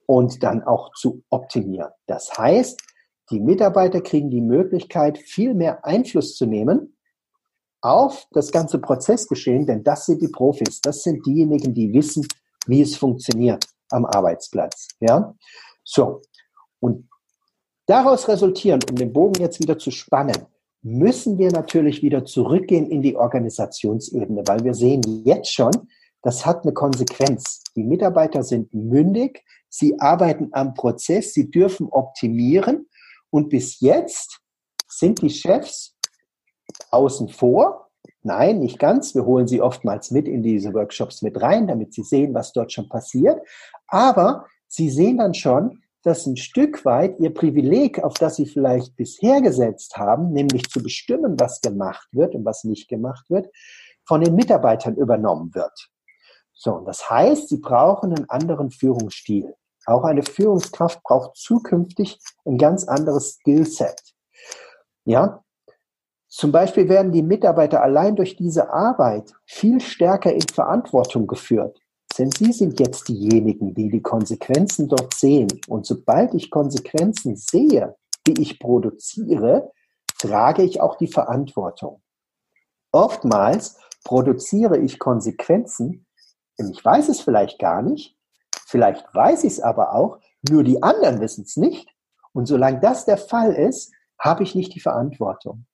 und 0.07 0.41
dann 0.41 0.63
auch 0.63 0.91
zu 0.93 1.23
optimieren. 1.29 1.91
Das 2.07 2.35
heißt, 2.35 2.79
die 3.31 3.39
Mitarbeiter 3.39 4.01
kriegen 4.01 4.29
die 4.29 4.41
Möglichkeit, 4.41 5.17
viel 5.17 5.53
mehr 5.53 5.85
Einfluss 5.85 6.35
zu 6.35 6.45
nehmen 6.45 6.94
auf 7.85 8.25
das 8.31 8.51
ganze 8.51 8.79
Prozessgeschehen, 8.79 9.67
denn 9.67 9.83
das 9.83 10.07
sind 10.07 10.21
die 10.21 10.27
Profis, 10.27 10.81
das 10.81 11.03
sind 11.03 11.23
diejenigen, 11.25 11.73
die 11.73 11.93
wissen, 11.93 12.27
wie 12.65 12.81
es 12.81 12.95
funktioniert 12.95 13.63
am 13.89 14.05
Arbeitsplatz. 14.05 14.87
Ja, 14.99 15.35
so 15.83 16.21
und 16.79 17.07
daraus 17.85 18.27
resultierend, 18.27 18.89
um 18.89 18.95
den 18.95 19.13
Bogen 19.13 19.39
jetzt 19.39 19.59
wieder 19.59 19.77
zu 19.77 19.91
spannen, 19.91 20.47
müssen 20.81 21.37
wir 21.37 21.51
natürlich 21.51 22.01
wieder 22.01 22.25
zurückgehen 22.25 22.89
in 22.89 23.01
die 23.01 23.15
Organisationsebene, 23.15 24.43
weil 24.47 24.63
wir 24.63 24.73
sehen 24.73 25.01
jetzt 25.23 25.53
schon, 25.53 25.71
das 26.21 26.45
hat 26.45 26.63
eine 26.63 26.73
Konsequenz. 26.73 27.61
Die 27.75 27.83
Mitarbeiter 27.83 28.41
sind 28.41 28.73
mündig, 28.73 29.43
sie 29.69 29.99
arbeiten 29.99 30.49
am 30.53 30.73
Prozess, 30.73 31.33
sie 31.33 31.51
dürfen 31.51 31.87
optimieren 31.89 32.87
und 33.29 33.49
bis 33.49 33.79
jetzt 33.79 34.39
sind 34.87 35.21
die 35.21 35.29
Chefs 35.29 35.94
außen 36.95 37.29
vor. 37.29 37.89
Nein, 38.23 38.59
nicht 38.59 38.79
ganz. 38.79 39.13
Wir 39.13 39.25
holen 39.25 39.47
sie 39.47 39.61
oftmals 39.61 40.09
mit 40.11 40.27
in 40.27 40.41
diese 40.41 40.73
Workshops 40.73 41.21
mit 41.21 41.41
rein, 41.41 41.67
damit 41.67 41.93
sie 41.93 42.03
sehen, 42.03 42.33
was 42.33 42.53
dort 42.53 42.71
schon 42.71 42.89
passiert. 42.89 43.39
Aber 43.87 44.45
sie 44.67 44.89
sehen 44.89 45.17
dann 45.17 45.33
schon, 45.33 45.83
dass 46.03 46.25
ein 46.25 46.37
Stück 46.37 46.85
weit 46.85 47.19
ihr 47.19 47.33
Privileg, 47.33 48.03
auf 48.03 48.13
das 48.15 48.35
sie 48.35 48.45
vielleicht 48.45 48.95
bisher 48.95 49.41
gesetzt 49.41 49.97
haben, 49.97 50.33
nämlich 50.33 50.69
zu 50.69 50.81
bestimmen, 50.81 51.39
was 51.39 51.61
gemacht 51.61 52.07
wird 52.11 52.35
und 52.35 52.45
was 52.45 52.63
nicht 52.63 52.87
gemacht 52.87 53.29
wird, 53.29 53.47
von 54.07 54.21
den 54.21 54.35
Mitarbeitern 54.35 54.95
übernommen 54.95 55.53
wird. 55.55 55.89
So, 56.53 56.73
und 56.73 56.85
das 56.85 57.09
heißt, 57.09 57.49
sie 57.49 57.57
brauchen 57.57 58.13
einen 58.13 58.29
anderen 58.29 58.71
Führungsstil. 58.71 59.55
Auch 59.85 60.03
eine 60.03 60.23
Führungskraft 60.23 61.03
braucht 61.03 61.35
zukünftig 61.37 62.19
ein 62.45 62.57
ganz 62.57 62.87
anderes 62.87 63.33
Skillset. 63.35 64.01
Ja, 65.05 65.43
zum 66.35 66.51
Beispiel 66.51 66.89
werden 66.89 67.13
die 67.13 67.21
Mitarbeiter 67.21 67.81
allein 67.81 68.17
durch 68.17 68.35
diese 68.35 68.69
Arbeit 68.69 69.31
viel 69.45 69.79
stärker 69.79 70.33
in 70.33 70.41
Verantwortung 70.41 71.27
geführt. 71.27 71.79
Denn 72.17 72.29
sie 72.29 72.51
sind 72.51 72.77
jetzt 72.77 73.07
diejenigen, 73.07 73.73
die 73.73 73.89
die 73.89 74.01
Konsequenzen 74.01 74.89
dort 74.89 75.13
sehen. 75.13 75.47
Und 75.69 75.85
sobald 75.85 76.33
ich 76.33 76.51
Konsequenzen 76.51 77.37
sehe, 77.37 77.95
die 78.27 78.41
ich 78.41 78.59
produziere, 78.59 79.71
trage 80.19 80.63
ich 80.63 80.81
auch 80.81 80.97
die 80.97 81.07
Verantwortung. 81.07 82.01
Oftmals 82.91 83.79
produziere 84.03 84.77
ich 84.77 84.99
Konsequenzen, 84.99 86.05
ich 86.57 86.83
weiß 86.83 87.07
es 87.07 87.21
vielleicht 87.21 87.59
gar 87.59 87.81
nicht, 87.81 88.17
vielleicht 88.67 89.05
weiß 89.15 89.45
ich 89.45 89.53
es 89.53 89.59
aber 89.61 89.95
auch, 89.95 90.19
nur 90.49 90.65
die 90.65 90.83
anderen 90.83 91.21
wissen 91.21 91.45
es 91.45 91.55
nicht. 91.55 91.87
Und 92.33 92.45
solange 92.45 92.81
das 92.81 93.05
der 93.05 93.17
Fall 93.17 93.53
ist, 93.53 93.93
habe 94.19 94.43
ich 94.43 94.53
nicht 94.53 94.75
die 94.75 94.81
Verantwortung. 94.81 95.65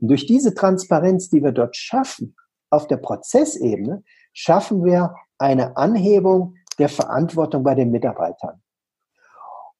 Und 0.00 0.08
durch 0.08 0.26
diese 0.26 0.54
Transparenz, 0.54 1.28
die 1.30 1.42
wir 1.42 1.52
dort 1.52 1.76
schaffen, 1.76 2.36
auf 2.70 2.86
der 2.86 2.96
Prozessebene, 2.96 4.02
schaffen 4.32 4.84
wir 4.84 5.14
eine 5.38 5.76
Anhebung 5.76 6.54
der 6.78 6.88
Verantwortung 6.88 7.62
bei 7.62 7.74
den 7.74 7.90
Mitarbeitern. 7.90 8.62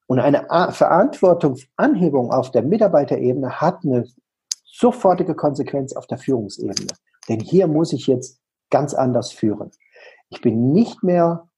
Und 0.06 0.18
eine 0.18 0.46
Verantwortungsanhebung 0.72 2.32
auf 2.32 2.50
der 2.50 2.62
Mitarbeiterebene 2.62 3.60
hat 3.60 3.84
eine 3.84 4.04
sofortige 4.64 5.36
Konsequenz 5.36 5.94
auf 5.94 6.06
der 6.06 6.18
Führungsebene. 6.18 6.88
Denn 7.28 7.40
hier 7.40 7.68
muss 7.68 7.92
ich 7.92 8.06
jetzt 8.08 8.40
ganz 8.70 8.92
anders 8.92 9.30
führen. 9.30 9.70
Ich 10.28 10.40
bin 10.40 10.72
nicht 10.72 11.02
mehr 11.02 11.48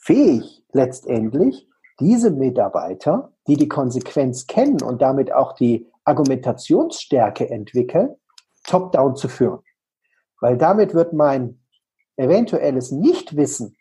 fähig, 0.00 0.64
letztendlich 0.72 1.68
diese 2.00 2.30
Mitarbeiter, 2.30 3.32
die 3.46 3.56
die 3.56 3.68
Konsequenz 3.68 4.46
kennen 4.46 4.82
und 4.82 5.02
damit 5.02 5.32
auch 5.32 5.54
die 5.54 5.87
Argumentationsstärke 6.08 7.48
entwickeln, 7.48 8.16
top-down 8.64 9.14
zu 9.14 9.28
führen. 9.28 9.60
Weil 10.40 10.56
damit 10.56 10.94
wird 10.94 11.12
mein 11.12 11.60
eventuelles 12.16 12.90
Nichtwissen 12.90 13.76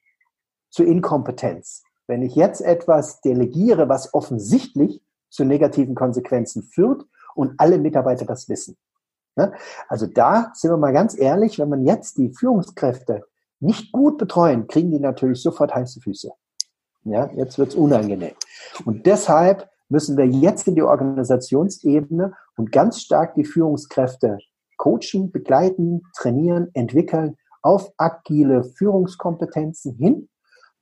zu 0.70 0.84
Inkompetenz. 0.84 1.84
Wenn 2.06 2.22
ich 2.22 2.36
jetzt 2.36 2.62
etwas 2.62 3.22
delegiere, 3.22 3.90
was 3.90 4.14
offensichtlich 4.14 5.02
zu 5.30 5.44
negativen 5.44 5.96
Konsequenzen 5.96 6.64
führt 6.64 7.06
und 7.36 7.56
alle 7.58 7.78
Mitarbeiter 7.78 8.26
das 8.26 8.48
wissen. 8.48 8.78
Also 9.88 10.08
da 10.08 10.52
sind 10.54 10.72
wir 10.72 10.78
mal 10.78 10.94
ganz 10.94 11.18
ehrlich, 11.18 11.60
wenn 11.60 11.70
man 11.70 11.86
jetzt 11.86 12.18
die 12.18 12.30
Führungskräfte 12.30 13.24
nicht 13.60 13.92
gut 13.92 14.18
betreuen, 14.18 14.68
kriegen 14.68 14.92
die 14.92 15.00
natürlich 15.00 15.42
sofort 15.42 15.76
heiße 15.76 16.00
Füße. 16.02 16.32
Ja, 17.04 17.30
jetzt 17.36 17.58
wird's 17.58 17.76
unangenehm. 17.76 18.36
Und 18.86 19.06
deshalb 19.06 19.70
müssen 19.90 20.18
wir 20.18 20.26
jetzt 20.26 20.68
in 20.68 20.76
die 20.76 20.84
Organisationsebene 20.84 22.34
und 22.58 22.72
ganz 22.72 23.02
stark 23.02 23.36
die 23.36 23.46
Führungskräfte 23.46 24.38
coachen, 24.78 25.32
begleiten, 25.32 26.04
trainieren, 26.16 26.70
entwickeln 26.74 27.38
auf 27.62 27.92
agile 27.98 28.64
Führungskompetenzen 28.64 29.96
hin, 29.96 30.30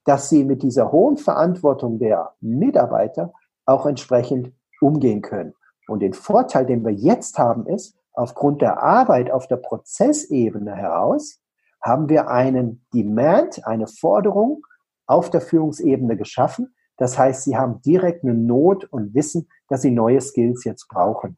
dass 0.04 0.30
sie 0.30 0.44
mit 0.44 0.62
dieser 0.62 0.92
hohen 0.92 1.18
Verantwortung 1.18 1.98
der 2.00 2.34
Mitarbeiter 2.42 3.34
auch 3.66 3.86
entsprechend 3.86 4.52
umgehen 4.82 5.22
können. 5.22 5.54
Und 5.88 6.02
den 6.02 6.14
Vorteil, 6.14 6.66
den 6.66 6.84
wir 6.84 6.94
jetzt 6.94 7.38
haben, 7.38 7.66
ist, 7.68 7.98
aufgrund 8.14 8.62
der 8.62 8.82
Arbeit 8.82 9.32
auf 9.32 9.48
der 9.48 9.58
Prozessebene 9.58 10.76
heraus, 10.76 11.42
haben 11.82 12.10
wir 12.10 12.30
einen 12.30 12.86
Demand, 12.94 13.66
eine 13.66 13.88
Forderung 13.88 14.66
auf 15.08 15.30
der 15.30 15.42
Führungsebene 15.42 16.18
geschaffen. 16.18 16.75
Das 16.98 17.18
heißt, 17.18 17.44
sie 17.44 17.58
haben 17.58 17.82
direkt 17.82 18.24
eine 18.24 18.34
Not 18.34 18.86
und 18.86 19.14
wissen, 19.14 19.50
dass 19.68 19.82
sie 19.82 19.92
neue 19.92 20.22
Skills 20.22 20.64
jetzt 20.64 20.88
brauchen. 20.88 21.38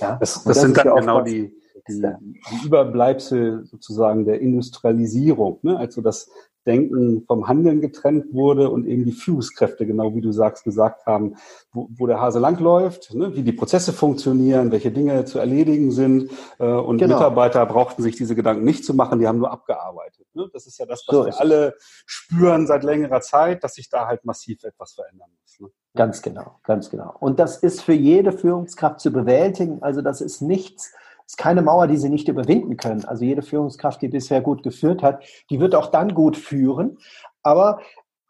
Ja? 0.00 0.16
Das, 0.16 0.34
das, 0.34 0.44
das 0.44 0.60
sind 0.60 0.76
dann 0.76 0.96
genau 0.96 1.20
die, 1.20 1.54
die, 1.88 2.02
die 2.02 2.66
Überbleibsel 2.66 3.64
sozusagen 3.66 4.24
der 4.24 4.40
Industrialisierung, 4.40 5.58
ne? 5.62 5.76
also 5.76 6.00
das 6.00 6.30
Denken 6.66 7.24
vom 7.26 7.46
Handeln 7.46 7.80
getrennt 7.80 8.32
wurde 8.32 8.70
und 8.70 8.86
eben 8.86 9.04
die 9.04 9.12
Führungskräfte, 9.12 9.86
genau 9.86 10.14
wie 10.14 10.20
du 10.20 10.32
sagst, 10.32 10.64
gesagt 10.64 11.06
haben, 11.06 11.36
wo, 11.72 11.88
wo 11.96 12.06
der 12.06 12.20
Hase 12.20 12.38
langläuft, 12.38 13.14
ne? 13.14 13.34
wie 13.36 13.42
die 13.42 13.52
Prozesse 13.52 13.92
funktionieren, 13.92 14.72
welche 14.72 14.90
Dinge 14.90 15.24
zu 15.24 15.38
erledigen 15.38 15.90
sind. 15.90 16.30
Äh, 16.58 16.64
und 16.64 16.98
genau. 16.98 17.16
Mitarbeiter 17.16 17.64
brauchten 17.66 18.02
sich 18.02 18.16
diese 18.16 18.34
Gedanken 18.34 18.64
nicht 18.64 18.84
zu 18.84 18.94
machen, 18.94 19.18
die 19.18 19.28
haben 19.28 19.38
nur 19.38 19.50
abgearbeitet. 19.50 20.26
Ne? 20.34 20.48
Das 20.52 20.66
ist 20.66 20.78
ja 20.78 20.86
das, 20.86 21.04
was 21.06 21.16
so 21.16 21.26
wir 21.26 21.40
alle 21.40 21.74
spüren 22.06 22.66
seit 22.66 22.82
längerer 22.84 23.20
Zeit, 23.20 23.62
dass 23.62 23.74
sich 23.74 23.90
da 23.90 24.06
halt 24.06 24.24
massiv 24.24 24.64
etwas 24.64 24.92
verändern 24.94 25.28
muss. 25.40 25.60
Ne? 25.60 25.68
Ganz 25.94 26.22
genau, 26.22 26.58
ganz 26.64 26.90
genau. 26.90 27.14
Und 27.20 27.38
das 27.38 27.58
ist 27.58 27.82
für 27.82 27.92
jede 27.92 28.32
Führungskraft 28.32 29.00
zu 29.00 29.12
bewältigen. 29.12 29.82
Also 29.82 30.02
das 30.02 30.20
ist 30.20 30.40
nichts, 30.40 30.92
ist 31.26 31.38
keine 31.38 31.62
Mauer, 31.62 31.86
die 31.86 31.96
sie 31.96 32.10
nicht 32.10 32.28
überwinden 32.28 32.76
können. 32.76 33.04
Also 33.04 33.24
jede 33.24 33.42
Führungskraft, 33.42 34.02
die 34.02 34.08
bisher 34.08 34.40
gut 34.40 34.62
geführt 34.62 35.02
hat, 35.02 35.24
die 35.50 35.60
wird 35.60 35.74
auch 35.74 35.90
dann 35.90 36.14
gut 36.14 36.36
führen. 36.36 36.98
Aber 37.42 37.80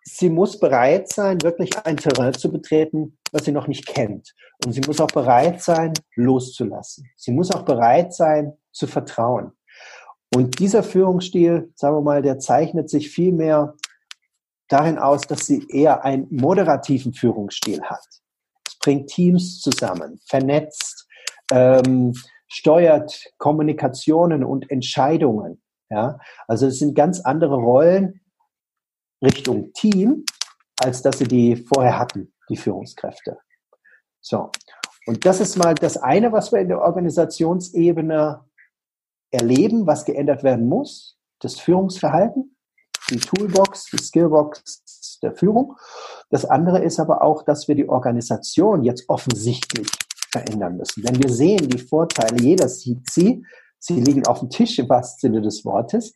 sie 0.05 0.31
muss 0.31 0.59
bereit 0.61 1.13
sein, 1.13 1.43
wirklich 1.43 1.71
ein 1.85 1.97
Terrain 1.97 2.35
zu 2.35 2.53
betreten, 2.53 3.19
was 3.33 3.45
sie 3.45 3.53
noch 3.53 3.67
nicht 3.67 3.87
kennt. 3.87 4.35
Und 4.65 4.73
sie 4.73 4.83
muss 4.87 5.01
auch 5.01 5.11
bereit 5.11 5.63
sein, 5.63 5.93
loszulassen. 6.15 7.09
Sie 7.17 7.33
muss 7.33 7.51
auch 7.51 7.63
bereit 7.63 8.15
sein, 8.15 8.53
zu 8.73 8.87
vertrauen. 8.87 9.53
Und 10.35 10.59
dieser 10.59 10.83
Führungsstil, 10.83 11.73
sagen 11.77 11.97
wir 11.97 12.03
mal, 12.03 12.23
der 12.23 12.39
zeichnet 12.39 12.91
sich 12.91 13.11
viel 13.11 13.33
mehr 13.33 13.75
darin 14.69 14.99
aus, 14.99 15.23
dass 15.23 15.47
sie 15.47 15.65
eher 15.69 16.05
einen 16.05 16.27
moderativen 16.31 17.15
Führungsstil 17.15 17.83
hat. 17.83 18.05
Es 18.67 18.77
bringt 18.79 19.09
Teams 19.09 19.61
zusammen, 19.61 20.21
vernetzt, 20.27 21.07
ähm, 21.53 22.15
steuert 22.49 23.33
Kommunikationen 23.39 24.45
und 24.45 24.71
Entscheidungen. 24.71 25.63
Ja, 25.91 26.19
also 26.49 26.67
es 26.67 26.79
sind 26.79 26.95
ganz 26.95 27.21
andere 27.21 27.57
Rollen 27.57 28.21
Richtung 29.23 29.73
Team, 29.73 30.25
als 30.83 31.03
dass 31.03 31.19
sie 31.19 31.29
die 31.29 31.57
vorher 31.57 31.99
hatten, 31.99 32.33
die 32.49 32.57
Führungskräfte. 32.57 33.39
So. 34.21 34.51
Und 35.07 35.27
das 35.27 35.41
ist 35.41 35.57
mal 35.57 35.75
das 35.75 35.99
eine, 35.99 36.33
was 36.33 36.53
wir 36.53 36.61
in 36.61 36.69
der 36.69 36.81
Organisationsebene 36.81 38.43
erleben, 39.31 39.87
was 39.87 40.05
geändert 40.05 40.43
werden 40.43 40.67
muss. 40.67 41.19
Das 41.41 41.61
Führungsverhalten, 41.61 42.57
die 43.11 43.19
Toolbox, 43.19 43.91
die 43.91 43.99
Skillbox 43.99 45.19
der 45.23 45.35
Führung. 45.35 45.77
Das 46.31 46.45
andere 46.45 46.83
ist 46.83 47.01
aber 47.01 47.23
auch, 47.23 47.43
dass 47.43 47.69
wir 47.69 47.75
die 47.75 47.89
Organisation 47.89 48.83
jetzt 48.83 49.09
offensichtlich 49.09 49.89
verändern 50.35 50.77
müssen. 50.77 51.03
Denn 51.03 51.23
wir 51.23 51.31
sehen 51.31 51.69
die 51.69 51.79
Vorteile, 51.79 52.41
jeder 52.41 52.69
sieht 52.69 53.09
sie, 53.11 53.45
sie 53.79 54.01
liegen 54.01 54.27
auf 54.27 54.41
dem 54.41 54.51
Tisch 54.51 54.79
im 54.79 54.89
wahrsten 54.89 55.21
Sinne 55.21 55.43
des 55.43 55.65
Wortes, 55.65 56.13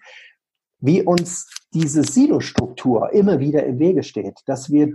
wie 0.80 1.02
uns 1.02 1.48
diese 1.72 2.02
Silo-Struktur 2.02 3.12
immer 3.12 3.38
wieder 3.38 3.64
im 3.64 3.78
Wege 3.78 4.02
steht, 4.02 4.40
dass 4.46 4.70
wir 4.70 4.92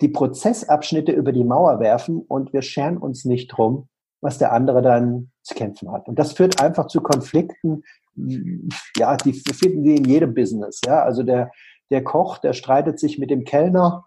die 0.00 0.08
Prozessabschnitte 0.08 1.12
über 1.12 1.32
die 1.32 1.44
Mauer 1.44 1.80
werfen 1.80 2.20
und 2.20 2.52
wir 2.52 2.62
scheren 2.62 2.98
uns 2.98 3.24
nicht 3.24 3.48
drum, 3.48 3.88
was 4.20 4.38
der 4.38 4.52
andere 4.52 4.82
dann 4.82 5.30
zu 5.42 5.54
kämpfen 5.54 5.90
hat. 5.92 6.08
Und 6.08 6.18
das 6.18 6.32
führt 6.32 6.60
einfach 6.60 6.86
zu 6.86 7.00
Konflikten, 7.00 7.82
ja, 8.96 9.16
die 9.16 9.32
finden 9.32 9.84
wir 9.84 9.96
in 9.96 10.04
jedem 10.04 10.34
Business. 10.34 10.80
Ja, 10.86 11.02
also 11.02 11.22
der, 11.22 11.50
der 11.90 12.02
Koch, 12.02 12.38
der 12.38 12.54
streitet 12.54 12.98
sich 12.98 13.18
mit 13.18 13.30
dem 13.30 13.44
Kellner 13.44 14.06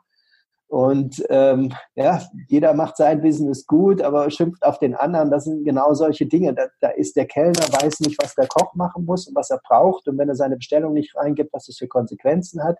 und 0.69 1.23
ähm, 1.29 1.73
ja, 1.95 2.21
jeder 2.47 2.75
macht 2.75 2.97
sein 2.97 3.21
Business 3.21 3.65
gut, 3.65 4.03
aber 4.03 4.29
schimpft 4.29 4.63
auf 4.63 4.77
den 4.77 4.93
anderen. 4.93 5.31
Das 5.31 5.45
sind 5.45 5.63
genau 5.63 5.95
solche 5.95 6.27
Dinge. 6.27 6.53
Da, 6.53 6.67
da 6.79 6.89
ist 6.89 7.15
der 7.15 7.25
Kellner, 7.25 7.53
weiß 7.53 8.01
nicht, 8.01 8.21
was 8.21 8.35
der 8.35 8.47
Koch 8.47 8.75
machen 8.75 9.03
muss 9.03 9.27
und 9.27 9.35
was 9.35 9.49
er 9.49 9.59
braucht. 9.67 10.07
Und 10.07 10.19
wenn 10.19 10.29
er 10.29 10.35
seine 10.35 10.57
Bestellung 10.57 10.93
nicht 10.93 11.15
reingibt, 11.15 11.51
was 11.53 11.65
das 11.65 11.77
für 11.77 11.87
Konsequenzen 11.87 12.63
hat. 12.63 12.77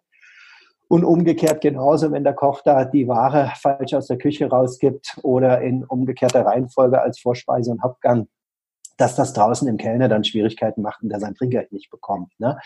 Und 0.88 1.04
umgekehrt 1.04 1.62
genauso, 1.62 2.12
wenn 2.12 2.24
der 2.24 2.34
Koch 2.34 2.62
da 2.64 2.86
die 2.86 3.08
Ware 3.08 3.54
falsch 3.56 3.96
aus 3.96 4.06
der 4.06 4.20
Küche 4.20 4.48
rausgibt 4.48 5.18
oder 5.24 5.62
in 5.62 5.84
umgekehrter 5.84 6.46
Reihenfolge 6.46 7.02
als 7.02 7.20
Vorspeise 7.20 7.72
und 7.72 7.82
Hauptgang, 7.82 8.28
dass 8.98 9.16
das 9.16 9.34
draußen 9.34 9.68
im 9.68 9.78
Kellner 9.78 10.10
dann 10.10 10.24
Schwierigkeiten 10.24 10.84
macht 10.84 11.02
und 11.02 11.10
der 11.10 11.20
sein 11.20 11.34
Trinkgeld 11.34 11.72
nicht 11.72 11.90
bekommt. 11.90 12.32
Ne? 12.38 12.60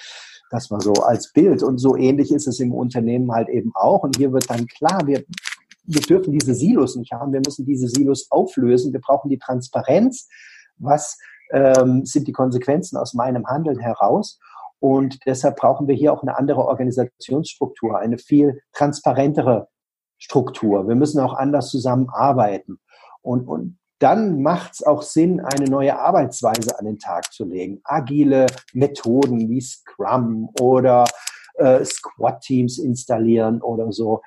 Das 0.53 0.69
war 0.69 0.79
so 0.81 0.93
als 0.93 1.33
Bild. 1.33 1.63
Und 1.63 1.79
so 1.79 1.97
ähnlich 1.97 2.31
ist 2.31 2.47
es 2.47 2.59
im 2.59 2.75
Unternehmen 2.75 3.31
halt 3.31 3.49
eben 3.49 3.71
auch. 3.73 4.03
Und 4.03 4.17
hier 4.17 4.31
wird 4.31 4.47
dann 4.51 4.67
klar, 4.67 5.01
wir, 5.07 5.23
wir 5.85 6.01
dürfen 6.01 6.31
diese 6.31 6.53
Silos 6.53 6.95
nicht 6.95 7.11
haben. 7.11 7.33
Wir 7.33 7.41
müssen 7.43 7.65
diese 7.65 7.87
Silos 7.87 8.29
auflösen. 8.29 8.93
Wir 8.93 9.01
brauchen 9.01 9.29
die 9.29 9.39
Transparenz. 9.39 10.27
Was 10.77 11.17
ähm, 11.51 12.05
sind 12.05 12.27
die 12.27 12.33
Konsequenzen 12.33 12.97
aus 12.97 13.15
meinem 13.15 13.47
Handeln 13.47 13.79
heraus? 13.79 14.39
Und 14.77 15.25
deshalb 15.25 15.55
brauchen 15.55 15.87
wir 15.87 15.95
hier 15.95 16.13
auch 16.13 16.21
eine 16.21 16.37
andere 16.37 16.67
Organisationsstruktur, 16.67 17.97
eine 17.97 18.19
viel 18.19 18.61
transparentere 18.73 19.69
Struktur. 20.19 20.87
Wir 20.87 20.95
müssen 20.95 21.19
auch 21.19 21.33
anders 21.33 21.69
zusammenarbeiten. 21.69 22.77
Und, 23.23 23.47
und 23.47 23.79
dann 24.03 24.41
macht 24.41 24.73
es 24.73 24.83
auch 24.83 25.01
Sinn, 25.01 25.39
eine 25.39 25.69
neue 25.69 25.97
Arbeitsweise 25.97 26.77
an 26.77 26.85
den 26.85 26.99
Tag 26.99 27.31
zu 27.31 27.45
legen. 27.45 27.79
Agile 27.85 28.47
Methoden 28.73 29.49
wie 29.49 29.61
Scrum 29.61 30.49
oder 30.59 31.05
äh, 31.55 31.85
Squad-Teams 31.85 32.79
installieren 32.79 33.61
oder 33.61 33.93
so, 33.93 34.21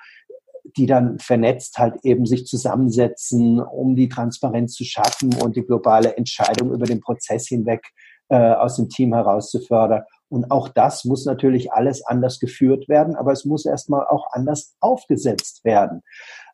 die 0.78 0.86
dann 0.86 1.18
vernetzt 1.18 1.76
halt 1.78 1.96
eben 2.04 2.24
sich 2.24 2.46
zusammensetzen, 2.46 3.60
um 3.60 3.96
die 3.96 4.08
Transparenz 4.08 4.72
zu 4.72 4.84
schaffen 4.84 5.34
und 5.42 5.56
die 5.56 5.66
globale 5.66 6.16
Entscheidung 6.16 6.72
über 6.72 6.86
den 6.86 7.00
Prozess 7.00 7.46
hinweg 7.46 7.86
äh, 8.30 8.54
aus 8.54 8.76
dem 8.76 8.88
Team 8.88 9.12
heraus 9.12 9.50
zu 9.50 9.60
fördern. 9.60 10.04
Und 10.30 10.50
auch 10.50 10.68
das 10.70 11.04
muss 11.04 11.26
natürlich 11.26 11.72
alles 11.72 12.04
anders 12.04 12.40
geführt 12.40 12.88
werden, 12.88 13.14
aber 13.14 13.32
es 13.32 13.44
muss 13.44 13.66
erstmal 13.66 14.06
auch 14.06 14.26
anders 14.32 14.74
aufgesetzt 14.80 15.64
werden. 15.64 16.00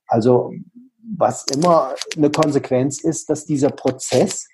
Also 0.08 0.52
was 1.03 1.44
immer 1.53 1.94
eine 2.16 2.30
Konsequenz 2.30 3.03
ist, 3.03 3.28
dass 3.28 3.44
dieser 3.44 3.70
Prozess, 3.70 4.48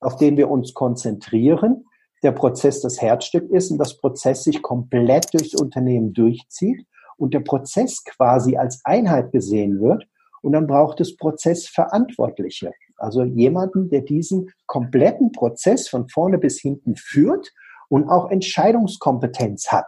auf 0.00 0.16
den 0.16 0.36
wir 0.36 0.50
uns 0.50 0.74
konzentrieren, 0.74 1.84
der 2.22 2.32
Prozess 2.32 2.80
das 2.80 3.00
Herzstück 3.00 3.50
ist 3.50 3.70
und 3.70 3.78
das 3.78 3.98
Prozess 3.98 4.44
sich 4.44 4.62
komplett 4.62 5.32
durchs 5.32 5.54
Unternehmen 5.54 6.12
durchzieht 6.12 6.86
und 7.16 7.34
der 7.34 7.40
Prozess 7.40 8.04
quasi 8.04 8.56
als 8.56 8.80
Einheit 8.84 9.32
gesehen 9.32 9.80
wird. 9.80 10.06
Und 10.42 10.52
dann 10.52 10.66
braucht 10.66 11.00
es 11.00 11.16
Prozessverantwortliche. 11.16 12.72
Also 12.96 13.24
jemanden, 13.24 13.88
der 13.88 14.02
diesen 14.02 14.50
kompletten 14.66 15.32
Prozess 15.32 15.88
von 15.88 16.08
vorne 16.08 16.38
bis 16.38 16.60
hinten 16.60 16.96
führt 16.96 17.52
und 17.88 18.08
auch 18.08 18.30
Entscheidungskompetenz 18.30 19.68
hat. 19.70 19.86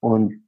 Und 0.00 0.46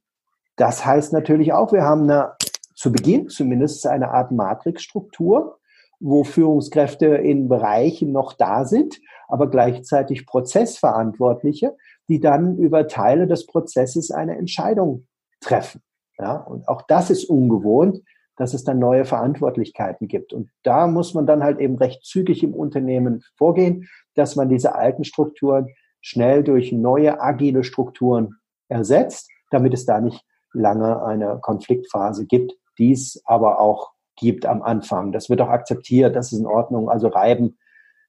das 0.55 0.85
heißt 0.85 1.13
natürlich 1.13 1.53
auch, 1.53 1.71
wir 1.71 1.83
haben 1.83 2.03
eine 2.03 2.33
zu 2.79 2.93
Beginn 2.93 3.27
zumindest 3.27 3.85
eine 3.87 4.11
Art 4.11 4.31
Matrixstruktur, 4.31 5.59
wo 5.99 6.23
Führungskräfte 6.23 7.07
in 7.07 7.49
Bereichen 7.49 8.13
noch 8.13 8.31
da 8.31 8.63
sind, 8.63 9.01
aber 9.27 9.49
gleichzeitig 9.49 10.25
Prozessverantwortliche, 10.25 11.75
die 12.07 12.21
dann 12.21 12.57
über 12.57 12.87
Teile 12.87 13.27
des 13.27 13.45
Prozesses 13.47 14.11
eine 14.11 14.37
Entscheidung 14.37 15.07
treffen. 15.41 15.81
Ja, 16.17 16.37
und 16.37 16.69
auch 16.69 16.83
das 16.83 17.09
ist 17.09 17.25
ungewohnt, 17.25 18.01
dass 18.37 18.53
es 18.53 18.63
dann 18.63 18.79
neue 18.79 19.03
Verantwortlichkeiten 19.03 20.07
gibt. 20.07 20.31
Und 20.31 20.49
da 20.63 20.87
muss 20.87 21.13
man 21.13 21.27
dann 21.27 21.43
halt 21.43 21.59
eben 21.59 21.75
recht 21.75 22.05
zügig 22.05 22.43
im 22.43 22.53
Unternehmen 22.53 23.25
vorgehen, 23.35 23.89
dass 24.15 24.37
man 24.37 24.47
diese 24.47 24.75
alten 24.75 25.03
Strukturen 25.03 25.67
schnell 25.99 26.45
durch 26.45 26.71
neue 26.71 27.19
agile 27.19 27.65
Strukturen 27.65 28.35
ersetzt, 28.69 29.29
damit 29.51 29.73
es 29.73 29.85
da 29.85 29.99
nicht 29.99 30.23
lange 30.53 31.03
eine 31.03 31.39
Konfliktphase 31.41 32.25
gibt, 32.25 32.53
dies 32.79 33.21
aber 33.25 33.59
auch 33.59 33.91
gibt 34.15 34.45
am 34.45 34.61
Anfang. 34.61 35.11
Das 35.11 35.29
wird 35.29 35.41
auch 35.41 35.49
akzeptiert, 35.49 36.15
das 36.15 36.31
ist 36.31 36.39
in 36.39 36.45
Ordnung. 36.45 36.89
Also 36.89 37.07
Reiben 37.07 37.57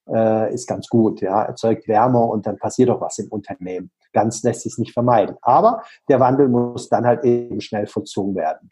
äh, 0.09 0.53
ist 0.53 0.67
ganz 0.67 0.89
gut, 0.89 1.21
ja, 1.21 1.43
erzeugt 1.43 1.89
Wärme 1.89 2.21
und 2.21 2.47
dann 2.47 2.59
passiert 2.59 2.91
auch 2.91 3.01
was 3.01 3.19
im 3.19 3.29
Unternehmen. 3.29 3.91
Ganz 4.13 4.43
lässt 4.43 4.63
sich 4.63 4.73
es 4.73 4.79
nicht 4.79 4.93
vermeiden. 4.93 5.37
Aber 5.43 5.83
der 6.09 6.21
Wandel 6.21 6.49
muss 6.49 6.89
dann 6.89 7.07
halt 7.07 7.25
eben 7.25 7.61
schnell 7.61 7.87
vollzogen 7.87 8.35
werden. 8.35 8.71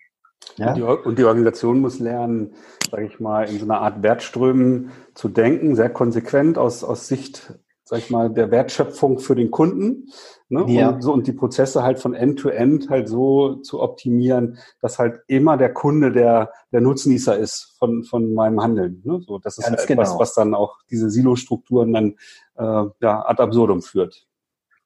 Ja? 0.56 0.68
Und, 0.68 0.76
die, 0.76 0.82
und 0.82 1.18
die 1.18 1.24
Organisation 1.24 1.80
muss 1.80 1.98
lernen, 1.98 2.54
sage 2.90 3.06
ich 3.06 3.20
mal, 3.20 3.48
in 3.48 3.58
so 3.58 3.64
einer 3.64 3.80
Art 3.80 4.02
Wertströmen 4.02 4.90
zu 5.14 5.28
denken, 5.28 5.76
sehr 5.76 5.90
konsequent 5.90 6.58
aus, 6.58 6.82
aus 6.82 7.06
Sicht 7.06 7.54
sag 7.88 8.00
ich 8.00 8.10
mal, 8.10 8.28
der 8.28 8.50
Wertschöpfung 8.50 9.18
für 9.18 9.34
den 9.34 9.50
Kunden. 9.50 10.08
Ne? 10.50 10.64
Ja. 10.68 10.90
Und, 10.90 11.02
so, 11.02 11.12
und 11.12 11.26
die 11.26 11.32
Prozesse 11.32 11.82
halt 11.82 11.98
von 11.98 12.12
End-to-End 12.12 12.84
-End 12.84 12.90
halt 12.90 13.08
so 13.08 13.56
zu 13.56 13.80
optimieren, 13.80 14.58
dass 14.82 14.98
halt 14.98 15.20
immer 15.26 15.56
der 15.56 15.72
Kunde 15.72 16.12
der, 16.12 16.52
der 16.70 16.82
Nutznießer 16.82 17.38
ist 17.38 17.76
von, 17.78 18.04
von 18.04 18.34
meinem 18.34 18.62
Handeln. 18.62 19.00
Ne? 19.04 19.20
So, 19.26 19.38
das 19.38 19.56
ist 19.56 19.64
Ganz 19.64 19.78
halt 19.78 19.90
etwas, 19.90 20.10
genau. 20.10 20.20
was 20.20 20.34
dann 20.34 20.54
auch 20.54 20.76
diese 20.90 21.08
Silo-Strukturen 21.08 21.92
dann 21.94 22.14
äh, 22.56 22.90
ja, 23.00 23.24
ad 23.26 23.42
absurdum 23.42 23.80
führt. 23.80 24.26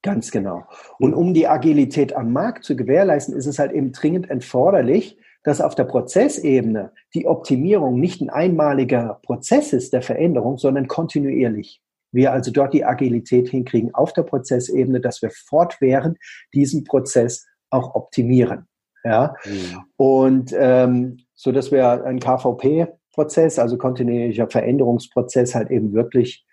Ganz 0.02 0.30
genau. 0.30 0.64
Und 0.98 1.14
um 1.14 1.34
die 1.34 1.48
Agilität 1.48 2.14
am 2.14 2.32
Markt 2.32 2.64
zu 2.64 2.76
gewährleisten, 2.76 3.36
ist 3.36 3.46
es 3.46 3.58
halt 3.58 3.72
eben 3.72 3.90
dringend 3.90 4.30
erforderlich, 4.30 5.18
dass 5.42 5.60
auf 5.60 5.74
der 5.74 5.84
Prozessebene 5.84 6.92
die 7.14 7.26
Optimierung 7.26 7.98
nicht 7.98 8.20
ein 8.20 8.30
einmaliger 8.30 9.20
Prozess 9.24 9.72
ist 9.72 9.92
der 9.92 10.02
Veränderung, 10.02 10.56
sondern 10.58 10.86
kontinuierlich 10.86 11.82
wir 12.12 12.32
also 12.32 12.50
dort 12.50 12.74
die 12.74 12.84
Agilität 12.84 13.48
hinkriegen 13.48 13.94
auf 13.94 14.12
der 14.12 14.22
Prozessebene, 14.22 15.00
dass 15.00 15.22
wir 15.22 15.30
fortwährend 15.30 16.18
diesen 16.54 16.84
Prozess 16.84 17.46
auch 17.70 17.94
optimieren. 17.94 18.66
Ja, 19.04 19.34
mhm. 19.44 19.84
und 19.96 20.54
ähm, 20.56 21.18
so 21.34 21.50
dass 21.50 21.72
wir 21.72 22.04
ein 22.04 22.20
KVP-Prozess, 22.20 23.58
also 23.58 23.76
kontinuierlicher 23.76 24.48
Veränderungsprozess, 24.48 25.56
halt 25.56 25.72
eben 25.72 25.92
wirklich 25.92 26.46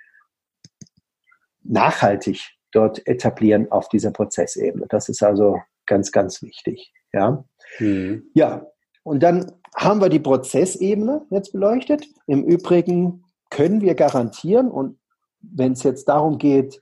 nachhaltig 1.64 2.42
dort 2.72 3.06
etablieren 3.08 3.72
auf 3.72 3.90
dieser 3.90 4.12
Prozessebene. 4.12 4.88
Das 4.90 5.10
ist 5.10 5.22
also 5.22 5.60
ganz, 5.86 6.12
ganz 6.12 6.42
wichtig. 6.42 6.92
Ja, 7.14 7.44
mhm. 7.80 8.30
ja. 8.34 8.66
Und 9.04 9.24
dann 9.24 9.52
haben 9.76 10.02
wir 10.02 10.10
die 10.10 10.20
Prozessebene 10.20 11.26
jetzt 11.30 11.54
beleuchtet. 11.54 12.08
Im 12.28 12.44
Übrigen 12.44 13.24
können 13.50 13.82
wir 13.82 13.96
garantieren 13.96 14.70
und 14.70 14.99
wenn 15.42 15.74
es 15.74 15.84
jetzt 15.84 16.06
darum 16.10 16.38
geht, 16.38 16.82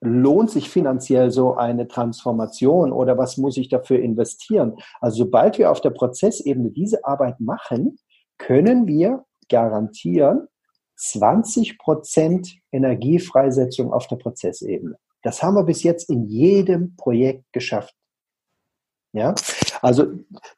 lohnt 0.00 0.50
sich 0.50 0.70
finanziell 0.70 1.30
so 1.30 1.56
eine 1.56 1.86
Transformation 1.86 2.92
oder 2.92 3.18
was 3.18 3.36
muss 3.36 3.56
ich 3.56 3.68
dafür 3.68 4.00
investieren? 4.00 4.76
Also 5.00 5.24
sobald 5.24 5.58
wir 5.58 5.70
auf 5.70 5.80
der 5.80 5.90
Prozessebene 5.90 6.70
diese 6.70 7.04
Arbeit 7.04 7.38
machen, 7.40 7.98
können 8.38 8.86
wir 8.86 9.24
garantieren 9.48 10.48
20 10.96 11.78
Prozent 11.78 12.56
Energiefreisetzung 12.72 13.92
auf 13.92 14.06
der 14.06 14.16
Prozessebene. 14.16 14.96
Das 15.22 15.42
haben 15.42 15.54
wir 15.54 15.64
bis 15.64 15.82
jetzt 15.82 16.08
in 16.08 16.26
jedem 16.26 16.96
Projekt 16.96 17.44
geschafft. 17.52 17.94
Ja, 19.12 19.34
also 19.82 20.06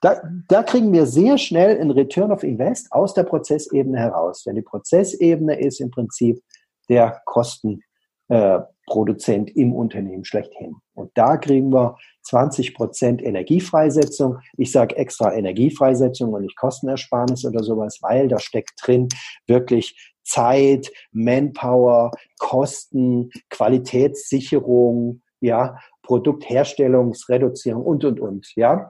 da, 0.03 0.21
da 0.49 0.63
kriegen 0.63 0.93
wir 0.93 1.07
sehr 1.07 1.39
schnell 1.39 1.81
einen 1.81 1.91
Return 1.91 2.31
of 2.31 2.43
Invest 2.43 2.93
aus 2.93 3.15
der 3.15 3.23
Prozessebene 3.23 3.99
heraus. 3.99 4.43
Denn 4.45 4.57
die 4.57 4.63
Prozessebene 4.63 5.59
ist 5.59 5.81
im 5.81 5.91
Prinzip 5.91 6.43
der 6.89 7.23
Kostenproduzent 7.25 9.57
im 9.57 9.73
Unternehmen 9.73 10.25
schlechthin. 10.25 10.77
Und 10.95 11.11
da 11.15 11.37
kriegen 11.37 11.73
wir 11.73 11.97
20 12.23 12.75
Prozent 12.75 13.23
Energiefreisetzung. 13.23 14.39
Ich 14.57 14.73
sage 14.73 14.97
extra 14.97 15.35
Energiefreisetzung 15.35 16.33
und 16.33 16.43
nicht 16.43 16.57
Kostenersparnis 16.57 17.45
oder 17.45 17.63
sowas, 17.63 17.99
weil 18.01 18.29
da 18.29 18.39
steckt 18.39 18.73
drin 18.85 19.09
wirklich 19.47 20.13
Zeit, 20.25 20.91
Manpower, 21.11 22.13
Kosten, 22.39 23.31
Qualitätssicherung, 23.51 25.23
ja, 25.41 25.79
Produktherstellungsreduzierung 26.03 27.85
und, 27.85 28.05
und, 28.05 28.21
und, 28.21 28.53
ja. 28.57 28.89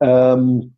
Ähm, 0.00 0.76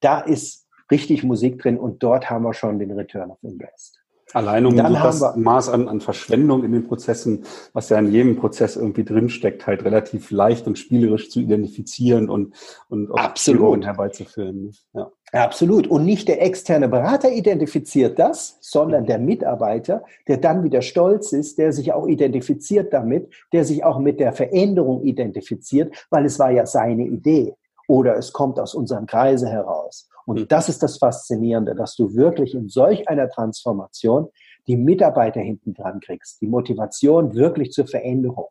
da 0.00 0.20
ist 0.20 0.68
richtig 0.90 1.22
Musik 1.22 1.60
drin 1.60 1.78
und 1.78 2.02
dort 2.02 2.28
haben 2.28 2.44
wir 2.44 2.54
schon 2.54 2.78
den 2.78 2.92
Return 2.92 3.30
of 3.30 3.42
Invest. 3.42 4.01
Allein 4.32 4.66
um 4.66 4.76
das 4.76 5.36
Maß 5.36 5.68
an, 5.68 5.88
an 5.88 6.00
Verschwendung 6.00 6.64
in 6.64 6.72
den 6.72 6.86
Prozessen, 6.86 7.44
was 7.72 7.88
ja 7.88 7.98
in 7.98 8.12
jedem 8.12 8.36
Prozess 8.36 8.76
irgendwie 8.76 9.04
drinsteckt, 9.04 9.66
halt 9.66 9.84
relativ 9.84 10.30
leicht 10.30 10.66
und 10.66 10.78
spielerisch 10.78 11.30
zu 11.30 11.40
identifizieren 11.40 12.28
und, 12.30 12.54
und 12.88 13.10
Absolut. 13.12 13.84
herbeizuführen. 13.84 14.72
Ja. 14.94 15.10
Absolut. 15.32 15.86
Und 15.86 16.04
nicht 16.04 16.28
der 16.28 16.42
externe 16.42 16.88
Berater 16.88 17.32
identifiziert 17.32 18.18
das, 18.18 18.58
sondern 18.60 19.06
der 19.06 19.18
Mitarbeiter, 19.18 20.04
der 20.28 20.36
dann 20.36 20.62
wieder 20.62 20.82
stolz 20.82 21.32
ist, 21.32 21.56
der 21.56 21.72
sich 21.72 21.92
auch 21.94 22.06
identifiziert 22.06 22.92
damit, 22.92 23.32
der 23.52 23.64
sich 23.64 23.82
auch 23.82 23.98
mit 23.98 24.20
der 24.20 24.34
Veränderung 24.34 25.02
identifiziert, 25.02 26.06
weil 26.10 26.26
es 26.26 26.38
war 26.38 26.50
ja 26.50 26.66
seine 26.66 27.06
Idee 27.06 27.54
oder 27.88 28.16
es 28.16 28.32
kommt 28.32 28.60
aus 28.60 28.74
unserem 28.74 29.06
Kreise 29.06 29.48
heraus. 29.48 30.08
Und 30.26 30.50
das 30.52 30.68
ist 30.68 30.82
das 30.82 30.98
Faszinierende, 30.98 31.74
dass 31.74 31.96
du 31.96 32.14
wirklich 32.14 32.54
in 32.54 32.68
solch 32.68 33.08
einer 33.08 33.28
Transformation 33.28 34.28
die 34.66 34.76
Mitarbeiter 34.76 35.40
hinten 35.40 35.74
dran 35.74 36.00
kriegst, 36.00 36.40
die 36.40 36.46
Motivation 36.46 37.34
wirklich 37.34 37.72
zur 37.72 37.86
Veränderung. 37.86 38.48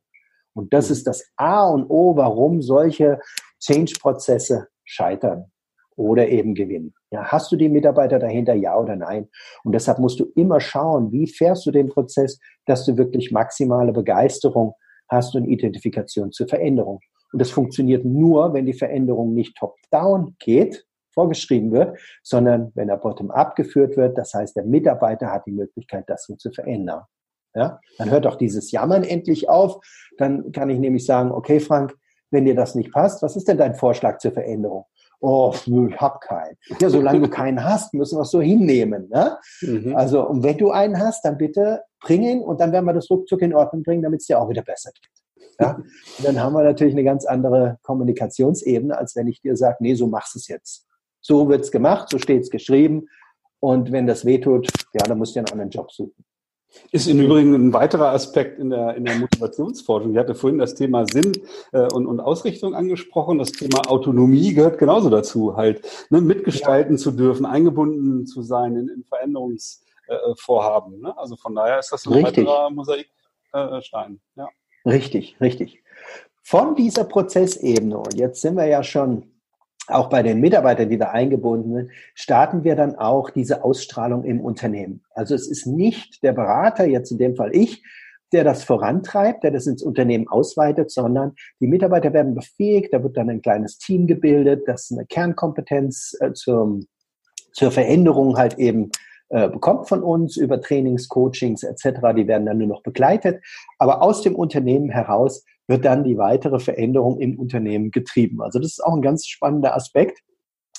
Und 0.54 0.74
das 0.74 0.90
mhm. 0.90 0.94
ist 0.94 1.08
das 1.08 1.26
A 1.38 1.68
und 1.68 1.90
O, 1.90 2.16
warum 2.16 2.62
solche 2.62 3.20
Change-Prozesse 3.60 4.68
scheitern 4.84 5.52
oder 5.96 6.28
eben 6.28 6.56
gewinnen. 6.56 6.94
Ja, 7.12 7.26
hast 7.26 7.52
du 7.52 7.56
die 7.56 7.70
Mitarbeiter 7.70 8.20
dahinter, 8.20 8.54
ja 8.54 8.78
oder 8.78 8.96
nein? 8.96 9.30
Und 9.64 9.74
deshalb 9.74 10.00
musst 10.00 10.20
du 10.20 10.32
immer 10.36 10.60
schauen, 10.60 11.12
wie 11.12 11.28
fährst 11.28 11.66
du 11.66 11.72
den 11.72 11.90
Prozess, 11.90 12.40
dass 12.66 12.86
du 12.86 12.98
wirklich 12.98 13.32
maximale 13.32 13.92
Begeisterung 13.92 14.74
hast 15.10 15.36
und 15.36 15.46
Identifikation 15.46 16.32
zur 16.32 16.48
Veränderung. 16.48 17.00
Und 17.34 17.40
das 17.40 17.52
funktioniert 17.52 18.06
nur, 18.06 18.54
wenn 18.54 18.66
die 18.66 18.74
Veränderung 18.74 19.34
nicht 19.34 19.56
top-down 19.58 20.36
geht, 20.40 20.86
vorgeschrieben 21.14 21.72
wird, 21.72 21.98
sondern 22.24 22.72
wenn 22.76 22.90
er 22.90 22.98
bottom-up 22.98 23.56
geführt 23.56 23.98
wird. 23.98 24.18
Das 24.18 24.34
heißt, 24.34 24.56
der 24.56 24.66
Mitarbeiter 24.66 25.32
hat 25.32 25.46
die 25.46 25.52
Möglichkeit, 25.52 26.06
das 26.08 26.26
so 26.26 26.36
zu 26.36 26.52
verändern. 26.52 27.04
Ja, 27.54 27.80
dann 27.98 28.10
hört 28.10 28.26
auch 28.28 28.38
dieses 28.38 28.72
Jammern 28.72 29.04
endlich 29.04 29.50
auf. 29.50 29.84
Dann 30.18 30.52
kann 30.54 30.70
ich 30.70 30.80
nämlich 30.80 31.06
sagen, 31.06 31.32
okay, 31.32 31.60
Frank, 31.60 31.94
wenn 32.30 32.46
dir 32.46 32.56
das 32.56 32.76
nicht 32.76 32.94
passt, 32.94 33.22
was 33.22 33.36
ist 33.36 33.48
denn 33.48 33.58
dein 33.58 33.76
Vorschlag 33.76 34.20
zur 34.20 34.32
Veränderung? 34.32 34.86
Oh, 35.20 35.54
ich 35.54 35.98
hab 35.98 36.22
keinen. 36.22 36.58
Ja, 36.80 36.90
solange 36.90 37.22
du 37.22 37.30
keinen 37.30 37.64
hast, 37.64 37.94
müssen 37.94 38.18
wir 38.18 38.24
es 38.24 38.32
so 38.32 38.42
hinnehmen. 38.42 39.08
Ne? 39.10 39.38
Mhm. 39.62 39.96
Also, 39.96 40.28
und 40.28 40.42
wenn 40.44 40.58
du 40.58 40.72
einen 40.72 40.98
hast, 40.98 41.24
dann 41.24 41.38
bitte 41.38 41.84
bring 42.00 42.24
ihn 42.24 42.42
und 42.42 42.60
dann 42.60 42.72
werden 42.72 42.86
wir 42.86 42.94
das 42.94 43.10
ruckzuck 43.10 43.42
in 43.44 43.54
Ordnung 43.54 43.84
bringen, 43.84 44.02
damit 44.02 44.22
es 44.22 44.28
dir 44.28 44.40
auch 44.40 44.50
wieder 44.50 44.64
besser 44.64 44.90
geht. 44.92 45.58
Ja? 45.60 45.76
Und 45.76 45.86
dann 46.24 46.42
haben 46.42 46.54
wir 46.54 46.64
natürlich 46.64 46.96
eine 46.96 47.04
ganz 47.04 47.26
andere 47.26 47.78
Kommunikationsebene, 47.84 48.98
als 48.98 49.16
wenn 49.16 49.28
ich 49.28 49.42
dir 49.42 49.56
sage, 49.56 49.78
nee, 49.82 49.94
so 49.94 50.08
machst 50.08 50.34
du 50.34 50.40
es 50.40 50.48
jetzt. 50.48 50.88
So 51.22 51.48
wird's 51.50 51.72
gemacht, 51.72 52.10
so 52.10 52.18
steht's 52.18 52.50
geschrieben. 52.50 53.08
Und 53.60 53.92
wenn 53.92 54.08
das 54.08 54.26
wehtut, 54.26 54.68
ja, 54.94 55.06
dann 55.06 55.20
musst 55.20 55.36
du 55.36 55.40
einen 55.40 55.50
anderen 55.50 55.70
Job 55.70 55.92
suchen. 55.92 56.26
Ist 56.92 57.08
im 57.08 57.20
Übrigen 57.20 57.54
ein 57.54 57.74
weiterer 57.74 58.12
Aspekt 58.12 58.58
in 58.58 58.70
der, 58.70 58.96
in 58.96 59.04
der 59.04 59.16
Motivationsforschung. 59.18 60.14
Ich 60.14 60.18
hatte 60.18 60.36
vorhin 60.36 60.58
das 60.58 60.74
Thema 60.74 61.06
Sinn 61.06 61.34
äh, 61.74 61.88
und, 61.94 62.08
und 62.08 62.20
Ausrichtung 62.22 62.74
angesprochen. 62.76 63.40
Das 63.40 63.52
Thema 63.52 63.90
Autonomie 63.90 64.54
gehört 64.54 64.78
genauso 64.78 65.10
dazu, 65.10 65.58
halt 65.58 65.82
ne, 66.10 66.22
mitgestalten 66.22 66.96
ja. 66.96 67.02
zu 67.02 67.12
dürfen, 67.12 67.46
eingebunden 67.46 68.26
zu 68.26 68.42
sein 68.42 68.76
in, 68.78 68.88
in 68.88 69.04
Veränderungsvorhaben. 69.04 70.94
Äh, 70.94 71.02
ne? 71.08 71.18
Also 71.18 71.36
von 71.36 71.54
daher 71.56 71.80
ist 71.80 71.92
das 71.92 72.06
ein 72.06 72.14
richtig. 72.14 72.48
weiterer 72.48 72.70
Mosaikstein. 72.70 74.22
Äh, 74.38 74.40
ja. 74.40 74.50
Richtig, 74.86 75.36
richtig. 75.42 75.84
Von 76.42 76.76
dieser 76.76 77.04
Prozessebene, 77.04 77.98
und 77.98 78.14
jetzt 78.16 78.42
sind 78.42 78.56
wir 78.56 78.66
ja 78.66 78.82
schon 78.82 79.31
auch 79.92 80.10
bei 80.10 80.24
den 80.24 80.40
Mitarbeitern, 80.40 80.90
die 80.90 80.98
da 80.98 81.10
eingebunden 81.10 81.74
sind, 81.74 81.92
starten 82.16 82.64
wir 82.64 82.76
dann 82.76 82.96
auch 82.96 83.30
diese 83.30 83.64
Ausstrahlung 83.64 84.24
im 84.24 84.42
Unternehmen. 84.42 85.04
Also 85.14 85.36
es 85.36 85.48
ist 85.48 85.66
nicht 85.66 86.24
der 86.24 86.34
Berater, 86.34 86.86
jetzt 86.86 87.12
in 87.12 87.18
dem 87.18 87.36
Fall 87.36 87.56
ich, 87.56 87.84
der 88.32 88.44
das 88.44 88.64
vorantreibt, 88.64 89.44
der 89.44 89.52
das 89.52 89.68
ins 89.68 89.84
Unternehmen 89.84 90.28
ausweitet, 90.28 90.90
sondern 90.92 91.34
die 91.60 91.68
Mitarbeiter 91.68 92.14
werden 92.14 92.34
befähigt, 92.34 92.94
da 92.94 93.04
wird 93.04 93.18
dann 93.18 93.30
ein 93.30 93.42
kleines 93.42 93.78
Team 93.78 94.08
gebildet, 94.08 94.64
das 94.68 94.90
eine 94.92 95.06
Kernkompetenz 95.06 96.16
äh, 96.22 96.32
zum, 96.34 96.88
zur 97.52 97.72
Veränderung 97.72 98.38
halt 98.38 98.58
eben 98.58 98.92
äh, 99.30 99.50
bekommt 99.50 99.88
von 99.88 100.04
uns 100.04 100.38
über 100.38 100.62
Trainings, 100.62 101.08
Coachings 101.08 101.64
etc. 101.64 102.00
Die 102.18 102.28
werden 102.28 102.46
dann 102.46 102.58
nur 102.58 102.68
noch 102.68 102.84
begleitet. 102.84 103.42
Aber 103.80 104.02
aus 104.02 104.22
dem 104.22 104.36
Unternehmen 104.36 104.90
heraus 104.90 105.46
wird 105.68 105.86
dann 105.86 106.04
die 106.04 106.18
weitere 106.18 106.60
Veränderung 106.60 107.20
im 107.20 107.40
Unternehmen 107.40 107.92
getrieben. 107.92 108.42
Also 108.42 108.60
das 108.60 108.72
ist 108.72 108.84
auch 108.84 108.94
ein 108.94 109.02
ganz 109.02 109.28
spannender 109.28 109.76
Aspekt, 109.76 110.20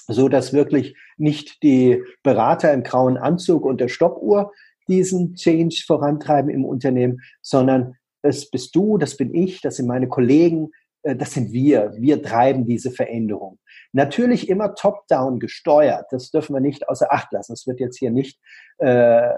so 0.08 0.28
dass 0.28 0.52
wirklich 0.52 0.96
nicht 1.16 1.62
die 1.62 2.02
Berater 2.22 2.72
im 2.72 2.82
grauen 2.82 3.16
Anzug 3.16 3.64
und 3.64 3.80
der 3.80 3.88
Stoppuhr 3.88 4.52
diesen 4.88 5.34
Change 5.34 5.84
vorantreiben 5.86 6.50
im 6.50 6.64
Unternehmen, 6.64 7.20
sondern 7.40 7.94
das 8.22 8.50
bist 8.50 8.74
du, 8.74 8.98
das 8.98 9.16
bin 9.16 9.34
ich, 9.34 9.60
das 9.60 9.76
sind 9.76 9.86
meine 9.86 10.08
Kollegen, 10.08 10.70
äh, 11.02 11.16
das 11.16 11.32
sind 11.32 11.52
wir. 11.52 11.92
Wir 11.96 12.22
treiben 12.22 12.66
diese 12.66 12.90
Veränderung. 12.90 13.58
Natürlich 13.92 14.48
immer 14.48 14.74
top-down 14.74 15.38
gesteuert. 15.38 16.06
Das 16.10 16.30
dürfen 16.30 16.54
wir 16.54 16.60
nicht 16.60 16.88
außer 16.88 17.12
Acht 17.12 17.32
lassen. 17.32 17.52
Es 17.52 17.66
wird 17.66 17.80
jetzt 17.80 17.98
hier 17.98 18.10
nicht, 18.10 18.40
äh, 18.78 19.28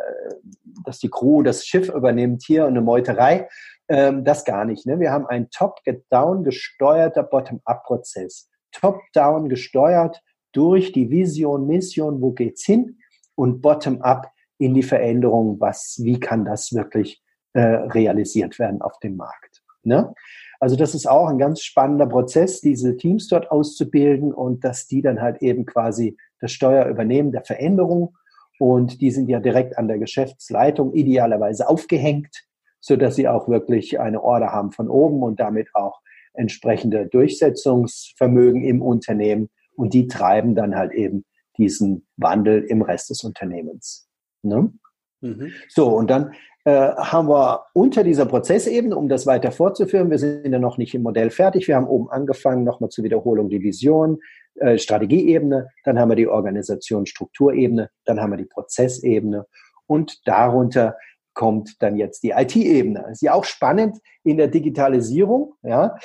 dass 0.85 0.99
die 0.99 1.11
Crew 1.11 1.43
das 1.43 1.67
Schiff 1.67 1.89
übernimmt 1.89 2.43
hier 2.47 2.65
und 2.65 2.71
eine 2.71 2.81
Meuterei, 2.81 3.49
ähm, 3.89 4.25
das 4.25 4.45
gar 4.45 4.65
nicht. 4.65 4.87
Ne? 4.87 4.99
Wir 4.99 5.11
haben 5.11 5.27
einen 5.27 5.51
Top-Down 5.51 6.45
gesteuerter 6.45 7.23
Bottom-Up-Prozess. 7.23 8.49
Top-Down 8.73 9.49
gesteuert 9.49 10.21
durch 10.53 10.93
die 10.93 11.11
Vision, 11.11 11.67
Mission, 11.67 12.21
wo 12.21 12.33
geht's 12.33 12.65
hin? 12.65 12.99
Und 13.35 13.61
Bottom-Up 13.61 14.31
in 14.59 14.75
die 14.75 14.83
Veränderung, 14.83 15.61
was, 15.61 15.99
wie 16.03 16.21
kann 16.21 16.45
das 16.45 16.73
wirklich 16.73 17.23
äh, 17.53 17.61
realisiert 17.61 18.59
werden 18.59 18.81
auf 18.81 18.99
dem 19.01 19.17
Markt? 19.17 19.63
Ne? 19.83 20.15
Also 20.61 20.77
das 20.77 20.95
ist 20.95 21.07
auch 21.07 21.29
ein 21.29 21.39
ganz 21.39 21.61
spannender 21.61 22.07
Prozess, 22.07 22.61
diese 22.61 22.97
Teams 22.97 23.29
dort 23.29 23.51
auszubilden 23.51 24.33
und 24.33 24.65
dass 24.65 24.87
die 24.87 25.03
dann 25.03 25.21
halt 25.21 25.43
eben 25.43 25.67
quasi 25.67 26.17
das 26.41 26.53
Steuer 26.53 26.87
übernehmen 26.87 27.33
der 27.33 27.45
Veränderung. 27.45 28.17
Und 28.59 29.01
die 29.01 29.11
sind 29.11 29.29
ja 29.29 29.41
direkt 29.41 29.77
an 29.77 29.89
der 29.89 29.99
Geschäftsleitung 29.99 30.95
idealerweise 30.95 31.69
aufgehängt 31.69 32.45
so 32.85 32.97
dass 32.97 33.17
sie 33.17 33.29
auch 33.29 33.49
wirklich 33.49 33.99
eine 33.99 34.23
Order 34.23 34.53
haben 34.53 34.71
von 34.71 34.91
oben 34.91 35.23
und 35.23 35.41
damit 35.41 35.69
auch 35.73 36.01
entsprechende 36.35 37.07
Durchsetzungsvermögen 37.07 38.63
im 38.63 38.83
Unternehmen 38.83 39.49
und 39.75 39.95
die 39.95 40.07
treiben 40.07 40.55
dann 40.55 40.77
halt 40.77 40.93
eben 40.93 41.25
diesen 41.57 42.07
Wandel 42.17 42.63
im 42.65 42.83
Rest 42.83 43.09
des 43.09 43.25
Unternehmens. 43.25 44.07
Ne? 44.43 44.71
Mhm. 45.23 45.53
So, 45.69 45.89
und 45.97 46.11
dann 46.11 46.35
äh, 46.65 46.91
haben 46.91 47.29
wir 47.29 47.65
unter 47.73 48.05
dieser 48.05 48.27
Prozessebene, 48.27 48.95
um 48.95 49.09
das 49.09 49.27
weiter 49.27 49.51
fortzuführen, 49.51 50.11
wir 50.11 50.19
sind 50.19 50.53
ja 50.53 50.59
noch 50.59 50.77
nicht 50.77 50.95
im 50.95 51.03
Modell 51.03 51.31
fertig, 51.31 51.69
wir 51.69 51.77
haben 51.77 51.87
oben 51.87 52.11
angefangen, 52.11 52.65
nochmal 52.65 52.91
zur 52.91 53.05
Wiederholung 53.05 53.49
die 53.49 53.63
Vision, 53.63 54.19
äh, 54.57 54.77
Strategieebene, 54.77 55.69
dann 55.85 55.99
haben 55.99 56.11
wir 56.11 56.17
die 56.17 56.29
Organisation, 56.29 57.07
Strukturebene, 57.07 57.89
dann 58.05 58.21
haben 58.21 58.33
wir 58.33 58.37
die 58.37 58.45
Prozessebene 58.45 59.47
und 59.87 60.27
darunter 60.27 60.97
kommt 61.35 61.77
dann 61.81 61.97
jetzt 61.97 62.23
die 62.23 62.31
IT-Ebene. 62.31 63.07
Ist 63.11 63.23
ja 63.23 63.35
auch 63.35 63.45
spannend 63.45 63.99
in 64.23 64.37
der 64.37 64.49
Digitalisierung. 64.49 65.55
Ja, 65.63 65.97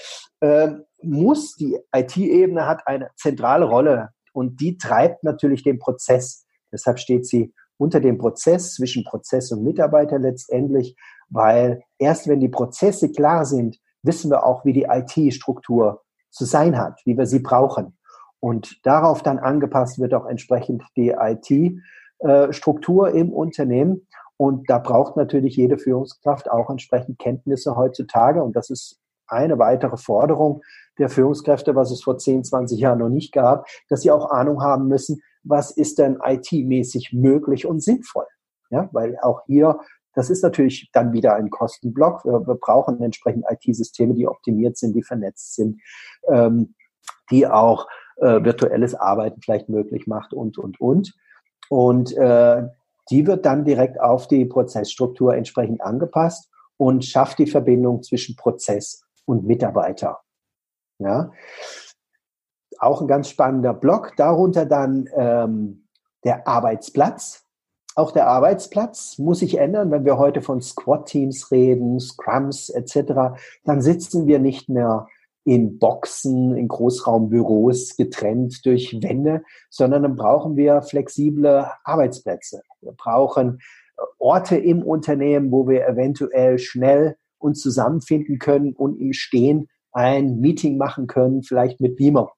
äh, 0.41 0.69
muss 1.01 1.55
die 1.55 1.77
IT-Ebene 1.95 2.65
hat 2.65 2.87
eine 2.87 3.09
zentrale 3.15 3.65
Rolle 3.65 4.09
und 4.33 4.59
die 4.59 4.77
treibt 4.77 5.23
natürlich 5.23 5.63
den 5.63 5.79
Prozess. 5.79 6.45
Deshalb 6.71 6.99
steht 6.99 7.25
sie 7.25 7.53
unter 7.77 7.99
dem 7.99 8.17
Prozess 8.17 8.73
zwischen 8.73 9.03
Prozess 9.03 9.51
und 9.51 9.63
Mitarbeiter 9.63 10.19
letztendlich, 10.19 10.95
weil 11.29 11.81
erst 11.97 12.27
wenn 12.27 12.39
die 12.39 12.49
Prozesse 12.49 13.11
klar 13.11 13.45
sind, 13.45 13.77
wissen 14.03 14.29
wir 14.29 14.45
auch, 14.45 14.65
wie 14.65 14.73
die 14.73 14.87
IT-Struktur 14.89 16.01
zu 16.29 16.45
sein 16.45 16.77
hat, 16.77 16.99
wie 17.05 17.17
wir 17.17 17.25
sie 17.25 17.39
brauchen. 17.39 17.97
Und 18.39 18.79
darauf 18.83 19.23
dann 19.23 19.39
angepasst 19.39 19.99
wird 19.99 20.13
auch 20.13 20.25
entsprechend 20.25 20.83
die 20.95 21.09
IT-Struktur 21.09 23.13
äh, 23.13 23.19
im 23.19 23.33
Unternehmen. 23.33 24.07
Und 24.39 24.69
da 24.69 24.77
braucht 24.77 25.17
natürlich 25.17 25.57
jede 25.57 25.77
Führungskraft 25.77 26.49
auch 26.49 26.69
entsprechend 26.69 27.19
Kenntnisse 27.19 27.75
heutzutage. 27.75 28.41
Und 28.41 28.55
das 28.55 28.69
ist 28.69 28.97
eine 29.27 29.59
weitere 29.59 29.97
Forderung 29.97 30.61
der 30.97 31.09
Führungskräfte, 31.09 31.75
was 31.75 31.91
es 31.91 32.01
vor 32.01 32.17
10, 32.17 32.45
20 32.45 32.79
Jahren 32.79 32.99
noch 32.99 33.09
nicht 33.09 33.33
gab, 33.33 33.67
dass 33.89 34.01
sie 34.01 34.11
auch 34.11 34.31
Ahnung 34.31 34.63
haben 34.63 34.87
müssen, 34.87 35.21
was 35.43 35.71
ist 35.71 35.99
denn 35.99 36.19
IT-mäßig 36.23 37.11
möglich 37.11 37.65
und 37.65 37.83
sinnvoll. 37.83 38.27
Ja, 38.69 38.87
weil 38.93 39.17
auch 39.21 39.41
hier, 39.45 39.77
das 40.13 40.29
ist 40.29 40.41
natürlich 40.41 40.89
dann 40.93 41.11
wieder 41.11 41.35
ein 41.35 41.49
Kostenblock. 41.49 42.23
Wir, 42.23 42.47
wir 42.47 42.55
brauchen 42.55 43.01
entsprechend 43.01 43.43
IT-Systeme, 43.49 44.13
die 44.13 44.25
optimiert 44.25 44.77
sind, 44.77 44.95
die 44.95 45.03
vernetzt 45.03 45.55
sind, 45.55 45.81
ähm, 46.29 46.75
die 47.29 47.45
auch 47.45 47.87
äh, 48.15 48.41
virtuelles 48.41 48.95
Arbeiten 48.95 49.41
vielleicht 49.41 49.67
möglich 49.67 50.07
macht 50.07 50.33
und, 50.33 50.57
und, 50.57 50.79
und. 50.79 51.13
Und 51.67 52.15
äh, 52.15 52.69
die 53.09 53.25
wird 53.27 53.45
dann 53.45 53.65
direkt 53.65 53.99
auf 53.99 54.27
die 54.27 54.45
Prozessstruktur 54.45 55.35
entsprechend 55.35 55.81
angepasst 55.81 56.49
und 56.77 57.05
schafft 57.05 57.39
die 57.39 57.47
Verbindung 57.47 58.03
zwischen 58.03 58.35
Prozess 58.35 59.03
und 59.25 59.45
Mitarbeiter. 59.45 60.19
Ja. 60.99 61.31
Auch 62.79 63.01
ein 63.01 63.07
ganz 63.07 63.29
spannender 63.29 63.73
Block. 63.73 64.15
Darunter 64.15 64.65
dann 64.65 65.09
ähm, 65.15 65.87
der 66.23 66.47
Arbeitsplatz. 66.47 67.45
Auch 67.95 68.11
der 68.11 68.27
Arbeitsplatz 68.27 69.17
muss 69.17 69.39
sich 69.39 69.57
ändern, 69.57 69.91
wenn 69.91 70.05
wir 70.05 70.17
heute 70.17 70.41
von 70.41 70.61
Squad-Teams 70.61 71.51
reden, 71.51 71.99
Scrums 71.99 72.69
etc. 72.69 73.37
Dann 73.65 73.81
sitzen 73.81 74.27
wir 74.27 74.39
nicht 74.39 74.69
mehr 74.69 75.07
in 75.49 75.79
Boxen, 75.79 76.55
in 76.55 76.67
Großraumbüros 76.67 77.95
getrennt 77.97 78.63
durch 78.65 78.95
Wände, 79.01 79.41
sondern 79.71 80.03
dann 80.03 80.15
brauchen 80.15 80.55
wir 80.55 80.83
flexible 80.83 81.65
Arbeitsplätze. 81.83 82.61
Wir 82.81 82.91
brauchen 82.91 83.57
äh, 83.97 84.01
Orte 84.19 84.57
im 84.57 84.83
Unternehmen, 84.83 85.51
wo 85.51 85.67
wir 85.67 85.87
eventuell 85.87 86.59
schnell 86.59 87.15
uns 87.39 87.61
zusammenfinden 87.61 88.37
können 88.37 88.73
und 88.73 88.99
im 88.99 89.11
Stehen 89.11 89.69
ein 89.91 90.39
Meeting 90.39 90.77
machen 90.77 91.07
können, 91.07 91.41
vielleicht 91.41 91.81
mit 91.81 91.95
Beamer. 91.95 92.31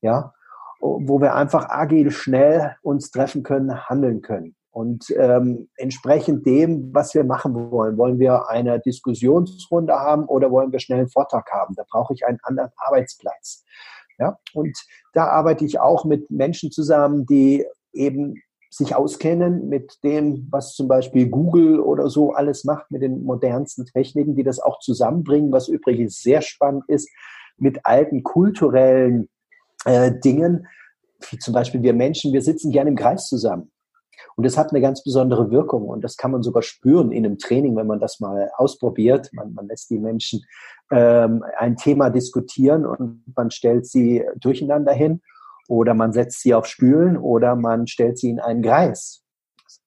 Ja, 0.00 0.32
wo 0.80 1.20
wir 1.20 1.36
einfach 1.36 1.68
agil 1.68 2.10
schnell 2.10 2.74
uns 2.82 3.12
treffen 3.12 3.44
können, 3.44 3.88
handeln 3.88 4.22
können. 4.22 4.56
Und 4.72 5.12
ähm, 5.16 5.68
entsprechend 5.76 6.46
dem, 6.46 6.94
was 6.94 7.14
wir 7.14 7.24
machen 7.24 7.54
wollen, 7.72 7.98
wollen 7.98 8.18
wir 8.20 8.48
eine 8.48 8.78
Diskussionsrunde 8.78 9.94
haben 9.94 10.26
oder 10.26 10.50
wollen 10.50 10.70
wir 10.70 10.78
schnell 10.78 11.00
einen 11.00 11.08
Vortrag 11.08 11.50
haben? 11.50 11.74
Da 11.74 11.84
brauche 11.90 12.14
ich 12.14 12.24
einen 12.24 12.38
anderen 12.42 12.70
Arbeitsplatz. 12.76 13.64
Ja, 14.18 14.38
und 14.52 14.78
da 15.12 15.26
arbeite 15.26 15.64
ich 15.64 15.80
auch 15.80 16.04
mit 16.04 16.30
Menschen 16.30 16.70
zusammen, 16.70 17.26
die 17.26 17.66
eben 17.92 18.34
sich 18.70 18.94
auskennen 18.94 19.68
mit 19.68 19.98
dem, 20.04 20.46
was 20.50 20.74
zum 20.74 20.86
Beispiel 20.86 21.28
Google 21.28 21.80
oder 21.80 22.08
so 22.08 22.32
alles 22.32 22.64
macht, 22.64 22.90
mit 22.90 23.02
den 23.02 23.24
modernsten 23.24 23.86
Techniken, 23.86 24.36
die 24.36 24.44
das 24.44 24.60
auch 24.60 24.78
zusammenbringen, 24.78 25.50
was 25.50 25.66
übrigens 25.66 26.22
sehr 26.22 26.42
spannend 26.42 26.84
ist, 26.86 27.10
mit 27.56 27.84
alten 27.84 28.22
kulturellen 28.22 29.28
äh, 29.84 30.12
Dingen, 30.12 30.68
wie 31.30 31.38
zum 31.38 31.52
Beispiel 31.52 31.82
wir 31.82 31.92
Menschen, 31.92 32.32
wir 32.32 32.42
sitzen 32.42 32.70
gerne 32.70 32.90
im 32.90 32.96
Kreis 32.96 33.26
zusammen. 33.26 33.72
Und 34.36 34.44
das 34.44 34.56
hat 34.56 34.70
eine 34.70 34.80
ganz 34.80 35.02
besondere 35.02 35.50
Wirkung 35.50 35.88
und 35.88 36.02
das 36.02 36.16
kann 36.16 36.30
man 36.30 36.42
sogar 36.42 36.62
spüren 36.62 37.12
in 37.12 37.24
einem 37.24 37.38
Training, 37.38 37.76
wenn 37.76 37.86
man 37.86 38.00
das 38.00 38.20
mal 38.20 38.50
ausprobiert. 38.56 39.30
Man, 39.32 39.54
man 39.54 39.66
lässt 39.66 39.90
die 39.90 39.98
Menschen 39.98 40.44
ähm, 40.90 41.44
ein 41.58 41.76
Thema 41.76 42.10
diskutieren 42.10 42.86
und 42.86 43.22
man 43.34 43.50
stellt 43.50 43.86
sie 43.86 44.24
durcheinander 44.40 44.92
hin 44.92 45.20
oder 45.68 45.94
man 45.94 46.12
setzt 46.12 46.40
sie 46.40 46.54
auf 46.54 46.66
Spülen 46.66 47.16
oder 47.16 47.54
man 47.56 47.86
stellt 47.86 48.18
sie 48.18 48.30
in 48.30 48.40
einen 48.40 48.62
Kreis. 48.62 49.22
Das 49.64 49.80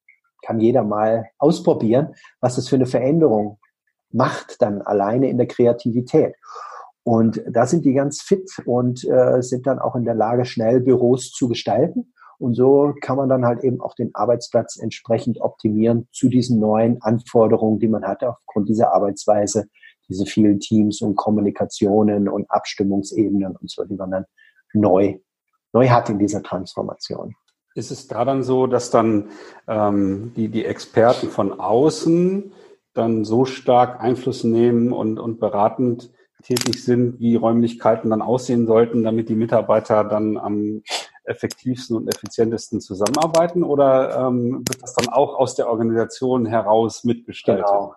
kann 0.45 0.59
jeder 0.59 0.84
mal 0.84 1.29
ausprobieren, 1.38 2.15
was 2.39 2.57
es 2.57 2.69
für 2.69 2.75
eine 2.75 2.86
Veränderung 2.86 3.59
macht 4.13 4.61
dann 4.61 4.81
alleine 4.81 5.29
in 5.29 5.38
der 5.38 5.47
Kreativität. 5.47 6.36
Und 7.03 7.43
da 7.49 7.65
sind 7.65 7.84
die 7.84 7.93
ganz 7.93 8.21
fit 8.21 8.49
und 8.65 9.03
äh, 9.03 9.41
sind 9.41 9.67
dann 9.67 9.79
auch 9.79 9.95
in 9.95 10.05
der 10.05 10.15
Lage, 10.15 10.45
schnell 10.45 10.79
Büros 10.79 11.31
zu 11.31 11.49
gestalten. 11.49 12.12
Und 12.39 12.55
so 12.55 12.93
kann 13.01 13.17
man 13.17 13.29
dann 13.29 13.45
halt 13.45 13.63
eben 13.63 13.81
auch 13.81 13.95
den 13.95 14.13
Arbeitsplatz 14.13 14.77
entsprechend 14.77 15.39
optimieren 15.41 16.07
zu 16.11 16.29
diesen 16.29 16.59
neuen 16.59 17.01
Anforderungen, 17.01 17.79
die 17.79 17.88
man 17.88 18.03
hat 18.03 18.23
aufgrund 18.23 18.69
dieser 18.69 18.93
Arbeitsweise, 18.93 19.65
diese 20.09 20.25
vielen 20.25 20.59
Teams 20.59 21.01
und 21.01 21.15
Kommunikationen 21.15 22.27
und 22.27 22.49
Abstimmungsebenen 22.49 23.55
und 23.55 23.69
so, 23.69 23.84
die 23.86 23.95
man 23.95 24.11
dann 24.11 24.25
neu, 24.73 25.19
neu 25.71 25.89
hat 25.89 26.09
in 26.09 26.19
dieser 26.19 26.43
Transformation. 26.43 27.36
Ist 27.75 27.91
es 27.91 28.07
da 28.07 28.23
dann 28.25 28.43
so, 28.43 28.67
dass 28.67 28.91
dann 28.91 29.29
ähm, 29.67 30.34
die, 30.36 30.49
die 30.49 30.65
Experten 30.65 31.29
von 31.29 31.59
außen 31.59 32.51
dann 32.93 33.25
so 33.25 33.45
stark 33.45 33.99
Einfluss 33.99 34.43
nehmen 34.43 34.91
und, 34.91 35.19
und 35.19 35.39
beratend 35.39 36.11
tätig 36.43 36.84
sind, 36.84 37.19
wie 37.19 37.36
Räumlichkeiten 37.36 38.09
dann 38.09 38.21
aussehen 38.21 38.67
sollten, 38.67 39.03
damit 39.03 39.29
die 39.29 39.36
Mitarbeiter 39.36 40.03
dann 40.03 40.38
am 40.38 40.84
effektivsten 41.26 41.97
und 41.97 42.07
effizientesten 42.07 42.82
zusammenarbeiten? 42.82 43.63
Oder 43.63 44.28
ähm, 44.28 44.63
wird 44.67 44.82
das 44.82 44.93
dann 44.93 45.09
auch 45.09 45.36
aus 45.36 45.55
der 45.55 45.69
Organisation 45.69 46.45
heraus 46.45 47.03
mitgestaltet? 47.03 47.65
Genau. 47.65 47.95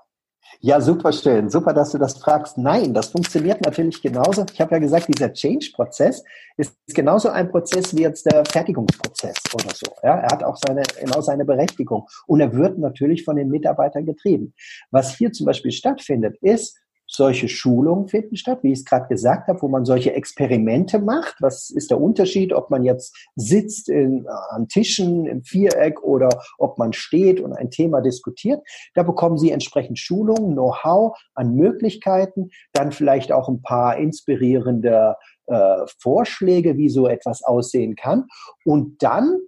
Ja, 0.60 0.80
super 0.80 1.12
schön. 1.12 1.50
Super, 1.50 1.74
dass 1.74 1.92
du 1.92 1.98
das 1.98 2.18
fragst. 2.18 2.56
Nein, 2.56 2.94
das 2.94 3.08
funktioniert 3.08 3.60
natürlich 3.62 4.00
genauso. 4.00 4.44
Ich 4.52 4.60
habe 4.60 4.74
ja 4.74 4.78
gesagt, 4.78 5.08
dieser 5.08 5.32
Change-Prozess 5.32 6.24
ist 6.56 6.74
genauso 6.94 7.28
ein 7.28 7.50
Prozess 7.50 7.94
wie 7.94 8.02
jetzt 8.02 8.24
der 8.26 8.44
Fertigungsprozess 8.44 9.36
oder 9.52 9.74
so. 9.74 9.86
Ja, 10.02 10.18
er 10.18 10.30
hat 10.30 10.42
auch 10.42 10.56
seine, 10.56 10.82
genau 11.00 11.20
seine 11.20 11.44
Berechtigung. 11.44 12.06
Und 12.26 12.40
er 12.40 12.54
wird 12.54 12.78
natürlich 12.78 13.24
von 13.24 13.36
den 13.36 13.50
Mitarbeitern 13.50 14.06
getrieben. 14.06 14.54
Was 14.90 15.16
hier 15.16 15.32
zum 15.32 15.46
Beispiel 15.46 15.72
stattfindet, 15.72 16.36
ist, 16.40 16.78
solche 17.16 17.48
Schulungen 17.48 18.08
finden 18.08 18.36
statt, 18.36 18.60
wie 18.62 18.72
ich 18.72 18.80
es 18.80 18.84
gerade 18.84 19.08
gesagt 19.08 19.48
habe, 19.48 19.60
wo 19.62 19.68
man 19.68 19.84
solche 19.84 20.14
Experimente 20.14 20.98
macht. 20.98 21.36
Was 21.40 21.70
ist 21.70 21.90
der 21.90 22.00
Unterschied, 22.00 22.52
ob 22.52 22.70
man 22.70 22.84
jetzt 22.84 23.16
sitzt 23.34 23.88
in, 23.88 24.26
an 24.50 24.68
Tischen 24.68 25.26
im 25.26 25.42
Viereck 25.42 26.02
oder 26.02 26.28
ob 26.58 26.78
man 26.78 26.92
steht 26.92 27.40
und 27.40 27.52
ein 27.54 27.70
Thema 27.70 28.00
diskutiert? 28.00 28.60
Da 28.94 29.02
bekommen 29.02 29.38
Sie 29.38 29.50
entsprechend 29.50 29.98
Schulungen, 29.98 30.52
Know-how 30.52 31.16
an 31.34 31.54
Möglichkeiten, 31.54 32.50
dann 32.72 32.92
vielleicht 32.92 33.32
auch 33.32 33.48
ein 33.48 33.62
paar 33.62 33.96
inspirierende 33.96 35.16
äh, 35.46 35.78
Vorschläge, 36.00 36.76
wie 36.76 36.90
so 36.90 37.08
etwas 37.08 37.42
aussehen 37.42 37.96
kann. 37.96 38.26
Und 38.64 39.02
dann 39.02 39.38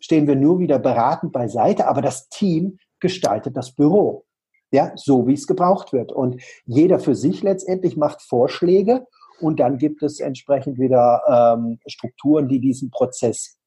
stehen 0.00 0.26
wir 0.26 0.36
nur 0.36 0.58
wieder 0.58 0.78
beratend 0.78 1.32
beiseite, 1.32 1.86
aber 1.86 2.00
das 2.00 2.28
Team 2.28 2.78
gestaltet 3.00 3.56
das 3.56 3.74
Büro 3.74 4.24
ja, 4.70 4.92
so 4.96 5.26
wie 5.26 5.34
es 5.34 5.46
gebraucht 5.46 5.92
wird. 5.92 6.12
Und 6.12 6.42
jeder 6.64 6.98
für 7.00 7.14
sich 7.14 7.42
letztendlich 7.42 7.96
macht 7.96 8.22
Vorschläge 8.22 9.06
und 9.40 9.60
dann 9.60 9.78
gibt 9.78 10.02
es 10.02 10.20
entsprechend 10.20 10.78
wieder 10.78 11.22
ähm, 11.28 11.78
Strukturen, 11.86 12.48
die 12.48 12.60
diesen 12.60 12.90
Prozess 12.90 13.58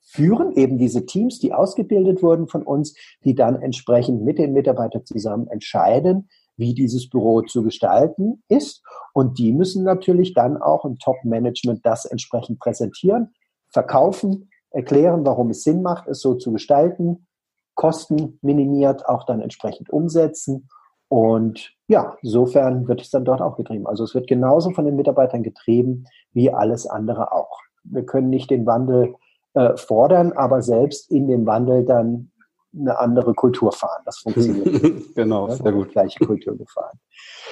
führen, 0.00 0.52
eben 0.56 0.78
diese 0.78 1.06
Teams, 1.06 1.38
die 1.38 1.52
ausgebildet 1.52 2.22
wurden 2.22 2.48
von 2.48 2.62
uns, 2.62 2.94
die 3.24 3.34
dann 3.34 3.62
entsprechend 3.62 4.24
mit 4.24 4.38
den 4.38 4.52
Mitarbeitern 4.52 5.04
zusammen 5.04 5.46
entscheiden, 5.48 6.28
wie 6.56 6.74
dieses 6.74 7.08
Büro 7.08 7.42
zu 7.42 7.62
gestalten 7.62 8.42
ist. 8.48 8.82
Und 9.14 9.38
die 9.38 9.52
müssen 9.52 9.84
natürlich 9.84 10.34
dann 10.34 10.56
auch 10.56 10.84
im 10.84 10.98
Top-Management 10.98 11.86
das 11.86 12.06
entsprechend 12.06 12.58
präsentieren, 12.58 13.34
verkaufen, 13.68 14.50
erklären, 14.70 15.24
warum 15.24 15.50
es 15.50 15.62
Sinn 15.62 15.82
macht, 15.82 16.08
es 16.08 16.20
so 16.20 16.34
zu 16.34 16.52
gestalten, 16.52 17.26
Kosten 17.74 18.38
minimiert, 18.42 19.06
auch 19.06 19.24
dann 19.24 19.40
entsprechend 19.40 19.90
umsetzen. 19.90 20.68
Und 21.08 21.72
ja, 21.88 22.16
insofern 22.22 22.86
wird 22.86 23.00
es 23.00 23.10
dann 23.10 23.24
dort 23.24 23.40
auch 23.40 23.56
getrieben. 23.56 23.86
Also 23.86 24.04
es 24.04 24.14
wird 24.14 24.28
genauso 24.28 24.70
von 24.70 24.84
den 24.84 24.96
Mitarbeitern 24.96 25.42
getrieben 25.42 26.04
wie 26.32 26.52
alles 26.52 26.86
andere 26.86 27.32
auch. 27.32 27.60
Wir 27.82 28.04
können 28.04 28.30
nicht 28.30 28.50
den 28.50 28.66
Wandel 28.66 29.14
äh, 29.54 29.76
fordern, 29.76 30.32
aber 30.32 30.62
selbst 30.62 31.10
in 31.10 31.26
dem 31.26 31.46
Wandel 31.46 31.84
dann 31.84 32.30
eine 32.78 32.98
andere 32.98 33.34
Kultur 33.34 33.72
fahren. 33.72 34.02
Das 34.04 34.18
funktioniert. 34.18 35.04
genau, 35.14 35.48
ja, 35.48 35.56
sehr 35.56 35.72
gut. 35.72 35.90
Gleiche 35.90 36.24
Kultur 36.24 36.56
gefahren. 36.56 37.00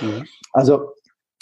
Mhm. 0.01 0.25
Also 0.53 0.93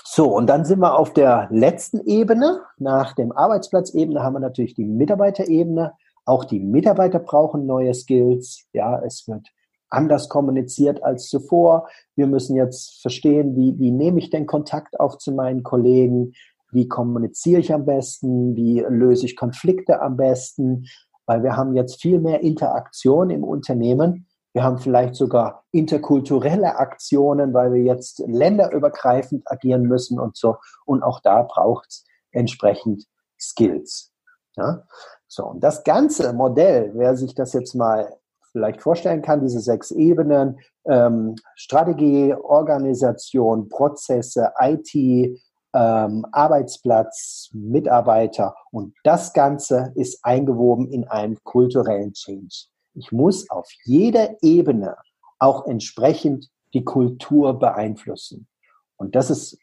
so, 0.02 0.28
und 0.34 0.46
dann 0.46 0.64
sind 0.64 0.78
wir 0.78 0.98
auf 0.98 1.12
der 1.12 1.48
letzten 1.50 2.00
Ebene. 2.06 2.62
Nach 2.78 3.12
dem 3.12 3.32
Arbeitsplatzebene 3.32 4.22
haben 4.22 4.34
wir 4.34 4.40
natürlich 4.40 4.74
die 4.74 4.84
Mitarbeiterebene. 4.84 5.92
Auch 6.26 6.44
die 6.44 6.60
Mitarbeiter 6.60 7.20
brauchen 7.20 7.66
neue 7.66 7.94
Skills. 7.94 8.66
Ja, 8.72 9.00
es 9.00 9.26
wird 9.28 9.48
anders 9.88 10.28
kommuniziert 10.28 11.02
als 11.02 11.28
zuvor. 11.28 11.88
Wir 12.16 12.26
müssen 12.26 12.56
jetzt 12.56 13.00
verstehen, 13.00 13.56
wie, 13.56 13.78
wie 13.78 13.92
nehme 13.92 14.18
ich 14.18 14.30
denn 14.30 14.46
Kontakt 14.46 14.98
auf 14.98 15.18
zu 15.18 15.32
meinen 15.32 15.62
Kollegen? 15.62 16.32
Wie 16.72 16.88
kommuniziere 16.88 17.60
ich 17.60 17.72
am 17.72 17.86
besten? 17.86 18.56
Wie 18.56 18.80
löse 18.80 19.24
ich 19.24 19.36
Konflikte 19.36 20.02
am 20.02 20.16
besten? 20.16 20.86
Weil 21.26 21.42
wir 21.44 21.56
haben 21.56 21.74
jetzt 21.74 22.02
viel 22.02 22.20
mehr 22.20 22.40
Interaktion 22.40 23.30
im 23.30 23.44
Unternehmen. 23.44 24.26
Wir 24.52 24.64
haben 24.64 24.78
vielleicht 24.78 25.14
sogar 25.14 25.64
interkulturelle 25.70 26.76
Aktionen, 26.76 27.54
weil 27.54 27.72
wir 27.72 27.82
jetzt 27.82 28.22
länderübergreifend 28.26 29.42
agieren 29.50 29.82
müssen 29.82 30.18
und 30.18 30.36
so. 30.36 30.56
Und 30.84 31.02
auch 31.02 31.20
da 31.20 31.42
braucht 31.42 31.86
es 31.88 32.04
entsprechend 32.32 33.04
Skills. 33.38 34.12
Ja? 34.56 34.82
So, 35.28 35.46
und 35.46 35.60
das 35.62 35.84
ganze 35.84 36.32
Modell, 36.32 36.92
wer 36.94 37.16
sich 37.16 37.34
das 37.34 37.52
jetzt 37.52 37.74
mal 37.74 38.16
vielleicht 38.52 38.80
vorstellen 38.80 39.22
kann, 39.22 39.42
diese 39.42 39.60
sechs 39.60 39.90
Ebenen, 39.90 40.58
ähm, 40.86 41.34
Strategie, 41.56 42.32
Organisation, 42.34 43.68
Prozesse, 43.68 44.52
IT, 44.58 44.94
ähm, 45.74 46.24
Arbeitsplatz, 46.32 47.50
Mitarbeiter 47.52 48.54
und 48.70 48.94
das 49.04 49.32
Ganze 49.34 49.92
ist 49.94 50.24
eingewoben 50.24 50.90
in 50.90 51.06
einen 51.08 51.38
kulturellen 51.42 52.14
Change. 52.14 52.66
Ich 52.94 53.12
muss 53.12 53.50
auf 53.50 53.68
jeder 53.84 54.42
Ebene 54.42 54.96
auch 55.38 55.66
entsprechend 55.66 56.48
die 56.72 56.84
Kultur 56.84 57.58
beeinflussen. 57.58 58.46
Und 58.96 59.14
das 59.14 59.28
ist 59.28 59.58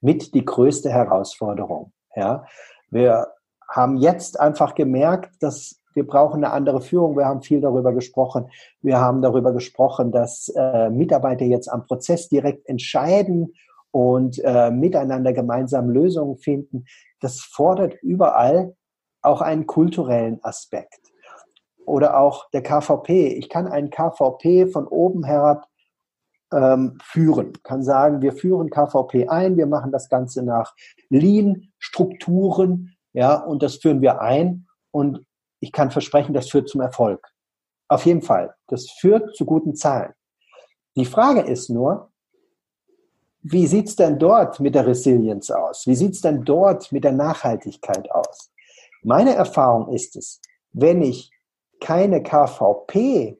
mit 0.00 0.34
die 0.34 0.44
größte 0.44 0.90
Herausforderung. 0.90 1.92
Ja, 2.16 2.46
wir 2.90 3.28
haben 3.68 3.96
jetzt 3.96 4.40
einfach 4.40 4.74
gemerkt, 4.74 5.42
dass 5.42 5.80
wir 5.94 6.06
brauchen 6.06 6.44
eine 6.44 6.52
andere 6.52 6.80
Führung. 6.80 7.16
Wir 7.16 7.26
haben 7.26 7.42
viel 7.42 7.60
darüber 7.60 7.92
gesprochen. 7.92 8.48
Wir 8.82 9.00
haben 9.00 9.20
darüber 9.20 9.52
gesprochen, 9.52 10.12
dass 10.12 10.48
äh, 10.54 10.90
Mitarbeiter 10.90 11.44
jetzt 11.44 11.68
am 11.68 11.86
Prozess 11.86 12.28
direkt 12.28 12.68
entscheiden 12.68 13.52
und 13.90 14.38
äh, 14.44 14.70
miteinander 14.70 15.32
gemeinsam 15.32 15.90
Lösungen 15.90 16.36
finden. 16.36 16.84
Das 17.20 17.40
fordert 17.40 17.94
überall 18.02 18.76
auch 19.22 19.40
einen 19.40 19.66
kulturellen 19.66 20.38
Aspekt. 20.42 21.00
Oder 21.84 22.20
auch 22.20 22.48
der 22.50 22.62
KVP. 22.62 23.28
Ich 23.28 23.48
kann 23.48 23.66
einen 23.66 23.90
KVP 23.90 24.66
von 24.66 24.86
oben 24.86 25.24
herab 25.24 25.66
ähm, 26.52 26.98
führen. 27.02 27.54
Kann 27.62 27.82
sagen, 27.82 28.22
wir 28.22 28.32
führen 28.32 28.70
KVP 28.70 29.28
ein, 29.28 29.56
wir 29.56 29.66
machen 29.66 29.90
das 29.90 30.08
Ganze 30.08 30.42
nach 30.42 30.74
Lean-Strukturen, 31.08 32.94
ja, 33.12 33.36
und 33.36 33.62
das 33.62 33.76
führen 33.76 34.02
wir 34.02 34.20
ein 34.20 34.66
und 34.90 35.24
ich 35.60 35.72
kann 35.72 35.90
versprechen, 35.90 36.34
das 36.34 36.50
führt 36.50 36.68
zum 36.68 36.80
Erfolg. 36.80 37.26
Auf 37.88 38.06
jeden 38.06 38.22
Fall. 38.22 38.54
Das 38.66 38.90
führt 38.90 39.34
zu 39.34 39.44
guten 39.44 39.74
Zahlen. 39.74 40.12
Die 40.96 41.06
Frage 41.06 41.40
ist 41.40 41.68
nur, 41.70 42.10
wie 43.42 43.66
sieht's 43.66 43.96
denn 43.96 44.18
dort 44.18 44.60
mit 44.60 44.74
der 44.74 44.86
Resilienz 44.86 45.50
aus? 45.50 45.86
Wie 45.86 45.94
sieht's 45.94 46.20
denn 46.20 46.44
dort 46.44 46.92
mit 46.92 47.04
der 47.04 47.12
Nachhaltigkeit 47.12 48.10
aus? 48.10 48.50
Meine 49.02 49.34
Erfahrung 49.34 49.94
ist 49.94 50.16
es, 50.16 50.40
wenn 50.72 51.02
ich 51.02 51.30
keine 51.80 52.22
KVP-Kultur 52.22 53.36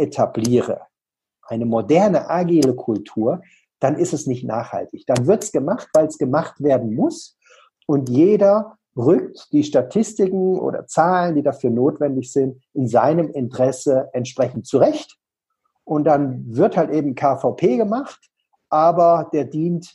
etabliere, 0.00 0.80
eine 1.42 1.66
moderne, 1.66 2.30
agile 2.30 2.74
Kultur, 2.74 3.42
dann 3.78 3.96
ist 3.96 4.12
es 4.14 4.26
nicht 4.26 4.44
nachhaltig. 4.44 5.04
Dann 5.06 5.26
wird's 5.26 5.52
gemacht, 5.52 5.88
weil 5.92 6.06
es 6.06 6.16
gemacht 6.16 6.62
werden 6.62 6.94
muss 6.94 7.36
und 7.92 8.08
jeder 8.08 8.78
rückt 8.96 9.52
die 9.52 9.64
Statistiken 9.64 10.58
oder 10.58 10.86
Zahlen, 10.86 11.34
die 11.34 11.42
dafür 11.42 11.68
notwendig 11.68 12.32
sind, 12.32 12.58
in 12.72 12.88
seinem 12.88 13.28
Interesse 13.28 14.08
entsprechend 14.14 14.66
zurecht. 14.66 15.18
Und 15.84 16.04
dann 16.04 16.56
wird 16.56 16.78
halt 16.78 16.90
eben 16.90 17.14
KVP 17.14 17.76
gemacht, 17.76 18.30
aber 18.70 19.28
der 19.34 19.44
dient 19.44 19.94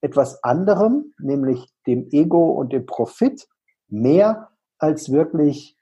etwas 0.00 0.42
anderem, 0.42 1.14
nämlich 1.20 1.72
dem 1.86 2.08
Ego 2.10 2.50
und 2.50 2.72
dem 2.72 2.84
Profit, 2.84 3.46
mehr 3.86 4.48
als 4.78 5.12
wirklich 5.12 5.76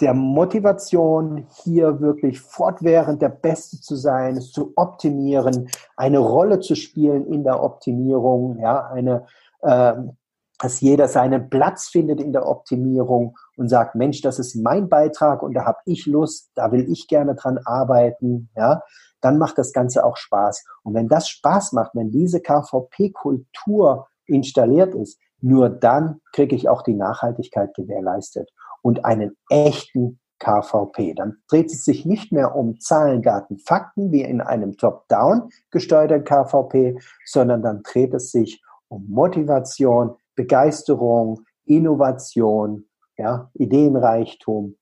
der 0.00 0.14
Motivation, 0.14 1.48
hier 1.64 2.00
wirklich 2.00 2.40
fortwährend 2.40 3.20
der 3.20 3.28
Beste 3.28 3.80
zu 3.80 3.96
sein, 3.96 4.36
es 4.36 4.52
zu 4.52 4.72
optimieren, 4.76 5.68
eine 5.96 6.18
Rolle 6.18 6.60
zu 6.60 6.76
spielen 6.76 7.26
in 7.26 7.42
der 7.42 7.60
Optimierung, 7.60 8.60
ja, 8.60 8.86
eine, 8.86 9.26
dass 9.62 10.80
jeder 10.80 11.08
seinen 11.08 11.48
Platz 11.48 11.88
findet 11.88 12.20
in 12.20 12.32
der 12.32 12.46
Optimierung 12.46 13.36
und 13.56 13.68
sagt, 13.68 13.94
Mensch, 13.94 14.20
das 14.20 14.38
ist 14.38 14.54
mein 14.56 14.88
Beitrag 14.88 15.42
und 15.42 15.54
da 15.54 15.64
habe 15.64 15.78
ich 15.86 16.06
Lust, 16.06 16.50
da 16.54 16.70
will 16.70 16.90
ich 16.90 17.08
gerne 17.08 17.34
dran 17.34 17.58
arbeiten, 17.64 18.50
ja, 18.56 18.82
dann 19.22 19.38
macht 19.38 19.58
das 19.58 19.72
Ganze 19.72 20.04
auch 20.04 20.16
Spaß. 20.16 20.64
Und 20.82 20.94
wenn 20.94 21.08
das 21.08 21.28
Spaß 21.28 21.72
macht, 21.72 21.94
wenn 21.94 22.10
diese 22.10 22.40
KVP-Kultur 22.40 24.06
installiert 24.26 24.94
ist, 24.94 25.18
nur 25.40 25.70
dann 25.70 26.20
kriege 26.32 26.54
ich 26.54 26.68
auch 26.68 26.82
die 26.82 26.94
Nachhaltigkeit 26.94 27.74
gewährleistet 27.74 28.50
und 28.82 29.04
einen 29.04 29.36
echten 29.48 30.20
KVP. 30.38 31.14
Dann 31.14 31.38
dreht 31.48 31.66
es 31.66 31.84
sich 31.84 32.04
nicht 32.04 32.32
mehr 32.32 32.54
um 32.54 32.80
Zahlen, 32.80 33.22
Daten, 33.22 33.58
Fakten 33.58 34.10
wie 34.12 34.22
in 34.22 34.40
einem 34.40 34.76
Top-Down 34.76 35.50
gesteuerten 35.70 36.24
KVP, 36.24 36.98
sondern 37.24 37.62
dann 37.62 37.82
dreht 37.82 38.14
es 38.14 38.30
sich 38.30 38.62
um 38.90 39.06
Motivation, 39.08 40.16
Begeisterung, 40.34 41.44
Innovation, 41.64 42.84
ja, 43.16 43.50
Ideenreichtum. 43.54 44.76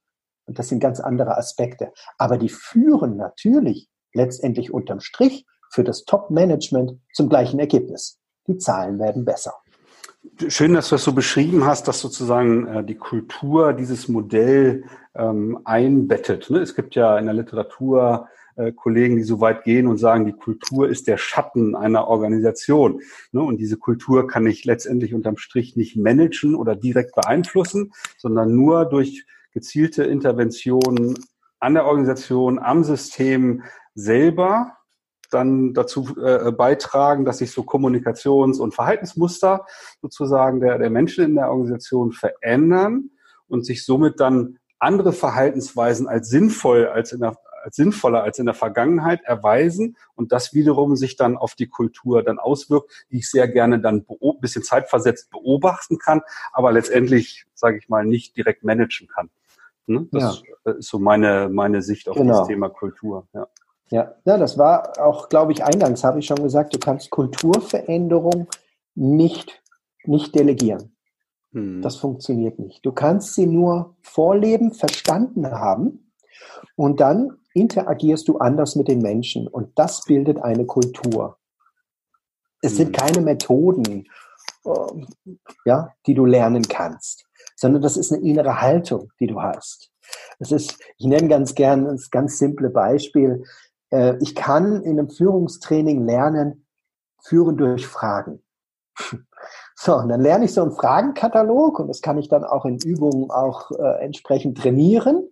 Und 0.46 0.58
das 0.58 0.68
sind 0.68 0.80
ganz 0.80 0.98
andere 0.98 1.36
Aspekte. 1.36 1.92
Aber 2.16 2.38
die 2.38 2.48
führen 2.48 3.16
natürlich 3.16 3.88
letztendlich 4.14 4.72
unterm 4.72 5.00
Strich 5.00 5.46
für 5.70 5.84
das 5.84 6.04
Top-Management 6.04 6.98
zum 7.12 7.28
gleichen 7.28 7.60
Ergebnis. 7.60 8.18
Die 8.46 8.56
Zahlen 8.56 8.98
werden 8.98 9.24
besser. 9.24 9.54
Schön, 10.48 10.74
dass 10.74 10.88
du 10.88 10.94
das 10.94 11.04
so 11.04 11.12
beschrieben 11.12 11.64
hast, 11.64 11.86
dass 11.86 12.00
sozusagen 12.00 12.66
äh, 12.66 12.84
die 12.84 12.96
Kultur 12.96 13.72
dieses 13.72 14.08
Modell 14.08 14.84
ähm, 15.14 15.60
einbettet. 15.64 16.48
Ne? 16.50 16.60
Es 16.60 16.74
gibt 16.74 16.94
ja 16.94 17.18
in 17.18 17.26
der 17.26 17.34
Literatur 17.34 18.28
äh, 18.58 18.72
Kollegen, 18.72 19.16
die 19.16 19.22
so 19.22 19.40
weit 19.40 19.62
gehen 19.62 19.86
und 19.86 19.98
sagen, 19.98 20.26
die 20.26 20.32
Kultur 20.32 20.88
ist 20.88 21.06
der 21.06 21.16
Schatten 21.16 21.76
einer 21.76 22.08
Organisation. 22.08 23.00
Ne? 23.30 23.40
Und 23.40 23.58
diese 23.58 23.76
Kultur 23.76 24.26
kann 24.26 24.46
ich 24.46 24.64
letztendlich 24.64 25.14
unterm 25.14 25.36
Strich 25.36 25.76
nicht 25.76 25.96
managen 25.96 26.56
oder 26.56 26.74
direkt 26.74 27.14
beeinflussen, 27.14 27.92
sondern 28.16 28.54
nur 28.54 28.84
durch 28.84 29.24
gezielte 29.52 30.02
Interventionen 30.02 31.14
an 31.60 31.74
der 31.74 31.86
Organisation, 31.86 32.58
am 32.58 32.82
System 32.82 33.62
selber 33.94 34.72
dann 35.30 35.72
dazu 35.74 36.16
äh, 36.20 36.50
beitragen, 36.50 37.24
dass 37.24 37.38
sich 37.38 37.52
so 37.52 37.62
Kommunikations- 37.62 38.58
und 38.58 38.74
Verhaltensmuster 38.74 39.66
sozusagen 40.00 40.60
der, 40.60 40.78
der 40.78 40.90
Menschen 40.90 41.24
in 41.24 41.34
der 41.36 41.50
Organisation 41.50 42.12
verändern 42.12 43.10
und 43.46 43.64
sich 43.64 43.84
somit 43.84 44.18
dann 44.18 44.58
andere 44.78 45.12
Verhaltensweisen 45.12 46.08
als 46.08 46.28
sinnvoll 46.28 46.86
als 46.86 47.12
in 47.12 47.20
der 47.20 47.36
als 47.68 47.76
sinnvoller 47.76 48.22
als 48.22 48.38
in 48.38 48.46
der 48.46 48.54
Vergangenheit 48.54 49.20
erweisen 49.24 49.98
und 50.14 50.32
das 50.32 50.54
wiederum 50.54 50.96
sich 50.96 51.16
dann 51.16 51.36
auf 51.36 51.54
die 51.54 51.68
Kultur 51.68 52.22
dann 52.22 52.38
auswirkt, 52.38 53.06
die 53.10 53.18
ich 53.18 53.30
sehr 53.30 53.46
gerne 53.46 53.78
dann 53.78 54.06
ein 54.08 54.40
bisschen 54.40 54.62
zeitversetzt 54.62 55.30
beobachten 55.30 55.98
kann, 55.98 56.22
aber 56.52 56.72
letztendlich, 56.72 57.44
sage 57.54 57.76
ich 57.76 57.90
mal, 57.90 58.06
nicht 58.06 58.36
direkt 58.38 58.64
managen 58.64 59.06
kann. 59.06 59.28
Ne? 59.86 60.08
Das 60.12 60.42
ja. 60.64 60.72
ist 60.72 60.88
so 60.88 60.98
meine, 60.98 61.50
meine 61.50 61.82
Sicht 61.82 62.08
auf 62.08 62.16
genau. 62.16 62.38
das 62.38 62.48
Thema 62.48 62.70
Kultur. 62.70 63.28
Ja. 63.34 63.46
Ja, 63.90 64.14
ja, 64.26 64.36
das 64.36 64.58
war 64.58 64.98
auch, 64.98 65.30
glaube 65.30 65.52
ich, 65.52 65.64
eingangs 65.64 66.04
habe 66.04 66.18
ich 66.18 66.26
schon 66.26 66.42
gesagt, 66.42 66.74
du 66.74 66.78
kannst 66.78 67.08
Kulturveränderung 67.08 68.46
nicht, 68.94 69.62
nicht 70.04 70.34
delegieren. 70.34 70.94
Hm. 71.52 71.80
Das 71.80 71.96
funktioniert 71.96 72.58
nicht. 72.58 72.84
Du 72.84 72.92
kannst 72.92 73.34
sie 73.34 73.46
nur 73.46 73.96
vorleben, 74.02 74.72
verstanden 74.72 75.50
haben 75.50 76.12
und 76.76 77.00
dann 77.00 77.38
interagierst 77.54 78.28
du 78.28 78.38
anders 78.38 78.76
mit 78.76 78.88
den 78.88 79.00
Menschen 79.00 79.48
und 79.48 79.78
das 79.78 80.04
bildet 80.04 80.42
eine 80.42 80.66
Kultur. 80.66 81.38
Es 82.60 82.76
sind 82.76 82.96
keine 82.96 83.20
Methoden, 83.20 84.08
äh, 84.64 84.70
ja, 85.64 85.94
die 86.06 86.14
du 86.14 86.24
lernen 86.24 86.62
kannst, 86.62 87.26
sondern 87.56 87.82
das 87.82 87.96
ist 87.96 88.12
eine 88.12 88.22
innere 88.22 88.60
Haltung, 88.60 89.12
die 89.20 89.26
du 89.26 89.40
hast. 89.40 89.90
Es 90.38 90.52
ist, 90.52 90.78
ich 90.96 91.06
nenne 91.06 91.28
ganz 91.28 91.54
gern 91.54 91.84
das 91.84 92.10
ganz 92.10 92.38
simple 92.38 92.70
Beispiel. 92.70 93.44
Äh, 93.90 94.16
ich 94.20 94.34
kann 94.34 94.82
in 94.82 94.98
einem 94.98 95.10
Führungstraining 95.10 96.04
lernen, 96.04 96.66
führen 97.22 97.56
durch 97.56 97.86
Fragen. 97.86 98.42
So, 99.80 99.94
und 99.94 100.08
dann 100.08 100.20
lerne 100.20 100.46
ich 100.46 100.52
so 100.52 100.62
einen 100.62 100.72
Fragenkatalog 100.72 101.78
und 101.78 101.86
das 101.86 102.02
kann 102.02 102.18
ich 102.18 102.28
dann 102.28 102.42
auch 102.42 102.64
in 102.64 102.78
Übungen 102.78 103.30
auch 103.30 103.70
äh, 103.70 104.04
entsprechend 104.04 104.58
trainieren. 104.58 105.30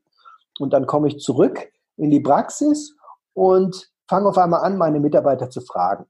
Und 0.61 0.73
dann 0.73 0.87
komme 0.87 1.09
ich 1.09 1.19
zurück 1.19 1.69
in 1.97 2.11
die 2.11 2.21
Praxis 2.21 2.95
und 3.35 3.91
fange 4.09 4.29
auf 4.29 4.39
einmal 4.39 4.63
an, 4.63 4.77
meine 4.77 5.01
Mitarbeiter 5.01 5.51
zu 5.51 5.61
fragen. 5.61 6.07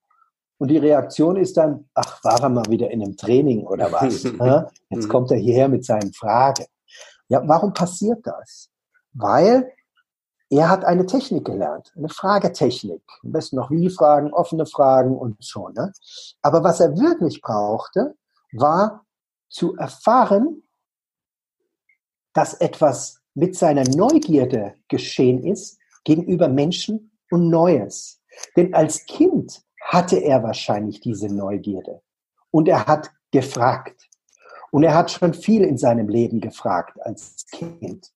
Und 0.58 0.68
die 0.68 0.78
Reaktion 0.78 1.36
ist 1.36 1.56
dann, 1.56 1.88
ach, 1.94 2.22
war 2.24 2.40
er 2.40 2.48
mal 2.48 2.64
wieder 2.68 2.90
in 2.90 3.02
einem 3.02 3.16
Training 3.16 3.66
oder 3.66 3.92
was? 3.92 4.22
Jetzt 4.90 5.08
kommt 5.08 5.30
er 5.30 5.36
hierher 5.36 5.68
mit 5.68 5.84
seinen 5.84 6.12
Fragen. 6.12 6.64
Ja, 7.28 7.42
warum 7.46 7.72
passiert 7.72 8.26
das? 8.26 8.70
Weil 9.12 9.70
er 10.48 10.68
hat 10.68 10.84
eine 10.84 11.06
Technik 11.06 11.44
gelernt, 11.44 11.92
eine 11.96 12.08
Fragetechnik. 12.08 13.02
Am 13.24 13.32
besten 13.32 13.56
noch 13.56 13.70
wie 13.70 13.90
Fragen, 13.90 14.32
offene 14.32 14.64
Fragen 14.64 15.16
und 15.16 15.42
so. 15.42 15.68
Ne? 15.68 15.92
Aber 16.40 16.62
was 16.62 16.80
er 16.80 16.96
wirklich 16.96 17.42
brauchte, 17.42 18.14
war 18.52 19.04
zu 19.48 19.76
erfahren, 19.76 20.62
dass 22.32 22.54
etwas 22.54 23.20
mit 23.36 23.54
seiner 23.54 23.84
Neugierde 23.84 24.74
geschehen 24.88 25.44
ist 25.44 25.78
gegenüber 26.04 26.48
Menschen 26.48 27.12
und 27.30 27.50
Neues. 27.50 28.22
Denn 28.56 28.74
als 28.74 29.04
Kind 29.04 29.62
hatte 29.80 30.16
er 30.16 30.42
wahrscheinlich 30.42 31.00
diese 31.00 31.28
Neugierde. 31.28 32.00
Und 32.50 32.66
er 32.66 32.86
hat 32.86 33.10
gefragt. 33.30 34.08
Und 34.70 34.82
er 34.82 34.94
hat 34.94 35.10
schon 35.10 35.34
viel 35.34 35.62
in 35.62 35.76
seinem 35.76 36.08
Leben 36.08 36.40
gefragt 36.40 36.98
als 37.02 37.46
Kind 37.52 38.10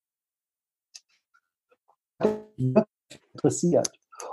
interessiert. 3.33 3.89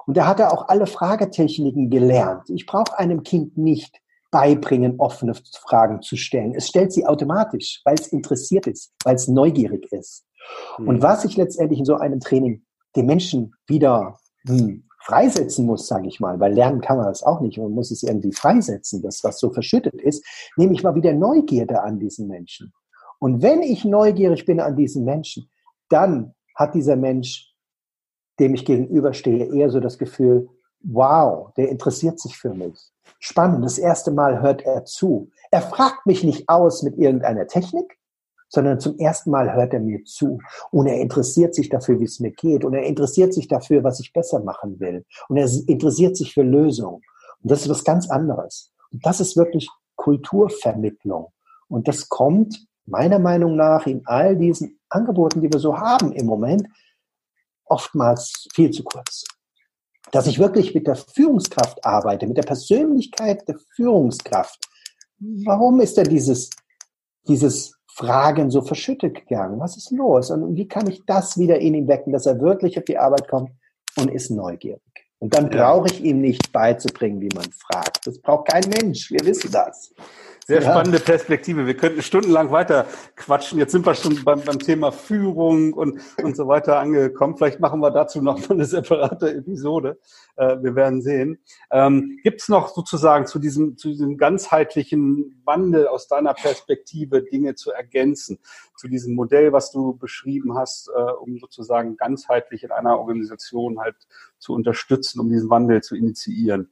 Und 0.06 0.16
da 0.16 0.26
hat 0.26 0.40
er 0.40 0.52
auch 0.52 0.68
alle 0.68 0.86
Fragetechniken 0.86 1.90
gelernt. 1.90 2.48
Ich 2.50 2.66
brauche 2.66 2.98
einem 2.98 3.22
Kind 3.22 3.56
nicht 3.56 4.00
beibringen, 4.30 4.98
offene 4.98 5.34
Fragen 5.34 6.02
zu 6.02 6.16
stellen. 6.16 6.54
Es 6.54 6.68
stellt 6.68 6.92
sie 6.92 7.06
automatisch, 7.06 7.80
weil 7.84 7.94
es 7.94 8.08
interessiert 8.08 8.66
ist, 8.66 8.92
weil 9.04 9.16
es 9.16 9.28
neugierig 9.28 9.90
ist. 9.92 10.27
Mhm. 10.78 10.88
Und 10.88 11.02
was 11.02 11.24
ich 11.24 11.36
letztendlich 11.36 11.80
in 11.80 11.84
so 11.84 11.96
einem 11.96 12.20
Training 12.20 12.62
den 12.96 13.06
Menschen 13.06 13.54
wieder 13.66 14.18
hm, 14.46 14.84
freisetzen 15.00 15.66
muss, 15.66 15.86
sage 15.86 16.08
ich 16.08 16.20
mal, 16.20 16.40
weil 16.40 16.52
lernen 16.52 16.80
kann 16.80 16.96
man 16.96 17.06
das 17.06 17.22
auch 17.22 17.40
nicht, 17.40 17.58
man 17.58 17.72
muss 17.72 17.90
es 17.90 18.02
irgendwie 18.02 18.32
freisetzen, 18.32 19.02
das, 19.02 19.22
was 19.24 19.38
so 19.38 19.50
verschüttet 19.50 20.00
ist, 20.00 20.24
nehme 20.56 20.72
ich 20.72 20.82
mal 20.82 20.94
wieder 20.94 21.12
Neugierde 21.12 21.82
an 21.82 21.98
diesen 21.98 22.28
Menschen. 22.28 22.72
Und 23.18 23.42
wenn 23.42 23.62
ich 23.62 23.84
neugierig 23.84 24.44
bin 24.46 24.60
an 24.60 24.76
diesen 24.76 25.04
Menschen, 25.04 25.50
dann 25.88 26.34
hat 26.54 26.74
dieser 26.74 26.96
Mensch 26.96 27.48
dem 28.38 28.54
ich 28.54 28.64
gegenüberstehe, 28.64 29.52
eher 29.52 29.70
so 29.70 29.80
das 29.80 29.98
Gefühl, 29.98 30.48
wow, 30.80 31.52
der 31.56 31.68
interessiert 31.68 32.20
sich 32.20 32.36
für 32.36 32.54
mich. 32.54 32.78
Spannend, 33.18 33.64
das 33.64 33.78
erste 33.78 34.12
Mal 34.12 34.40
hört 34.40 34.62
er 34.62 34.84
zu. 34.84 35.30
Er 35.50 35.62
fragt 35.62 36.06
mich 36.06 36.22
nicht 36.22 36.48
aus 36.48 36.82
mit 36.82 36.96
irgendeiner 36.96 37.46
Technik, 37.46 37.97
sondern 38.48 38.80
zum 38.80 38.98
ersten 38.98 39.30
Mal 39.30 39.54
hört 39.54 39.74
er 39.74 39.80
mir 39.80 40.04
zu 40.04 40.38
und 40.70 40.86
er 40.86 41.00
interessiert 41.00 41.54
sich 41.54 41.68
dafür, 41.68 42.00
wie 42.00 42.04
es 42.04 42.20
mir 42.20 42.32
geht 42.32 42.64
und 42.64 42.74
er 42.74 42.84
interessiert 42.84 43.34
sich 43.34 43.48
dafür, 43.48 43.84
was 43.84 44.00
ich 44.00 44.12
besser 44.12 44.40
machen 44.40 44.80
will 44.80 45.04
und 45.28 45.36
er 45.36 45.48
interessiert 45.66 46.16
sich 46.16 46.34
für 46.34 46.42
Lösungen. 46.42 47.02
Und 47.42 47.50
das 47.50 47.62
ist 47.62 47.68
was 47.68 47.84
ganz 47.84 48.10
anderes. 48.10 48.72
Und 48.90 49.04
das 49.04 49.20
ist 49.20 49.36
wirklich 49.36 49.68
Kulturvermittlung. 49.96 51.32
Und 51.68 51.88
das 51.88 52.08
kommt 52.08 52.66
meiner 52.86 53.18
Meinung 53.18 53.56
nach 53.56 53.86
in 53.86 54.02
all 54.06 54.36
diesen 54.36 54.80
Angeboten, 54.88 55.42
die 55.42 55.52
wir 55.52 55.60
so 55.60 55.76
haben 55.76 56.12
im 56.12 56.26
Moment, 56.26 56.68
oftmals 57.66 58.48
viel 58.54 58.70
zu 58.70 58.82
kurz. 58.82 59.24
Dass 60.10 60.26
ich 60.26 60.38
wirklich 60.38 60.74
mit 60.74 60.86
der 60.86 60.96
Führungskraft 60.96 61.84
arbeite, 61.84 62.26
mit 62.26 62.38
der 62.38 62.42
Persönlichkeit 62.42 63.46
der 63.46 63.58
Führungskraft. 63.76 64.66
Warum 65.18 65.80
ist 65.80 65.98
denn 65.98 66.08
dieses, 66.08 66.48
dieses 67.26 67.77
Fragen 67.98 68.50
so 68.50 68.62
verschüttet 68.62 69.16
gegangen? 69.16 69.58
Was 69.58 69.76
ist 69.76 69.90
los? 69.90 70.30
Und 70.30 70.54
wie 70.54 70.68
kann 70.68 70.88
ich 70.88 71.04
das 71.04 71.36
wieder 71.36 71.58
in 71.58 71.74
ihm 71.74 71.88
wecken, 71.88 72.12
dass 72.12 72.26
er 72.26 72.40
wirklich 72.40 72.78
auf 72.78 72.84
die 72.84 72.96
Arbeit 72.96 73.28
kommt 73.28 73.50
und 73.96 74.08
ist 74.08 74.30
neugierig? 74.30 74.80
Und 75.18 75.34
dann 75.34 75.50
brauche 75.50 75.88
ich 75.88 76.04
ihm 76.04 76.20
nicht 76.20 76.52
beizubringen, 76.52 77.20
wie 77.20 77.34
man 77.34 77.50
fragt. 77.50 78.06
Das 78.06 78.20
braucht 78.20 78.48
kein 78.48 78.62
Mensch. 78.70 79.10
Wir 79.10 79.24
wissen 79.24 79.50
das. 79.50 79.92
Sehr 80.48 80.62
ja. 80.62 80.70
spannende 80.70 80.98
Perspektive. 80.98 81.66
Wir 81.66 81.76
könnten 81.76 82.00
stundenlang 82.00 82.50
weiter 82.50 82.86
quatschen. 83.16 83.58
Jetzt 83.58 83.72
sind 83.72 83.84
wir 83.84 83.94
schon 83.94 84.24
beim, 84.24 84.40
beim 84.40 84.58
Thema 84.58 84.92
Führung 84.92 85.74
und, 85.74 86.00
und 86.22 86.36
so 86.38 86.48
weiter 86.48 86.78
angekommen. 86.78 87.36
Vielleicht 87.36 87.60
machen 87.60 87.80
wir 87.80 87.90
dazu 87.90 88.22
noch 88.22 88.38
mal 88.48 88.54
eine 88.54 88.64
separate 88.64 89.30
Episode. 89.30 89.98
Äh, 90.36 90.56
wir 90.62 90.74
werden 90.74 91.02
sehen. 91.02 91.38
Ähm, 91.70 92.18
Gibt 92.22 92.40
es 92.40 92.48
noch 92.48 92.68
sozusagen 92.68 93.26
zu 93.26 93.38
diesem, 93.38 93.76
zu 93.76 93.88
diesem 93.88 94.16
ganzheitlichen 94.16 95.38
Wandel 95.44 95.86
aus 95.86 96.08
deiner 96.08 96.32
Perspektive 96.32 97.22
Dinge 97.22 97.54
zu 97.54 97.70
ergänzen? 97.70 98.38
Zu 98.74 98.88
diesem 98.88 99.14
Modell, 99.16 99.52
was 99.52 99.70
du 99.70 99.98
beschrieben 99.98 100.56
hast, 100.56 100.88
äh, 100.88 100.98
um 100.98 101.38
sozusagen 101.38 101.98
ganzheitlich 101.98 102.64
in 102.64 102.70
einer 102.70 102.98
Organisation 102.98 103.80
halt 103.80 103.96
zu 104.38 104.54
unterstützen, 104.54 105.20
um 105.20 105.28
diesen 105.28 105.50
Wandel 105.50 105.82
zu 105.82 105.94
initiieren? 105.94 106.70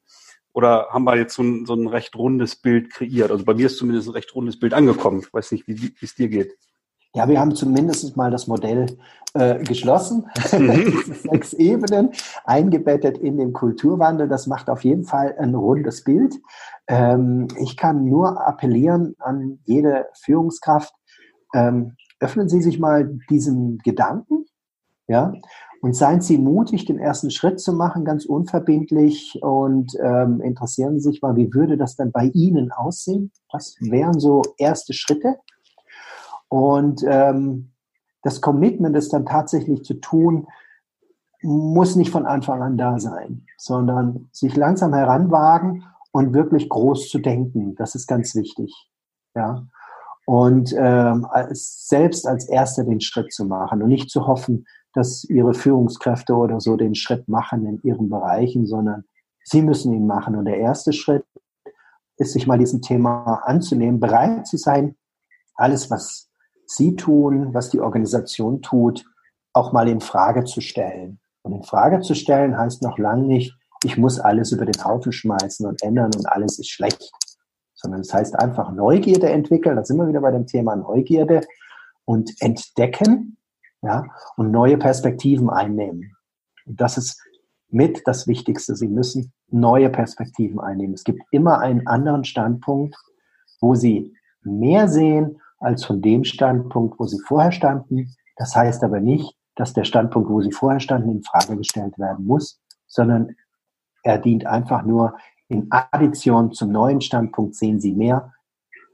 Oder 0.56 0.86
haben 0.88 1.04
wir 1.04 1.18
jetzt 1.18 1.34
so 1.34 1.42
ein, 1.42 1.66
so 1.66 1.74
ein 1.74 1.86
recht 1.86 2.16
rundes 2.16 2.56
Bild 2.56 2.88
kreiert? 2.90 3.30
Also 3.30 3.44
bei 3.44 3.52
mir 3.52 3.66
ist 3.66 3.76
zumindest 3.76 4.08
ein 4.08 4.14
recht 4.14 4.34
rundes 4.34 4.58
Bild 4.58 4.72
angekommen. 4.72 5.20
Ich 5.20 5.30
weiß 5.30 5.52
nicht, 5.52 5.68
wie 5.68 5.92
es 6.00 6.14
dir 6.14 6.30
geht. 6.30 6.56
Ja, 7.14 7.28
wir 7.28 7.38
haben 7.38 7.54
zumindest 7.54 8.16
mal 8.16 8.30
das 8.30 8.46
Modell 8.46 8.86
äh, 9.34 9.62
geschlossen. 9.62 10.30
Mhm. 10.52 11.02
Sechs 11.30 11.52
Ebenen 11.52 12.12
eingebettet 12.46 13.18
in 13.18 13.36
den 13.36 13.52
Kulturwandel. 13.52 14.28
Das 14.28 14.46
macht 14.46 14.70
auf 14.70 14.82
jeden 14.82 15.04
Fall 15.04 15.36
ein 15.38 15.54
rundes 15.54 16.04
Bild. 16.04 16.34
Ähm, 16.88 17.48
ich 17.60 17.76
kann 17.76 18.06
nur 18.06 18.48
appellieren 18.48 19.14
an 19.18 19.58
jede 19.64 20.06
Führungskraft. 20.24 20.94
Ähm, 21.54 21.96
öffnen 22.18 22.48
Sie 22.48 22.62
sich 22.62 22.78
mal 22.78 23.18
diesen 23.28 23.76
Gedanken. 23.84 24.46
Ja, 25.06 25.34
und 25.82 25.94
seien 25.94 26.20
Sie 26.20 26.38
mutig, 26.38 26.84
den 26.84 26.98
ersten 26.98 27.30
Schritt 27.30 27.60
zu 27.60 27.72
machen, 27.72 28.04
ganz 28.04 28.24
unverbindlich 28.24 29.38
und 29.42 29.92
ähm, 30.02 30.40
interessieren 30.40 30.98
Sie 30.98 31.10
sich 31.10 31.22
mal, 31.22 31.36
wie 31.36 31.52
würde 31.52 31.76
das 31.76 31.96
dann 31.96 32.12
bei 32.12 32.30
Ihnen 32.34 32.72
aussehen? 32.72 33.30
Was 33.52 33.76
wären 33.80 34.18
so 34.18 34.42
erste 34.58 34.92
Schritte? 34.92 35.36
Und 36.48 37.04
ähm, 37.06 37.72
das 38.22 38.40
Commitment, 38.40 38.96
das 38.96 39.08
dann 39.08 39.26
tatsächlich 39.26 39.84
zu 39.84 39.94
tun, 39.94 40.46
muss 41.42 41.96
nicht 41.96 42.10
von 42.10 42.26
Anfang 42.26 42.62
an 42.62 42.76
da 42.76 42.98
sein, 42.98 43.46
sondern 43.56 44.28
sich 44.32 44.56
langsam 44.56 44.94
heranwagen 44.94 45.84
und 46.12 46.34
wirklich 46.34 46.68
groß 46.68 47.08
zu 47.08 47.18
denken. 47.18 47.74
Das 47.76 47.94
ist 47.94 48.06
ganz 48.06 48.34
wichtig. 48.34 48.74
Ja. 49.34 49.66
Und 50.24 50.74
ähm, 50.76 51.26
als, 51.30 51.86
selbst 51.86 52.26
als 52.26 52.48
Erster 52.48 52.84
den 52.84 53.00
Schritt 53.00 53.32
zu 53.32 53.44
machen 53.44 53.82
und 53.82 53.88
nicht 53.88 54.10
zu 54.10 54.26
hoffen, 54.26 54.66
dass 54.96 55.24
ihre 55.24 55.52
Führungskräfte 55.52 56.34
oder 56.34 56.58
so 56.58 56.76
den 56.76 56.94
Schritt 56.94 57.28
machen 57.28 57.66
in 57.66 57.80
ihren 57.82 58.08
Bereichen, 58.08 58.66
sondern 58.66 59.04
sie 59.44 59.60
müssen 59.60 59.92
ihn 59.92 60.06
machen. 60.06 60.36
Und 60.36 60.46
der 60.46 60.56
erste 60.56 60.94
Schritt 60.94 61.24
ist, 62.16 62.32
sich 62.32 62.46
mal 62.46 62.58
diesem 62.58 62.80
Thema 62.80 63.42
anzunehmen, 63.44 64.00
bereit 64.00 64.46
zu 64.46 64.56
sein, 64.56 64.96
alles, 65.54 65.90
was 65.90 66.30
sie 66.66 66.96
tun, 66.96 67.52
was 67.52 67.68
die 67.68 67.80
Organisation 67.80 68.62
tut, 68.62 69.04
auch 69.52 69.72
mal 69.72 69.86
in 69.86 70.00
Frage 70.00 70.44
zu 70.44 70.62
stellen. 70.62 71.20
Und 71.42 71.52
in 71.52 71.62
Frage 71.62 72.00
zu 72.00 72.14
stellen 72.14 72.56
heißt 72.58 72.82
noch 72.82 72.98
lange 72.98 73.26
nicht, 73.26 73.54
ich 73.84 73.98
muss 73.98 74.18
alles 74.18 74.50
über 74.52 74.64
den 74.64 74.82
Haufen 74.82 75.12
schmeißen 75.12 75.66
und 75.66 75.82
ändern 75.82 76.10
und 76.16 76.26
alles 76.26 76.58
ist 76.58 76.70
schlecht, 76.70 77.12
sondern 77.74 78.00
es 78.00 78.12
heißt 78.12 78.38
einfach 78.38 78.72
Neugierde 78.72 79.28
entwickeln. 79.28 79.76
Da 79.76 79.84
sind 79.84 79.98
wir 79.98 80.08
wieder 80.08 80.22
bei 80.22 80.30
dem 80.30 80.46
Thema 80.46 80.74
Neugierde 80.74 81.42
und 82.06 82.32
entdecken 82.40 83.36
ja, 83.86 84.04
und 84.36 84.50
neue 84.50 84.76
Perspektiven 84.76 85.48
einnehmen. 85.48 86.16
Und 86.66 86.80
das 86.80 86.98
ist 86.98 87.22
mit 87.68 88.02
das 88.06 88.26
Wichtigste. 88.26 88.74
Sie 88.74 88.88
müssen 88.88 89.32
neue 89.48 89.90
Perspektiven 89.90 90.60
einnehmen. 90.60 90.94
Es 90.94 91.04
gibt 91.04 91.22
immer 91.30 91.60
einen 91.60 91.86
anderen 91.86 92.24
Standpunkt, 92.24 92.96
wo 93.60 93.74
Sie 93.74 94.12
mehr 94.42 94.88
sehen 94.88 95.40
als 95.58 95.84
von 95.84 96.02
dem 96.02 96.24
Standpunkt, 96.24 96.98
wo 96.98 97.06
Sie 97.06 97.20
vorher 97.26 97.52
standen. 97.52 98.14
Das 98.36 98.54
heißt 98.56 98.82
aber 98.82 99.00
nicht, 99.00 99.36
dass 99.54 99.72
der 99.72 99.84
Standpunkt, 99.84 100.28
wo 100.28 100.40
Sie 100.40 100.52
vorher 100.52 100.80
standen, 100.80 101.10
in 101.10 101.22
Frage 101.22 101.56
gestellt 101.56 101.98
werden 101.98 102.26
muss, 102.26 102.60
sondern 102.86 103.36
er 104.02 104.18
dient 104.18 104.46
einfach 104.46 104.84
nur 104.84 105.16
in 105.48 105.68
Addition 105.70 106.52
zum 106.52 106.72
neuen 106.72 107.00
Standpunkt 107.00 107.54
sehen 107.54 107.80
Sie 107.80 107.92
mehr, 107.92 108.32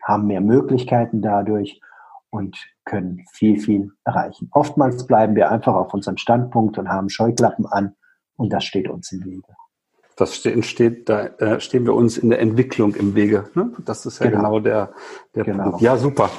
haben 0.03 0.26
mehr 0.26 0.43
Möglichkeiten 0.43 1.22
dadurch 1.22 1.80
und 2.32 2.56
können 2.84 3.24
viel, 3.32 3.60
viel 3.60 3.92
erreichen. 4.04 4.48
Oftmals 4.52 5.06
bleiben 5.06 5.36
wir 5.36 5.50
einfach 5.50 5.74
auf 5.74 5.92
unserem 5.92 6.16
Standpunkt 6.16 6.78
und 6.78 6.88
haben 6.88 7.10
Scheuklappen 7.10 7.66
an 7.66 7.94
und 8.36 8.52
das 8.52 8.64
steht 8.64 8.88
uns 8.88 9.12
im 9.12 9.24
Wege. 9.24 9.54
Das 10.16 10.44
entsteht, 10.44 11.08
da 11.08 11.26
äh, 11.26 11.60
stehen 11.60 11.84
wir 11.84 11.94
uns 11.94 12.18
in 12.18 12.30
der 12.30 12.40
Entwicklung 12.40 12.94
im 12.94 13.14
Wege. 13.14 13.50
Ne? 13.54 13.72
Das 13.84 14.06
ist 14.06 14.18
ja 14.18 14.30
genau, 14.30 14.42
genau 14.42 14.60
der, 14.60 14.92
der 15.34 15.44
genau. 15.44 15.64
Punkt. 15.64 15.80
Ja, 15.82 15.96
super. 15.96 16.30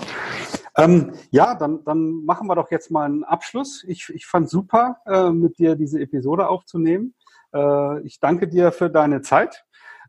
Ähm, 0.75 1.13
ja, 1.29 1.53
dann, 1.53 1.83
dann 1.83 2.25
machen 2.25 2.47
wir 2.47 2.55
doch 2.55 2.71
jetzt 2.71 2.89
mal 2.89 3.05
einen 3.05 3.23
Abschluss. 3.23 3.83
Ich, 3.87 4.09
ich 4.09 4.25
fand 4.25 4.49
super, 4.49 4.97
äh, 5.05 5.29
mit 5.29 5.59
dir 5.59 5.75
diese 5.75 5.99
Episode 5.99 6.49
aufzunehmen. 6.49 7.13
Äh, 7.53 8.01
ich 8.01 8.19
danke 8.19 8.47
dir 8.47 8.71
für 8.71 8.89
deine 8.89 9.21
Zeit. 9.21 9.63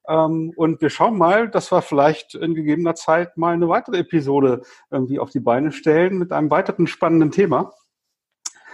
Ähm, 0.08 0.52
und 0.56 0.80
wir 0.80 0.90
schauen 0.90 1.16
mal, 1.16 1.48
dass 1.48 1.72
wir 1.72 1.82
vielleicht 1.82 2.34
in 2.34 2.54
gegebener 2.54 2.94
Zeit 2.94 3.36
mal 3.36 3.54
eine 3.54 3.68
weitere 3.68 3.98
Episode 3.98 4.62
irgendwie 4.90 5.18
auf 5.18 5.30
die 5.30 5.40
Beine 5.40 5.72
stellen 5.72 6.18
mit 6.18 6.32
einem 6.32 6.50
weiteren 6.50 6.86
spannenden 6.86 7.30
Thema. 7.30 7.72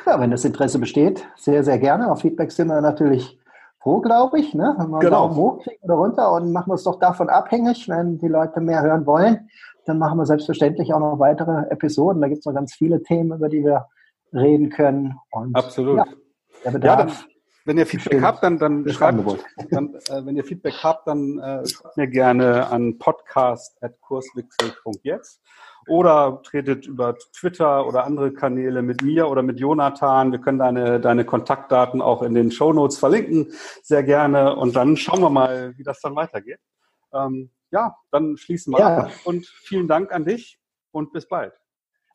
Ja, 0.07 0.19
wenn 0.19 0.31
das 0.31 0.45
Interesse 0.45 0.79
besteht, 0.79 1.27
sehr, 1.37 1.63
sehr 1.63 1.79
gerne. 1.79 2.11
Auf 2.11 2.23
Feedback 2.23 2.51
sind 2.51 2.69
wir 2.69 2.81
natürlich 2.81 3.39
froh, 3.81 4.01
glaube 4.01 4.41
ich. 4.41 4.55
Ne? 4.55 4.75
Wenn 4.79 4.91
wir 4.91 4.99
genau. 5.01 5.29
Daumen 5.29 5.37
hoch 5.37 5.63
kriegen 5.63 5.83
oder 5.83 5.95
runter 5.95 6.33
und 6.33 6.53
machen 6.53 6.71
wir 6.71 6.75
es 6.75 6.85
doch 6.85 6.99
davon 6.99 7.29
abhängig, 7.29 7.89
wenn 7.89 8.19
die 8.19 8.29
Leute 8.29 8.61
mehr 8.61 8.83
hören 8.83 9.07
wollen. 9.07 9.49
Dann 9.87 9.99
machen 9.99 10.19
wir 10.19 10.27
selbstverständlich 10.27 10.93
auch 10.93 11.01
noch 11.01 11.19
weitere 11.19 11.69
Episoden. 11.71 12.21
Da 12.21 12.29
gibt 12.29 12.41
es 12.41 12.47
noch 12.47 12.55
ganz 12.55 12.75
viele 12.75 13.03
Themen, 13.03 13.37
über 13.37 13.49
die 13.49 13.65
wir 13.65 13.87
reden 14.33 14.71
können. 14.71 15.19
Und, 15.31 15.55
Absolut. 15.57 15.99
Ja, 15.99 16.05
der 16.65 16.71
Bedarf 16.71 17.27
ja, 17.27 17.27
wenn 17.65 17.79
ihr 17.79 17.87
Feedback 17.87 18.21
habt, 18.23 18.43
dann, 18.43 18.59
dann 18.59 18.89
schreibt, 18.89 19.21
dann, 19.71 19.95
äh, 19.95 20.25
wenn 20.25 20.37
ihr 20.37 20.45
Feedback 20.45 20.75
habt, 20.83 21.07
dann 21.07 21.39
äh, 21.39 21.65
schreibt 21.67 21.97
mir 21.97 22.09
gerne 22.09 22.67
an 22.69 22.99
podcast.kurswechsel.jetzt 22.99 25.41
oder 25.89 26.41
tretet 26.43 26.87
über 26.87 27.17
Twitter 27.33 27.87
oder 27.87 28.05
andere 28.05 28.33
Kanäle 28.33 28.83
mit 28.83 29.03
mir 29.03 29.29
oder 29.29 29.43
mit 29.43 29.59
Jonathan. 29.59 30.33
Wir 30.33 30.41
können 30.41 30.59
deine, 30.59 31.01
deine 31.01 31.25
Kontaktdaten 31.25 32.03
auch 32.03 32.23
in 32.23 32.35
den 32.35 32.51
Show 32.51 32.73
Notes 32.73 32.99
verlinken, 32.99 33.53
sehr 33.83 34.03
gerne. 34.03 34.57
Und 34.57 34.77
dann 34.77 34.97
schauen 34.97 35.21
wir 35.21 35.31
mal, 35.31 35.77
wie 35.77 35.83
das 35.83 36.01
dann 36.01 36.17
weitergeht. 36.17 36.61
Ähm, 37.13 37.51
ja, 37.71 37.97
dann 38.11 38.37
schließen 38.37 38.73
wir 38.73 38.81
ja. 38.81 38.99
ab 38.99 39.13
und 39.25 39.47
vielen 39.47 39.89
Dank 39.89 40.13
an 40.13 40.25
dich 40.25 40.59
und 40.93 41.13
bis 41.13 41.29
bald. 41.29 41.55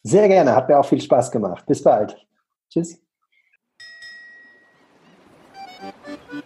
Sehr 0.04 0.28
gerne, 0.28 0.56
hat 0.56 0.70
mir 0.70 0.78
auch 0.78 0.86
viel 0.86 1.02
Spaß 1.02 1.32
gemacht. 1.32 1.66
Bis 1.66 1.82
bald. 1.82 2.16
Tschüss. 2.70 3.05